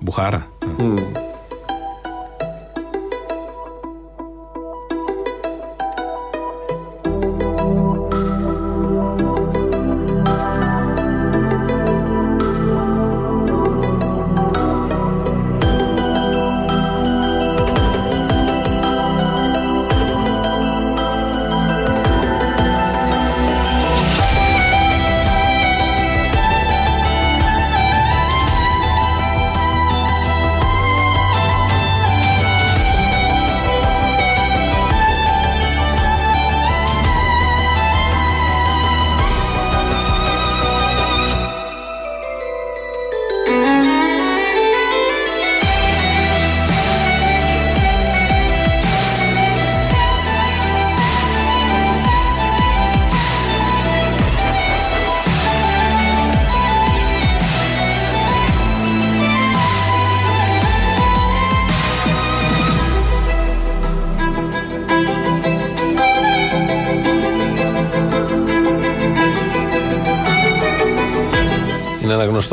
μπουχάρα. 0.00 0.46
Είναι 0.80 1.02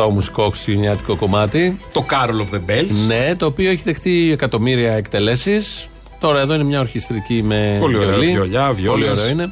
γνωστό 0.03 0.09
μουσικό 0.15 0.49
χριστουγεννιάτικο 0.49 1.15
κομμάτι. 1.15 1.79
Το 1.93 2.05
Carol 2.09 2.41
of 2.41 2.55
the 2.55 2.71
Bells. 2.71 2.91
Ναι, 3.07 3.35
το 3.35 3.45
οποίο 3.45 3.69
έχει 3.69 3.81
δεχτεί 3.83 4.31
εκατομμύρια 4.31 4.93
εκτελέσεις. 4.93 5.89
Τώρα 6.19 6.39
εδώ 6.39 6.53
είναι 6.53 6.63
μια 6.63 6.79
ορχιστρική 6.79 7.43
με 7.43 7.77
Πολύ 7.79 7.97
ωραία 7.97 8.09
βιολί. 8.09 8.31
βιολιά, 8.31 8.67
Πολύ 8.67 8.81
βιόλες. 8.81 9.09
ωραίο 9.09 9.27
είναι. 9.29 9.51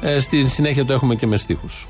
Ε, 0.00 0.20
στη 0.20 0.48
συνέχεια 0.48 0.84
το 0.84 0.92
έχουμε 0.92 1.14
και 1.14 1.26
με 1.26 1.36
στίχους. 1.36 1.86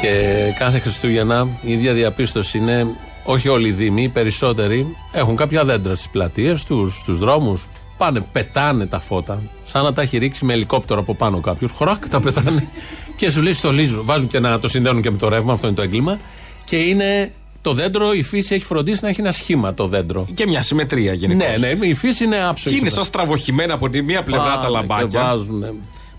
Και 0.00 0.14
κάθε 0.58 0.78
Χριστούγεννα 0.78 1.48
η 1.62 1.72
ίδια 1.72 1.92
διαπίστωση 1.94 2.58
είναι 2.58 2.86
όχι 3.30 3.48
όλοι 3.48 3.68
οι 3.68 3.72
Δήμοι, 3.72 4.02
οι 4.02 4.08
περισσότεροι 4.08 4.96
έχουν 5.12 5.36
κάποια 5.36 5.64
δέντρα 5.64 5.94
στις 5.94 6.08
πλατείες 6.08 6.64
τους, 6.64 6.94
στους 6.96 7.18
δρόμους. 7.18 7.66
Πάνε, 7.96 8.20
πετάνε 8.32 8.86
τα 8.86 9.00
φώτα, 9.00 9.42
σαν 9.64 9.84
να 9.84 9.92
τα 9.92 10.02
έχει 10.02 10.18
ρίξει 10.18 10.44
με 10.44 10.52
ελικόπτερο 10.52 11.00
από 11.00 11.14
πάνω 11.14 11.40
κάποιος. 11.40 11.70
Χρακ, 11.76 12.08
τα 12.08 12.20
πετάνε 12.20 12.68
και 13.16 13.30
σου 13.30 13.42
λέει 13.42 13.52
στολίζουν. 13.52 14.04
Βάζουν 14.04 14.26
και 14.26 14.40
να 14.40 14.58
το 14.58 14.68
συνδέουν 14.68 15.02
και 15.02 15.10
με 15.10 15.18
το 15.18 15.28
ρεύμα, 15.28 15.52
αυτό 15.52 15.66
είναι 15.66 15.76
το 15.76 15.82
έγκλημα. 15.82 16.18
Και 16.64 16.76
είναι 16.76 17.32
το 17.62 17.72
δέντρο, 17.72 18.12
η 18.12 18.22
φύση 18.22 18.54
έχει 18.54 18.64
φροντίσει 18.64 18.98
να 19.02 19.08
έχει 19.08 19.20
ένα 19.20 19.32
σχήμα 19.32 19.74
το 19.74 19.86
δέντρο. 19.86 20.26
Και 20.34 20.46
μια 20.46 20.62
συμμετρία 20.62 21.12
γενικώς. 21.12 21.60
Ναι, 21.60 21.72
ναι, 21.72 21.86
η 21.86 21.94
φύση 21.94 22.24
είναι 22.24 22.44
άψογη. 22.44 22.74
Και 22.74 22.80
είναι 22.80 22.90
σαν 22.90 23.04
στραβοχημένα 23.04 23.74
από 23.74 23.90
τη 23.90 24.02
μία 24.02 24.22
πλευρά 24.22 24.44
Πάνε 24.46 24.60
τα 24.60 24.66
Και 24.66 24.72
λαμπάκια. 24.72 25.20
βάζουν. 25.20 25.64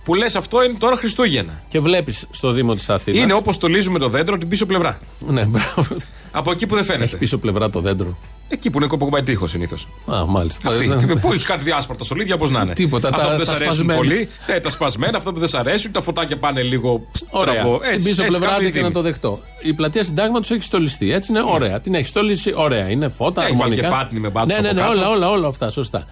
Που 0.03 0.15
λες 0.15 0.35
αυτό 0.35 0.63
είναι 0.63 0.73
τώρα 0.79 0.95
Χριστούγεννα. 0.95 1.61
Και 1.67 1.79
βλέπεις 1.79 2.27
στο 2.31 2.51
Δήμο 2.51 2.75
της 2.75 2.89
Αθήνας. 2.89 3.23
Είναι 3.23 3.33
όπως 3.33 3.55
στολίζουμε 3.55 3.99
το 3.99 4.09
δέντρο 4.09 4.37
την 4.37 4.47
πίσω 4.47 4.65
πλευρά. 4.65 4.97
Ναι, 5.27 5.45
μπράβο. 5.45 5.85
Από 6.31 6.51
εκεί 6.51 6.67
που 6.67 6.75
δεν 6.75 6.83
φαίνεται. 6.83 7.03
Έχει 7.03 7.15
πίσω 7.15 7.37
πλευρά 7.37 7.69
το 7.69 7.79
δέντρο. 7.81 8.17
Εκεί 8.51 8.69
που 8.69 8.77
είναι 8.77 8.87
κοποκομπάει 8.87 9.21
τείχο 9.23 9.47
συνήθως. 9.47 9.87
Α, 10.13 10.25
μάλιστα. 10.25 10.69
Αυτή. 10.69 10.85
Ε, 11.09 11.13
που 11.21 11.31
έχει 11.33 11.45
κάτι 11.45 11.63
διάσπαρτα 11.63 12.03
στολίδια, 12.03 12.37
πώ 12.37 12.47
να 12.49 12.61
είναι. 12.61 12.73
Τίποτα, 12.73 13.07
Αυτό 13.07 13.19
τα- 13.21 13.25
που 13.31 13.37
δεν 13.37 13.45
τα 13.45 13.53
σ' 13.53 13.55
αρέσουν 13.55 13.73
σπασμένα. 13.73 13.99
πολύ. 13.99 14.29
Ναι, 14.47 14.59
τα 14.59 14.69
σπασμένα, 14.69 15.17
αυτό 15.17 15.33
που 15.33 15.39
δεν 15.39 15.47
σ' 15.47 15.53
αρέσουν, 15.55 15.91
τα 15.91 16.01
φωτάκια 16.01 16.37
πάνε 16.37 16.61
λίγο 16.61 17.07
Ωραία. 17.29 17.53
στραβό. 17.53 17.79
Στην 17.83 18.03
πίσω 18.03 18.23
πλευρά 18.23 18.53
άντε 18.55 18.69
και 18.71 18.81
να 18.81 18.91
το 18.91 19.01
δεχτώ. 19.01 19.39
Η 19.61 19.73
πλατεία 19.73 20.03
συντάγματος 20.03 20.51
έχει 20.51 20.63
στολιστεί. 20.63 21.13
Έτσι 21.13 21.31
είναι 21.31 21.41
ωραία. 21.45 21.79
Την 21.79 21.93
έχει 21.93 22.07
στολίσει 22.07 22.51
ωραία. 22.55 22.89
Είναι 22.89 23.09
φώτα, 23.09 23.41
Έχει 23.41 23.51
βάλει 23.51 23.61
αρμονικά. 23.63 23.87
και 23.87 23.93
φάτνη 23.95 24.19
με 24.19 24.29
μπάτσους 24.29 24.55
Ναι, 24.55 24.61
ναι, 24.61 24.81
από 24.81 24.89
ναι, 24.93 24.95
κάτω. 24.99 25.09
όλα, 25.09 25.09
όλα, 25.09 25.29
όλα 25.29 25.47
αυτά. 25.47 25.69
Σωστά. 25.69 26.05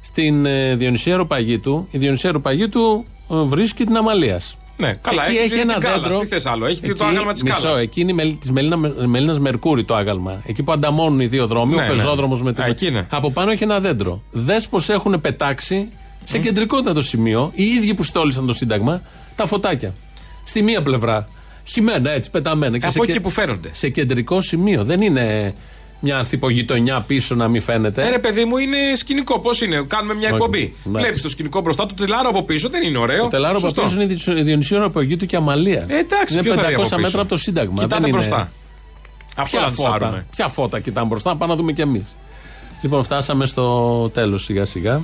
Στην 0.00 0.46
ε, 0.46 0.74
Διονυσία 0.76 1.16
Ροπαγίτου, 1.16 1.88
η 1.90 1.98
Διονυσία 1.98 2.32
Ροπαγίτου 2.32 3.04
ε, 3.08 3.13
βρίσκει 3.28 3.84
την 3.84 3.96
Αμαλίας. 3.96 4.56
Ναι, 4.76 4.92
καλά, 5.00 5.22
Εκεί 5.26 5.30
έχει, 5.36 5.40
έχει 5.44 5.50
την 5.50 5.58
ένα 5.70 5.78
κάλας. 5.78 6.00
δέντρο. 6.02 6.20
Τι 6.20 6.26
θες 6.26 6.46
άλλο, 6.46 6.66
έχει 6.66 6.80
το 6.80 6.86
Εκεί, 6.90 7.02
άγαλμα 7.04 7.32
της 7.32 7.42
μισό, 7.42 7.62
κάλα. 7.62 7.78
εκεί 7.78 8.00
είναι 8.00 8.36
της 8.40 8.50
Μελίνα 9.06 9.40
Μερκούρη 9.40 9.84
το 9.84 9.94
άγαλμα. 9.94 10.42
Εκεί 10.46 10.62
που 10.62 10.72
ανταμώνουν 10.72 11.20
οι 11.20 11.26
δύο 11.26 11.46
δρόμοι, 11.46 11.74
Ναι, 11.74 11.80
ο 11.82 11.84
ναι. 11.84 11.90
πεζόδρομος 11.90 12.42
με 12.42 12.52
την. 12.52 12.62
Α, 12.62 12.66
εκεί 12.66 12.86
είναι. 12.86 13.06
Από 13.10 13.30
πάνω 13.30 13.50
έχει 13.50 13.62
ένα 13.62 13.80
δέντρο. 13.80 14.22
Δες 14.30 14.68
πως 14.68 14.88
έχουν 14.88 15.20
πετάξει 15.20 15.88
σε 16.24 16.38
κεντρικότατο 16.38 17.02
σημείο 17.02 17.50
οι 17.54 17.64
ίδιοι 17.64 17.94
που 17.94 18.02
στόλισαν 18.02 18.46
το 18.46 18.52
Σύνταγμα 18.52 19.02
τα 19.36 19.46
φωτάκια. 19.46 19.94
στη 20.44 20.62
μία 20.62 20.82
πλευρά. 20.82 21.24
Χυμένα 21.64 22.10
έτσι, 22.10 22.30
πεταμένα. 22.30 22.76
Από 22.82 22.90
σε 22.90 22.98
εκεί 22.98 23.12
κε- 23.12 23.20
που 23.22 23.30
φαίνονται. 23.30 23.68
Σε 23.72 23.88
κεντρικό 23.88 24.40
σημείο. 24.40 24.84
Δεν 24.84 25.00
είναι 25.00 25.54
μια 26.04 26.18
ανθυπογειτονιά 26.18 27.00
πίσω 27.00 27.34
να 27.34 27.48
μην 27.48 27.62
φαίνεται. 27.62 28.06
Ε, 28.06 28.10
ρε 28.10 28.18
παιδί 28.18 28.44
μου, 28.44 28.56
είναι 28.56 28.76
σκηνικό. 28.96 29.40
Πώς 29.40 29.60
είναι, 29.62 29.84
κάνουμε 29.86 30.14
μια 30.14 30.26
Όχι. 30.26 30.34
εκπομπή. 30.36 30.74
Ναι. 30.84 30.98
Βλέπεις 31.00 31.22
το 31.22 31.28
σκηνικό 31.28 31.60
μπροστά 31.60 31.86
του, 31.86 31.94
το 31.94 32.04
τελάρο 32.04 32.28
από 32.28 32.42
πίσω 32.42 32.68
δεν 32.68 32.82
είναι 32.82 32.98
ωραίο. 32.98 33.22
Το 33.22 33.28
τελάρο 33.28 33.56
από 33.58 33.66
Σωστό. 33.66 33.82
πίσω 33.82 34.30
είναι 34.30 34.40
η 34.40 34.42
Διονυσίου 34.42 34.76
Αεροπαγίου 34.76 35.16
και 35.16 35.36
Αμαλία. 35.36 35.84
Ε, 35.88 35.98
εντάξει, 35.98 36.34
είναι 36.34 36.42
ποιος 36.42 36.54
θα 36.54 36.60
500 36.62 36.68
δει 36.68 36.74
από 36.74 36.82
πίσω. 36.82 37.00
μέτρα 37.00 37.20
από 37.20 37.28
το 37.30 37.36
Σύνταγμα. 37.36 37.74
Κοιτάτε 37.74 37.94
δεν 37.94 38.02
είναι- 38.02 38.10
μπροστά. 38.18 38.50
Αυτό 39.36 39.56
Ποια 39.56 39.66
λανσάρουμε. 39.66 39.98
φώτα, 40.10 40.24
ποια 40.30 40.48
φώτα 40.48 40.80
κοιτάμε 40.80 41.06
μπροστά, 41.06 41.36
πάμε 41.36 41.52
να 41.52 41.58
δούμε 41.58 41.72
κι 41.72 41.80
εμείς. 41.80 42.04
Λοιπόν, 42.82 43.04
φτάσαμε 43.04 43.46
στο 43.46 44.08
τέλος 44.10 44.44
σιγά 44.44 44.64
σιγά. 44.64 45.00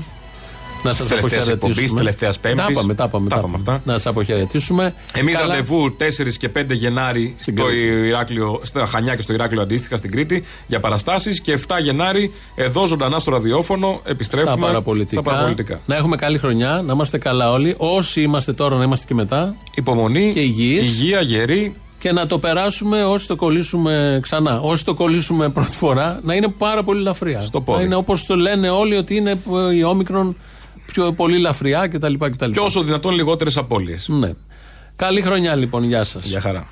Να 0.83 0.93
σας 0.93 0.99
Της 1.01 1.09
τελευταίας 1.09 1.49
εκπομπής, 1.49 1.77
αποχαιρετήσουμε. 1.77 2.01
τελευταίας 2.01 2.39
Πέμπτης. 2.39 2.65
Τα 2.65 2.71
είπαμε, 2.71 2.95
τα 2.95 3.05
είπαμε. 3.09 3.29
Τα 3.29 3.35
τα 3.35 3.41
είπαμε 3.41 3.59
είπαμε. 3.61 3.81
Να 3.85 3.93
σας 3.93 4.07
αποχαιρετήσουμε. 4.07 4.95
Εμείς 5.15 5.37
Καλά. 5.37 5.47
ραντεβού 5.49 5.97
4 5.97 6.37
και 6.39 6.49
5 6.49 6.75
Γενάρη 6.75 7.35
στο 7.41 7.53
Κρήτη. 7.53 8.07
Ηράκλειο, 8.07 8.61
στα 8.63 8.87
Χανιά 8.87 9.15
και 9.17 9.23
στο 9.23 9.33
Ηράκλειο 9.33 9.63
αντίστοιχα 9.63 9.97
στην 9.97 10.11
Κρήτη 10.11 10.43
για 10.67 10.81
παραστάσεις. 10.81 11.41
Και 11.41 11.53
7 11.53 11.79
Γενάρη 11.83 12.33
εδώ 12.55 12.87
ζωντανά 12.87 13.19
στο 13.19 13.31
ραδιόφωνο 13.31 14.01
επιστρέφουμε 14.05 14.53
Στα 14.53 14.61
παραπολιτικά. 14.67 15.21
στα 15.21 15.31
παραπολιτικά. 15.31 15.81
Να 15.87 15.97
έχουμε 15.97 16.17
καλή 16.17 16.39
χρονιά, 16.39 16.83
να 16.87 16.93
είμαστε 16.93 17.19
καλά 17.19 17.51
όλοι. 17.51 17.75
Όσοι 17.79 18.21
είμαστε 18.23 18.53
τώρα, 18.53 18.77
να 18.77 18.85
είμαστε 18.85 19.07
και 19.07 19.15
μετά. 19.15 19.55
Υπομονή, 19.75 20.31
και 20.35 20.41
υγιείς. 20.41 20.89
υγεία, 20.89 21.21
γερή. 21.21 21.75
Και 21.99 22.13
να 22.13 22.27
το 22.27 22.39
περάσουμε 22.39 23.05
όσοι 23.05 23.27
το 23.27 23.37
κολλήσουμε 23.37 24.19
ξανά. 24.23 24.61
Όσοι 24.61 24.85
το 24.85 24.95
κολλήσουμε 24.95 25.49
πρώτη 25.57 25.77
φορά, 25.77 26.21
να 26.23 26.35
είναι 26.35 26.49
πάρα 26.49 26.83
πολύ 26.85 27.03
λαφριά. 27.03 27.41
Στο 27.41 27.61
πόδι. 27.61 27.79
Να 27.79 27.85
είναι 27.85 27.95
όπως 27.95 28.27
το 28.27 28.37
λένε 28.37 28.69
όλοι 28.71 28.97
ότι 28.97 29.17
είναι 29.17 29.31
ε, 29.71 29.75
η 29.75 29.83
όμικρον 29.83 30.37
πιο 30.93 31.13
πολύ 31.13 31.39
λαφριά 31.39 31.89
κτλ. 31.89 32.15
κτλ. 32.19 32.51
Και 32.51 32.61
όσο 32.61 32.83
δυνατόν 32.83 33.15
λιγότερες 33.15 33.57
απώλειες. 33.57 34.09
Ναι. 34.09 34.31
Καλή 34.97 35.23
χρονιά 35.23 35.57
λοιπόν, 35.57 35.85
γεια 35.85 36.05
σας. 36.05 36.25
Γεια 36.25 36.41
χαρά. 36.41 36.67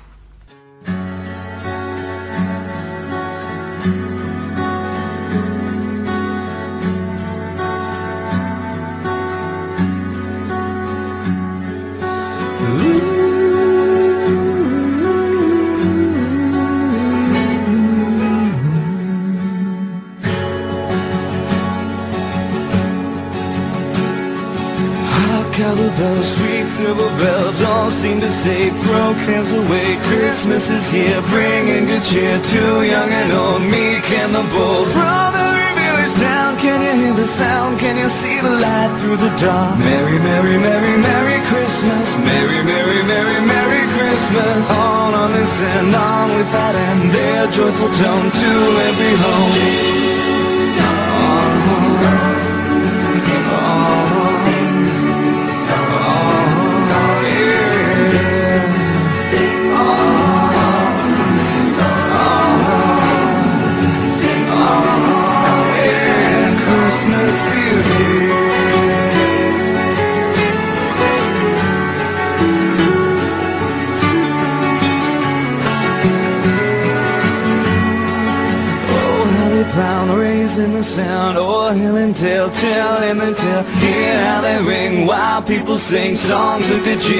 Seem 27.99 28.19
to 28.21 28.31
say, 28.31 28.69
throw 28.83 29.11
cares 29.27 29.51
away. 29.51 29.99
Christmas 30.07 30.69
is 30.69 30.89
here, 30.89 31.21
bringing 31.27 31.83
good 31.83 32.03
cheer 32.03 32.39
to 32.39 32.63
young 32.87 33.11
and 33.11 33.31
old, 33.33 33.61
meek 33.67 34.07
and 34.15 34.31
the 34.33 34.45
bold. 34.55 34.87
From 34.87 35.35
every 35.35 35.71
village 35.75 36.15
town, 36.23 36.55
can 36.63 36.79
you 36.79 36.93
hear 36.95 37.13
the 37.13 37.27
sound? 37.27 37.77
Can 37.77 37.97
you 37.97 38.07
see 38.07 38.39
the 38.39 38.55
light 38.55 38.91
through 38.99 39.17
the 39.17 39.31
dark? 39.43 39.77
Merry, 39.79 40.17
merry, 40.19 40.55
merry, 40.63 40.95
merry 40.95 41.39
Christmas. 41.51 42.05
Merry, 42.23 42.63
merry, 42.63 42.99
merry, 43.03 43.39
merry 43.43 43.83
Christmas. 43.91 44.71
On, 44.71 45.13
on 45.13 45.31
this 45.33 45.53
and 45.59 45.93
on 45.93 46.29
with 46.37 46.49
that 46.55 46.75
and 46.87 47.11
their 47.11 47.43
joyful 47.51 47.91
tone 47.99 48.31
to 48.31 48.51
every 48.87 49.13
home. 49.19 49.88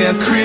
a 0.10 0.14
creep. 0.24 0.38